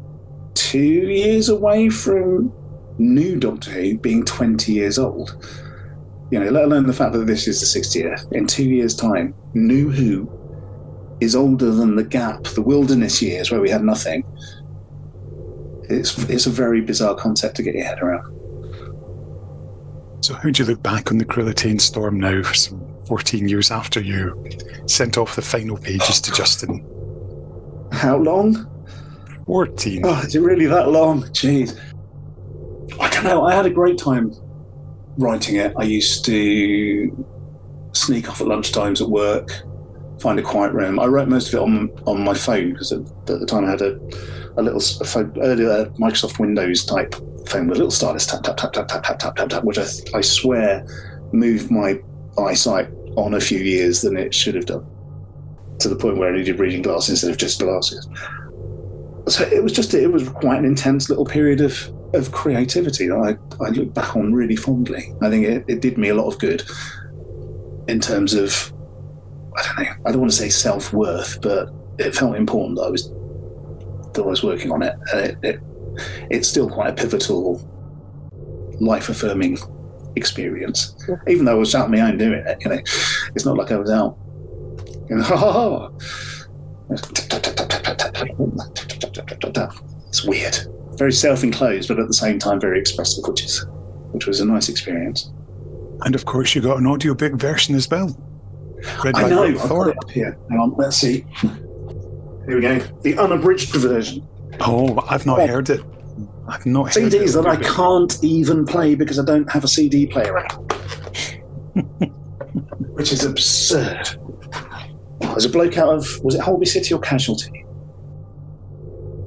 two 0.54 0.78
years 0.78 1.48
away 1.48 1.88
from 1.88 2.52
new 2.98 3.38
Doctor 3.38 3.70
Who 3.70 3.98
being 3.98 4.24
20 4.24 4.72
years 4.72 4.98
old. 4.98 5.36
You 6.30 6.40
know, 6.40 6.50
let 6.50 6.64
alone 6.64 6.86
the 6.86 6.92
fact 6.92 7.14
that 7.14 7.26
this 7.26 7.48
is 7.48 7.60
the 7.60 7.80
60th. 7.80 8.30
In 8.32 8.46
two 8.46 8.64
years' 8.64 8.94
time, 8.94 9.34
New 9.54 9.90
Who 9.90 10.26
is 11.20 11.34
older 11.34 11.70
than 11.70 11.96
the 11.96 12.04
gap, 12.04 12.44
the 12.44 12.62
wilderness 12.62 13.20
years 13.20 13.50
where 13.50 13.60
we 13.60 13.70
had 13.70 13.82
nothing. 13.82 14.24
It's 15.90 16.18
it's 16.28 16.46
a 16.46 16.50
very 16.50 16.80
bizarre 16.80 17.14
concept 17.14 17.56
to 17.56 17.62
get 17.62 17.74
your 17.74 17.84
head 17.84 18.00
around. 18.00 18.34
So, 20.20 20.34
how 20.34 20.50
do 20.50 20.62
you 20.62 20.68
look 20.68 20.82
back 20.82 21.10
on 21.10 21.18
the 21.18 21.24
Krillitane 21.24 21.80
storm 21.80 22.20
now, 22.20 22.42
for 22.42 22.54
some 22.54 22.84
14 23.06 23.48
years 23.48 23.70
after 23.70 24.00
you 24.00 24.44
sent 24.86 25.16
off 25.16 25.36
the 25.36 25.42
final 25.42 25.76
pages 25.76 26.20
to 26.20 26.32
Justin? 26.32 26.84
How 27.92 28.16
long? 28.16 28.66
14. 29.46 30.02
Oh, 30.04 30.20
is 30.20 30.34
it 30.34 30.40
really 30.40 30.66
that 30.66 30.90
long? 30.90 31.22
Jeez. 31.28 31.78
I 33.00 33.08
don't 33.08 33.24
know. 33.24 33.44
I 33.44 33.54
had 33.54 33.64
a 33.64 33.70
great 33.70 33.96
time 33.96 34.34
writing 35.16 35.56
it. 35.56 35.72
I 35.78 35.84
used 35.84 36.24
to 36.26 37.26
sneak 37.92 38.28
off 38.28 38.40
at 38.40 38.46
lunchtimes 38.46 39.00
at 39.00 39.08
work, 39.08 39.50
find 40.20 40.38
a 40.38 40.42
quiet 40.42 40.72
room. 40.72 40.98
I 40.98 41.06
wrote 41.06 41.28
most 41.28 41.48
of 41.48 41.54
it 41.54 41.62
on 41.62 41.90
on 42.06 42.22
my 42.22 42.34
phone 42.34 42.72
because 42.72 42.92
at, 42.92 43.00
at, 43.00 43.40
the 43.40 43.46
time 43.46 43.64
I 43.64 43.70
had 43.70 43.82
a, 43.82 43.98
a 44.56 44.62
little 44.62 44.80
a 45.00 45.04
phone, 45.04 45.32
earlier 45.40 45.70
uh, 45.70 45.84
Microsoft 45.98 46.38
Windows 46.38 46.84
type 46.84 47.14
phone 47.46 47.68
with 47.68 47.78
a 47.78 47.80
little 47.80 47.90
stylus 47.90 48.26
tap 48.26 48.42
tap 48.42 48.56
tap 48.56 48.72
tap 48.72 48.88
tap 48.88 49.02
tap 49.02 49.18
tap 49.18 49.36
tap 49.36 49.48
tap, 49.48 49.64
which 49.64 49.78
I, 49.78 49.86
I 50.14 50.20
swear 50.20 50.86
moved 51.32 51.70
my 51.70 52.00
eyesight 52.38 52.90
on 53.16 53.34
a 53.34 53.40
few 53.40 53.58
years 53.58 54.02
than 54.02 54.16
it 54.16 54.34
should 54.34 54.54
have 54.54 54.66
done, 54.66 54.86
to 55.80 55.88
the 55.88 55.96
point 55.96 56.18
where 56.18 56.32
I 56.32 56.36
needed 56.36 56.58
reading 56.58 56.82
glasses 56.82 57.10
instead 57.10 57.30
of 57.30 57.36
just 57.36 57.60
glasses. 57.60 58.08
So 59.28 59.44
it 59.44 59.62
was 59.62 59.72
just 59.72 59.94
it 59.94 60.12
was 60.12 60.28
quite 60.28 60.58
an 60.58 60.64
intense 60.64 61.08
little 61.08 61.26
period 61.26 61.60
of 61.60 61.92
of 62.14 62.32
creativity 62.32 63.08
that 63.08 63.38
I, 63.60 63.64
I 63.64 63.68
look 63.68 63.92
back 63.92 64.16
on 64.16 64.32
really 64.32 64.56
fondly. 64.56 65.14
I 65.20 65.28
think 65.28 65.44
it, 65.44 65.64
it 65.68 65.80
did 65.80 65.98
me 65.98 66.08
a 66.08 66.14
lot 66.14 66.26
of 66.26 66.38
good 66.38 66.62
in 67.86 68.00
terms 68.00 68.34
of 68.34 68.72
I 69.58 69.62
don't 69.62 69.84
know 69.84 69.92
I 70.06 70.12
don't 70.12 70.20
want 70.20 70.30
to 70.30 70.36
say 70.36 70.48
self 70.48 70.92
worth, 70.92 71.40
but 71.42 71.70
it 71.98 72.14
felt 72.14 72.36
important 72.36 72.78
that 72.78 72.84
I 72.84 72.90
was 72.90 73.10
that 74.14 74.22
I 74.22 74.26
was 74.26 74.42
working 74.42 74.70
on 74.70 74.82
it. 74.82 74.94
And 75.12 75.20
it, 75.20 75.38
it 75.42 75.60
it's 76.30 76.48
still 76.48 76.68
quite 76.68 76.90
a 76.90 76.92
pivotal, 76.92 77.60
life 78.80 79.08
affirming 79.08 79.58
experience. 80.16 80.94
Even 81.26 81.44
though 81.44 81.52
I 81.52 81.58
was 81.58 81.74
out 81.74 81.86
on 81.86 81.90
my 81.90 82.00
own 82.00 82.18
doing 82.18 82.44
it, 82.46 82.58
you 82.62 82.70
know, 82.70 82.78
it's 83.34 83.44
not 83.44 83.56
like 83.56 83.72
I 83.72 83.76
was 83.76 83.90
out. 83.90 84.16
You 85.10 85.16
know, 85.16 85.94
it's 90.08 90.24
weird, 90.24 90.58
very 90.98 91.12
self-enclosed, 91.12 91.88
but 91.88 91.98
at 91.98 92.06
the 92.06 92.14
same 92.14 92.38
time 92.38 92.60
very 92.60 92.78
expressive, 92.78 93.24
which 93.26 93.44
is 93.44 93.66
which 94.12 94.26
was 94.26 94.40
a 94.40 94.44
nice 94.44 94.68
experience. 94.68 95.32
And 96.02 96.14
of 96.14 96.26
course, 96.26 96.54
you 96.54 96.60
got 96.60 96.78
an 96.78 96.86
audiobook 96.86 97.34
version 97.34 97.74
as 97.74 97.90
well. 97.90 98.16
Read 99.04 99.16
I 99.16 99.28
know. 99.28 99.44
I've 99.44 99.68
got 99.68 99.88
it 99.88 99.98
up 99.98 100.10
here. 100.10 100.38
Hang 100.50 100.58
on, 100.58 100.74
let's 100.76 100.96
see. 100.96 101.24
Here 101.40 102.56
we 102.56 102.60
go. 102.60 102.78
The 103.02 103.18
unabridged 103.18 103.74
version. 103.74 104.26
Oh, 104.60 105.04
I've 105.08 105.26
not 105.26 105.40
oh. 105.40 105.46
heard 105.46 105.70
it. 105.70 105.80
I've 106.48 106.64
not 106.64 106.86
CDs 106.86 107.34
that 107.34 107.46
I 107.46 107.56
can't 107.56 108.22
even 108.24 108.64
play 108.64 108.94
because 108.94 109.18
I 109.18 109.24
don't 109.24 109.50
have 109.52 109.64
a 109.64 109.68
CD 109.68 110.06
player, 110.06 110.34
which 112.94 113.12
is 113.12 113.24
absurd. 113.24 114.08
There's 115.20 115.44
a 115.44 115.50
bloke 115.50 115.76
out 115.76 115.90
of 115.94 116.24
was 116.24 116.34
it 116.34 116.40
Holby 116.40 116.66
City 116.66 116.94
or 116.94 117.00
Casualty? 117.00 117.66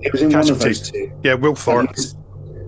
It 0.01 0.11
was 0.11 0.23
in 0.23 0.31
Casualty. 0.31 0.59
one 0.59 0.71
of 0.71 0.77
those 0.77 0.91
two. 0.91 1.11
Yeah, 1.23 1.35
Will 1.35 1.53
Thorpe. 1.55 1.95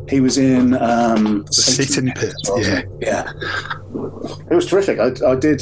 He 0.10 0.20
was, 0.20 0.38
in 0.38 0.76
um, 0.76 1.46
Satan 1.50 2.12
Pit. 2.12 2.34
Well, 2.48 2.62
yeah, 2.62 2.84
yeah. 3.00 3.32
It 4.52 4.54
was 4.54 4.68
terrific. 4.68 5.00
I, 5.00 5.14
I 5.26 5.36
did. 5.36 5.62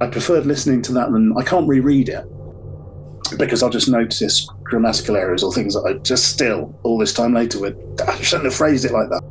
I 0.00 0.06
preferred 0.06 0.46
listening 0.46 0.82
to 0.82 0.92
that 0.92 1.12
than 1.12 1.34
I 1.36 1.42
can't 1.42 1.68
reread 1.68 2.08
it 2.08 2.24
because 3.38 3.62
I'll 3.62 3.70
just 3.70 3.88
notice 3.88 4.48
grammatical 4.64 5.16
errors 5.16 5.42
or 5.42 5.52
things 5.52 5.74
that 5.74 5.82
I 5.82 5.94
just 5.94 6.28
still 6.28 6.78
all 6.82 6.98
this 6.98 7.12
time 7.12 7.34
later 7.34 7.60
would 7.60 7.76
I 8.06 8.16
shouldn't 8.20 8.46
have 8.46 8.54
phrased 8.54 8.84
it 8.84 8.92
like 8.92 9.08
that. 9.10 9.22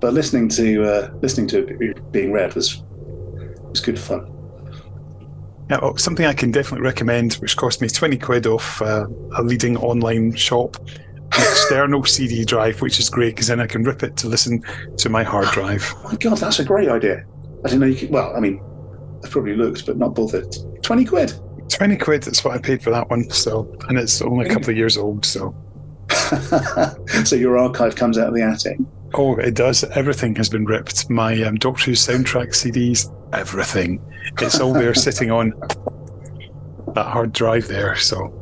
But 0.00 0.12
listening 0.12 0.48
to 0.50 0.84
uh, 0.84 1.10
listening 1.22 1.48
to 1.48 1.66
it 1.66 2.12
being 2.12 2.32
read 2.32 2.54
was 2.54 2.82
was 3.70 3.80
good 3.80 3.98
fun. 3.98 4.32
Yeah, 5.70 5.78
well, 5.82 5.96
something 5.96 6.24
I 6.24 6.32
can 6.32 6.50
definitely 6.50 6.84
recommend, 6.84 7.34
which 7.34 7.56
cost 7.56 7.80
me 7.80 7.88
twenty 7.88 8.16
quid 8.16 8.46
off 8.46 8.80
uh, 8.80 9.06
a 9.36 9.42
leading 9.42 9.76
online 9.78 10.34
shop, 10.34 10.76
an 10.86 11.28
external 11.32 12.04
CD 12.04 12.44
drive, 12.44 12.80
which 12.80 12.98
is 13.00 13.10
great 13.10 13.34
because 13.34 13.48
then 13.48 13.60
I 13.60 13.66
can 13.66 13.82
rip 13.82 14.02
it 14.02 14.16
to 14.18 14.28
listen 14.28 14.62
to 14.98 15.08
my 15.08 15.22
hard 15.24 15.48
drive. 15.48 15.92
Oh 16.04 16.10
my 16.10 16.16
god, 16.16 16.38
that's 16.38 16.58
a 16.58 16.64
great 16.64 16.88
idea! 16.88 17.24
I 17.64 17.68
didn't 17.68 17.80
know 17.80 17.86
you 17.86 17.96
could. 17.96 18.10
Well, 18.10 18.34
I 18.36 18.40
mean, 18.40 18.62
I've 19.24 19.30
probably 19.30 19.54
looked, 19.54 19.86
but 19.86 19.96
not 19.96 20.14
bothered. 20.14 20.56
Twenty 20.82 21.04
quid. 21.04 21.32
20 21.68 21.96
quid, 21.96 22.22
that's 22.22 22.44
what 22.44 22.54
I 22.54 22.58
paid 22.58 22.82
for 22.82 22.90
that 22.90 23.08
one. 23.10 23.28
So, 23.30 23.70
and 23.88 23.98
it's 23.98 24.22
only 24.22 24.46
a 24.46 24.48
couple 24.48 24.70
of 24.70 24.76
years 24.76 24.96
old. 24.96 25.24
So, 25.24 25.54
so 27.24 27.36
your 27.36 27.58
archive 27.58 27.94
comes 27.94 28.18
out 28.18 28.28
of 28.28 28.34
the 28.34 28.42
attic. 28.42 28.78
Oh, 29.14 29.36
it 29.36 29.54
does. 29.54 29.84
Everything 29.84 30.34
has 30.36 30.48
been 30.48 30.64
ripped. 30.64 31.08
My 31.08 31.40
um, 31.42 31.56
Doctor 31.56 31.84
Who 31.84 31.92
soundtrack 31.92 32.48
CDs, 32.48 33.12
everything. 33.32 34.02
It's 34.40 34.60
all 34.60 34.72
there 34.72 34.94
sitting 34.94 35.30
on 35.30 35.52
that 36.94 37.06
hard 37.06 37.32
drive 37.32 37.68
there. 37.68 37.96
So, 37.96 38.34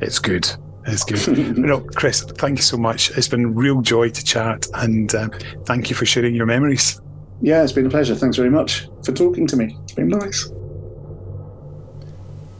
it's 0.00 0.18
good. 0.18 0.50
It's 0.86 1.04
good. 1.04 1.58
no, 1.58 1.80
Chris, 1.80 2.22
thank 2.22 2.58
you 2.58 2.62
so 2.62 2.76
much. 2.76 3.10
It's 3.16 3.28
been 3.28 3.54
real 3.54 3.82
joy 3.82 4.10
to 4.10 4.24
chat, 4.24 4.66
and 4.74 5.14
um, 5.14 5.30
thank 5.64 5.90
you 5.90 5.96
for 5.96 6.06
sharing 6.06 6.34
your 6.34 6.46
memories. 6.46 7.00
Yeah, 7.42 7.62
it's 7.62 7.72
been 7.72 7.86
a 7.86 7.90
pleasure. 7.90 8.14
Thanks 8.14 8.36
very 8.36 8.50
much 8.50 8.88
for 9.04 9.12
talking 9.12 9.46
to 9.46 9.56
me. 9.56 9.78
It's 9.90 9.96
been 9.96 10.08
nice. 10.08 10.48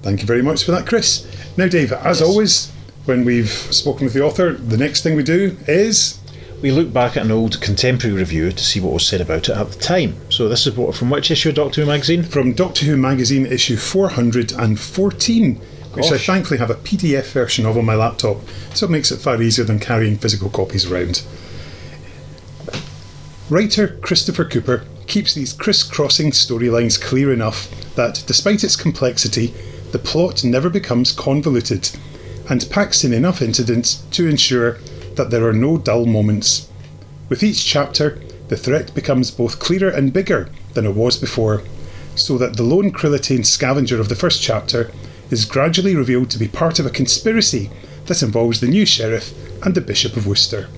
Thank 0.02 0.20
you 0.20 0.26
very 0.26 0.42
much 0.42 0.64
for 0.64 0.72
that, 0.72 0.84
Chris. 0.84 1.28
Now, 1.56 1.68
Dave, 1.68 1.92
as 1.92 2.18
yes. 2.18 2.28
always, 2.28 2.72
when 3.04 3.24
we've 3.24 3.48
spoken 3.48 4.04
with 4.04 4.14
the 4.14 4.22
author, 4.24 4.54
the 4.54 4.76
next 4.76 5.02
thing 5.02 5.14
we 5.14 5.22
do 5.22 5.56
is. 5.68 6.18
We 6.60 6.72
look 6.72 6.92
back 6.92 7.16
at 7.16 7.24
an 7.24 7.30
old 7.30 7.60
contemporary 7.62 8.16
review 8.16 8.50
to 8.50 8.64
see 8.64 8.80
what 8.80 8.92
was 8.92 9.06
said 9.06 9.20
about 9.20 9.48
it 9.48 9.56
at 9.56 9.70
the 9.70 9.78
time. 9.78 10.16
So, 10.28 10.48
this 10.48 10.66
is 10.66 10.76
what, 10.76 10.96
from 10.96 11.08
which 11.08 11.30
issue 11.30 11.50
of 11.50 11.54
Doctor 11.54 11.82
Who 11.82 11.86
magazine? 11.86 12.24
From 12.24 12.52
Doctor 12.52 12.84
Who 12.84 12.96
magazine, 12.96 13.46
issue 13.46 13.76
414, 13.76 15.54
which 15.54 16.10
Gosh. 16.10 16.12
I 16.12 16.18
thankfully 16.18 16.58
have 16.58 16.70
a 16.70 16.74
PDF 16.74 17.30
version 17.30 17.64
of 17.64 17.78
on 17.78 17.86
my 17.86 17.94
laptop, 17.94 18.38
so 18.74 18.86
it 18.86 18.90
makes 18.90 19.12
it 19.12 19.18
far 19.18 19.40
easier 19.40 19.64
than 19.64 19.78
carrying 19.78 20.18
physical 20.18 20.50
copies 20.50 20.84
around. 20.90 21.22
Writer 23.48 23.96
Christopher 24.02 24.44
Cooper 24.44 24.84
keeps 25.10 25.34
these 25.34 25.52
crisscrossing 25.52 26.30
storylines 26.30 26.98
clear 26.98 27.32
enough 27.32 27.68
that, 27.96 28.22
despite 28.26 28.64
its 28.64 28.76
complexity, 28.76 29.48
the 29.90 29.98
plot 29.98 30.44
never 30.44 30.70
becomes 30.70 31.10
convoluted 31.12 31.90
and 32.48 32.70
packs 32.70 33.02
in 33.02 33.12
enough 33.12 33.42
incidents 33.42 33.96
to 34.12 34.28
ensure 34.28 34.78
that 35.16 35.30
there 35.30 35.46
are 35.46 35.52
no 35.52 35.76
dull 35.76 36.06
moments. 36.06 36.70
With 37.28 37.42
each 37.42 37.66
chapter, 37.66 38.20
the 38.48 38.56
threat 38.56 38.94
becomes 38.94 39.30
both 39.30 39.58
clearer 39.58 39.90
and 39.90 40.12
bigger 40.12 40.48
than 40.74 40.86
it 40.86 40.94
was 40.94 41.16
before, 41.16 41.62
so 42.14 42.38
that 42.38 42.56
the 42.56 42.62
lone 42.62 42.92
Krillitane 42.92 43.44
scavenger 43.44 44.00
of 44.00 44.08
the 44.08 44.16
first 44.16 44.40
chapter 44.40 44.92
is 45.30 45.44
gradually 45.44 45.96
revealed 45.96 46.30
to 46.30 46.38
be 46.38 46.48
part 46.48 46.78
of 46.78 46.86
a 46.86 46.90
conspiracy 46.90 47.68
that 48.06 48.22
involves 48.22 48.60
the 48.60 48.68
new 48.68 48.86
sheriff 48.86 49.32
and 49.64 49.74
the 49.74 49.80
Bishop 49.80 50.16
of 50.16 50.26
Worcester. 50.26 50.68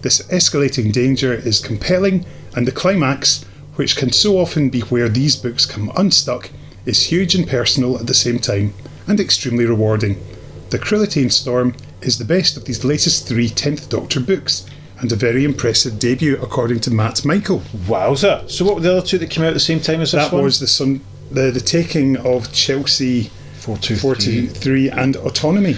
This 0.00 0.22
escalating 0.28 0.92
danger 0.92 1.34
is 1.34 1.60
compelling, 1.60 2.24
and 2.56 2.66
the 2.66 2.72
climax, 2.72 3.44
which 3.76 3.96
can 3.96 4.12
so 4.12 4.38
often 4.38 4.70
be 4.70 4.80
where 4.82 5.08
these 5.08 5.36
books 5.36 5.66
come 5.66 5.92
unstuck, 5.96 6.50
is 6.86 7.06
huge 7.06 7.34
and 7.34 7.48
personal 7.48 7.98
at 7.98 8.06
the 8.06 8.14
same 8.14 8.38
time, 8.38 8.74
and 9.06 9.20
extremely 9.20 9.64
rewarding. 9.64 10.22
The 10.70 10.78
Krillitane 10.78 11.32
Storm 11.32 11.74
is 12.02 12.18
the 12.18 12.24
best 12.24 12.56
of 12.56 12.64
these 12.64 12.84
latest 12.84 13.26
three 13.26 13.48
10th 13.48 13.88
Doctor 13.88 14.20
books, 14.20 14.66
and 15.00 15.10
a 15.12 15.16
very 15.16 15.44
impressive 15.44 15.98
debut 15.98 16.38
according 16.40 16.80
to 16.80 16.90
Matt 16.90 17.24
Michael. 17.24 17.60
Wowza! 17.86 18.48
So 18.50 18.64
what 18.64 18.76
were 18.76 18.80
the 18.80 18.96
other 18.96 19.06
two 19.06 19.18
that 19.18 19.30
came 19.30 19.44
out 19.44 19.48
at 19.48 19.54
the 19.54 19.60
same 19.60 19.80
time 19.80 20.00
as 20.00 20.12
this 20.12 20.22
That 20.22 20.32
one? 20.32 20.42
That 20.42 20.44
was 20.44 20.60
the, 20.60 20.66
sun, 20.66 21.00
the 21.30 21.50
the 21.50 21.60
taking 21.60 22.16
of 22.18 22.52
Chelsea 22.52 23.30
423. 23.64 24.48
43 24.48 24.90
and 24.90 25.16
autonomy. 25.16 25.76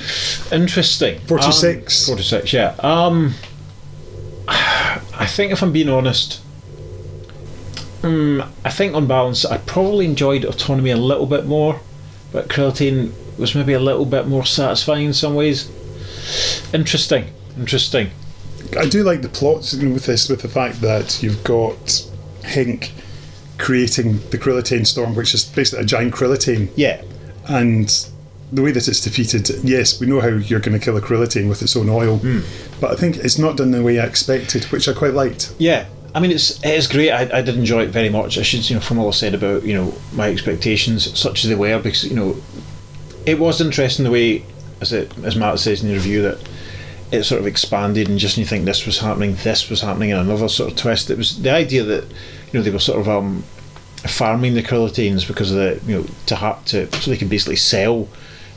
Interesting. 0.50 1.20
46. 1.20 2.08
Um, 2.08 2.12
46, 2.12 2.52
yeah. 2.52 2.74
Um, 2.80 3.34
I 4.48 5.26
think 5.26 5.52
if 5.52 5.62
I'm 5.62 5.72
being 5.72 5.88
honest, 5.88 6.40
um, 8.06 8.42
I 8.64 8.70
think 8.70 8.94
on 8.94 9.06
balance, 9.06 9.44
I 9.44 9.58
probably 9.58 10.04
enjoyed 10.04 10.44
Autonomy 10.44 10.90
a 10.90 10.96
little 10.96 11.26
bit 11.26 11.46
more, 11.46 11.80
but 12.32 12.48
Krillitane 12.48 13.12
was 13.38 13.54
maybe 13.54 13.72
a 13.72 13.80
little 13.80 14.04
bit 14.06 14.26
more 14.26 14.44
satisfying 14.44 15.06
in 15.06 15.12
some 15.12 15.34
ways. 15.34 15.68
Interesting. 16.72 17.26
Interesting. 17.58 18.10
I 18.78 18.88
do 18.88 19.02
like 19.04 19.22
the 19.22 19.28
plots 19.28 19.72
with 19.74 20.06
this, 20.06 20.28
with 20.28 20.42
the 20.42 20.48
fact 20.48 20.80
that 20.80 21.22
you've 21.22 21.42
got 21.44 22.04
Hink 22.44 22.92
creating 23.58 24.18
the 24.30 24.38
Krillitane 24.38 24.86
storm, 24.86 25.14
which 25.14 25.34
is 25.34 25.44
basically 25.44 25.84
a 25.84 25.86
giant 25.86 26.14
Krillitane, 26.14 26.68
Yeah. 26.76 27.02
and 27.48 27.88
the 28.52 28.62
way 28.62 28.70
that 28.72 28.86
it's 28.86 29.00
defeated. 29.00 29.48
Yes, 29.64 30.00
we 30.00 30.06
know 30.06 30.20
how 30.20 30.28
you're 30.28 30.60
going 30.60 30.78
to 30.78 30.84
kill 30.84 30.96
a 30.96 31.00
Krillitane 31.00 31.48
with 31.48 31.62
its 31.62 31.74
own 31.76 31.88
oil, 31.88 32.20
but 32.80 32.90
I 32.92 32.94
think 32.96 33.16
it's 33.16 33.38
not 33.38 33.56
done 33.56 33.70
the 33.72 33.82
way 33.82 33.98
I 33.98 34.04
expected, 34.04 34.64
which 34.66 34.88
I 34.88 34.92
quite 34.92 35.14
liked. 35.14 35.52
Yeah, 35.58 35.86
I 36.16 36.20
mean 36.20 36.30
it's 36.30 36.58
it 36.64 36.72
is 36.72 36.86
great. 36.86 37.10
I, 37.10 37.38
I 37.38 37.42
did 37.42 37.56
enjoy 37.56 37.82
it 37.82 37.90
very 37.90 38.08
much. 38.08 38.38
I 38.38 38.42
should 38.42 38.68
you 38.70 38.76
know 38.76 38.80
from 38.80 38.98
all 38.98 39.08
I 39.08 39.10
said 39.10 39.34
about 39.34 39.64
you 39.64 39.74
know 39.74 39.92
my 40.14 40.30
expectations, 40.30 41.16
such 41.16 41.44
as 41.44 41.50
they 41.50 41.54
were, 41.54 41.78
because 41.78 42.04
you 42.04 42.16
know 42.16 42.36
it 43.26 43.38
was 43.38 43.60
interesting 43.60 44.04
the 44.04 44.10
way 44.10 44.46
as 44.80 44.94
it 44.94 45.12
as 45.24 45.36
Matt 45.36 45.58
says 45.58 45.82
in 45.82 45.88
the 45.88 45.94
review 45.94 46.22
that 46.22 46.38
it 47.12 47.24
sort 47.24 47.42
of 47.42 47.46
expanded 47.46 48.08
and 48.08 48.18
just 48.18 48.38
you 48.38 48.46
think 48.46 48.64
this 48.64 48.86
was 48.86 49.00
happening, 49.00 49.36
this 49.44 49.68
was 49.68 49.82
happening, 49.82 50.10
and 50.10 50.22
another 50.22 50.48
sort 50.48 50.72
of 50.72 50.78
twist. 50.78 51.10
It 51.10 51.18
was 51.18 51.42
the 51.42 51.50
idea 51.50 51.82
that 51.82 52.04
you 52.04 52.58
know 52.58 52.62
they 52.62 52.70
were 52.70 52.78
sort 52.78 52.98
of 52.98 53.10
um, 53.10 53.42
farming 53.98 54.54
the 54.54 54.62
Krillitanes 54.62 55.28
because 55.28 55.50
of 55.50 55.58
the 55.58 55.82
you 55.86 55.98
know 55.98 56.06
to 56.24 56.36
ha- 56.36 56.62
to 56.66 56.90
so 56.96 57.10
they 57.10 57.18
can 57.18 57.28
basically 57.28 57.56
sell 57.56 58.08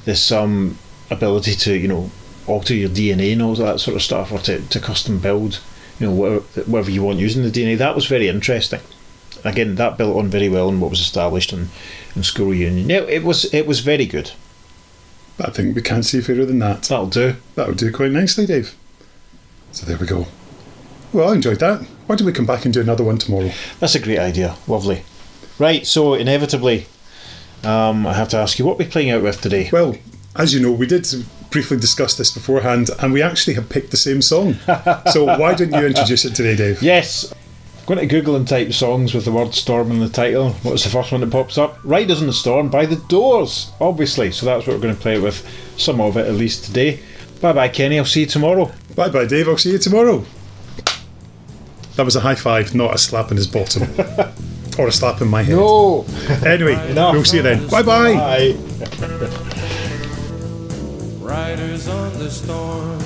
this 0.06 0.32
um 0.32 0.78
ability 1.12 1.56
to 1.56 1.76
you 1.76 1.90
know 1.90 2.10
alter 2.48 2.74
your 2.74 2.90
DNA 2.90 3.34
and 3.34 3.42
all 3.42 3.54
that 3.56 3.82
sort 3.82 3.98
of 3.98 4.02
stuff, 4.02 4.32
or 4.32 4.40
to, 4.40 4.62
to 4.70 4.80
custom 4.80 5.20
build 5.20 5.60
you 6.00 6.08
know 6.08 6.14
whatever, 6.14 6.62
whatever 6.70 6.92
you 6.92 7.04
want 7.04 7.20
using 7.20 7.44
the 7.44 7.50
DNA. 7.50 7.78
That 7.78 7.96
was 7.96 8.06
very 8.06 8.28
interesting. 8.28 8.82
Again, 9.44 9.76
that 9.76 9.98
built 9.98 10.18
on 10.18 10.28
very 10.28 10.50
well 10.50 10.68
on 10.68 10.80
what 10.80 10.90
was 10.90 11.00
established 11.00 11.54
in, 11.54 11.70
in 12.16 12.24
school 12.24 12.48
reunion. 12.48 12.90
Yeah, 12.90 13.02
it 13.02 13.24
was 13.24 13.54
it 13.54 13.68
was 13.68 13.80
very 13.80 14.06
good. 14.06 14.32
But 15.38 15.50
I 15.50 15.52
think 15.54 15.76
we 15.76 15.82
can't 15.82 16.06
say 16.06 16.20
fairer 16.22 16.46
than 16.46 16.60
that. 16.60 16.84
That'll 16.84 17.08
do. 17.08 17.36
That 17.56 17.68
would 17.68 17.78
do 17.78 17.92
quite 17.92 18.12
nicely, 18.12 18.46
Dave. 18.46 18.76
So 19.72 19.86
there 19.86 19.98
we 19.98 20.06
go. 20.06 20.28
Well, 21.14 21.30
I 21.30 21.36
enjoyed 21.36 21.60
that. 21.60 21.82
Why 22.08 22.16
don't 22.16 22.26
we 22.26 22.34
come 22.34 22.46
back 22.46 22.66
and 22.66 22.74
do 22.74 22.82
another 22.82 23.04
one 23.04 23.18
tomorrow? 23.18 23.52
That's 23.80 23.96
a 23.96 24.00
great 24.00 24.20
idea. 24.20 24.56
Lovely. 24.68 25.04
Right, 25.58 25.86
so 25.86 26.14
inevitably, 26.14 26.88
um, 27.64 28.06
I 28.06 28.14
have 28.14 28.30
to 28.30 28.38
ask 28.38 28.60
you 28.60 28.66
what 28.66 28.78
we're 28.78 28.90
playing 28.90 29.12
out 29.12 29.24
with 29.24 29.42
today. 29.42 29.70
Well, 29.72 29.96
as 30.36 30.54
you 30.54 30.60
know, 30.60 30.72
we 30.72 30.88
did 30.88 31.08
briefly 31.52 31.78
discussed 31.78 32.18
this 32.18 32.32
beforehand, 32.32 32.90
and 33.00 33.14
we 33.14 33.22
actually 33.22 33.54
have 33.56 33.70
picked 33.70 33.92
the 33.92 33.98
same 33.98 34.22
song. 34.22 34.54
so 35.12 35.26
why 35.26 35.54
don't 35.56 35.74
you 35.74 35.86
introduce 35.86 36.26
it 36.26 36.36
today, 36.36 36.56
Dave? 36.56 36.82
Yes. 36.82 37.32
I'm 37.80 37.86
going 37.96 38.00
to 38.00 38.06
Google 38.06 38.36
and 38.36 38.48
type 38.48 38.72
songs 38.72 39.14
with 39.14 39.26
the 39.26 39.32
word 39.32 39.54
storm 39.54 39.92
in 39.92 40.00
the 40.00 40.10
title. 40.10 40.52
What's 40.62 40.84
the 40.84 40.90
first 40.90 41.12
one 41.12 41.22
that 41.22 41.32
pops 41.32 41.58
up? 41.58 41.80
Riders 41.84 42.22
in 42.22 42.28
the 42.28 42.34
Storm 42.34 42.70
by 42.70 42.86
The 42.86 42.98
Doors, 43.08 43.72
obviously. 43.82 44.32
So 44.32 44.46
that's 44.46 44.68
what 44.68 44.76
we're 44.76 44.82
going 44.82 44.96
to 44.96 45.02
play 45.02 45.20
with, 45.20 45.48
some 45.78 46.00
of 46.00 46.18
it 46.18 46.28
at 46.28 46.36
least 46.36 46.66
today. 46.66 47.00
Bye 47.42 47.54
bye, 47.54 47.70
Kenny. 47.70 47.98
I'll 47.98 48.06
see 48.06 48.22
you 48.22 48.26
tomorrow. 48.26 48.72
Bye 48.96 49.10
bye, 49.10 49.26
Dave. 49.26 49.48
I'll 49.48 49.58
see 49.58 49.72
you 49.72 49.80
tomorrow. 49.80 50.24
That 51.96 52.04
was 52.04 52.16
a 52.16 52.20
high 52.20 52.36
five, 52.36 52.76
not 52.76 52.94
a 52.94 52.98
slap 52.98 53.32
in 53.32 53.38
his 53.38 53.48
bottom. 53.48 53.84
or 54.78 54.88
a 54.88 54.92
slap 54.92 55.22
in 55.22 55.28
my 55.28 55.44
head. 55.44 55.56
No! 55.56 56.06
Anyway, 56.46 56.76
we'll 56.96 57.26
see 57.26 57.38
you 57.38 57.44
then. 57.44 57.68
Bye 57.68 57.84
bye. 57.84 59.46
Riders 62.10 62.20
the 62.20 62.32
storm. 62.32 63.00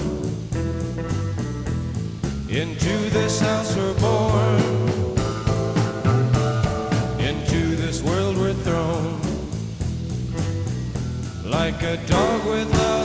Into 2.49 3.09
this 3.09 3.39
house 3.41 3.75
we're 3.75 3.93
born. 3.99 4.61
Into 7.19 7.75
this 7.75 8.01
world 8.03 8.37
we're 8.37 8.53
thrown. 8.53 9.19
Like 11.45 11.81
a 11.83 11.97
dog 12.07 12.45
without 12.45 13.02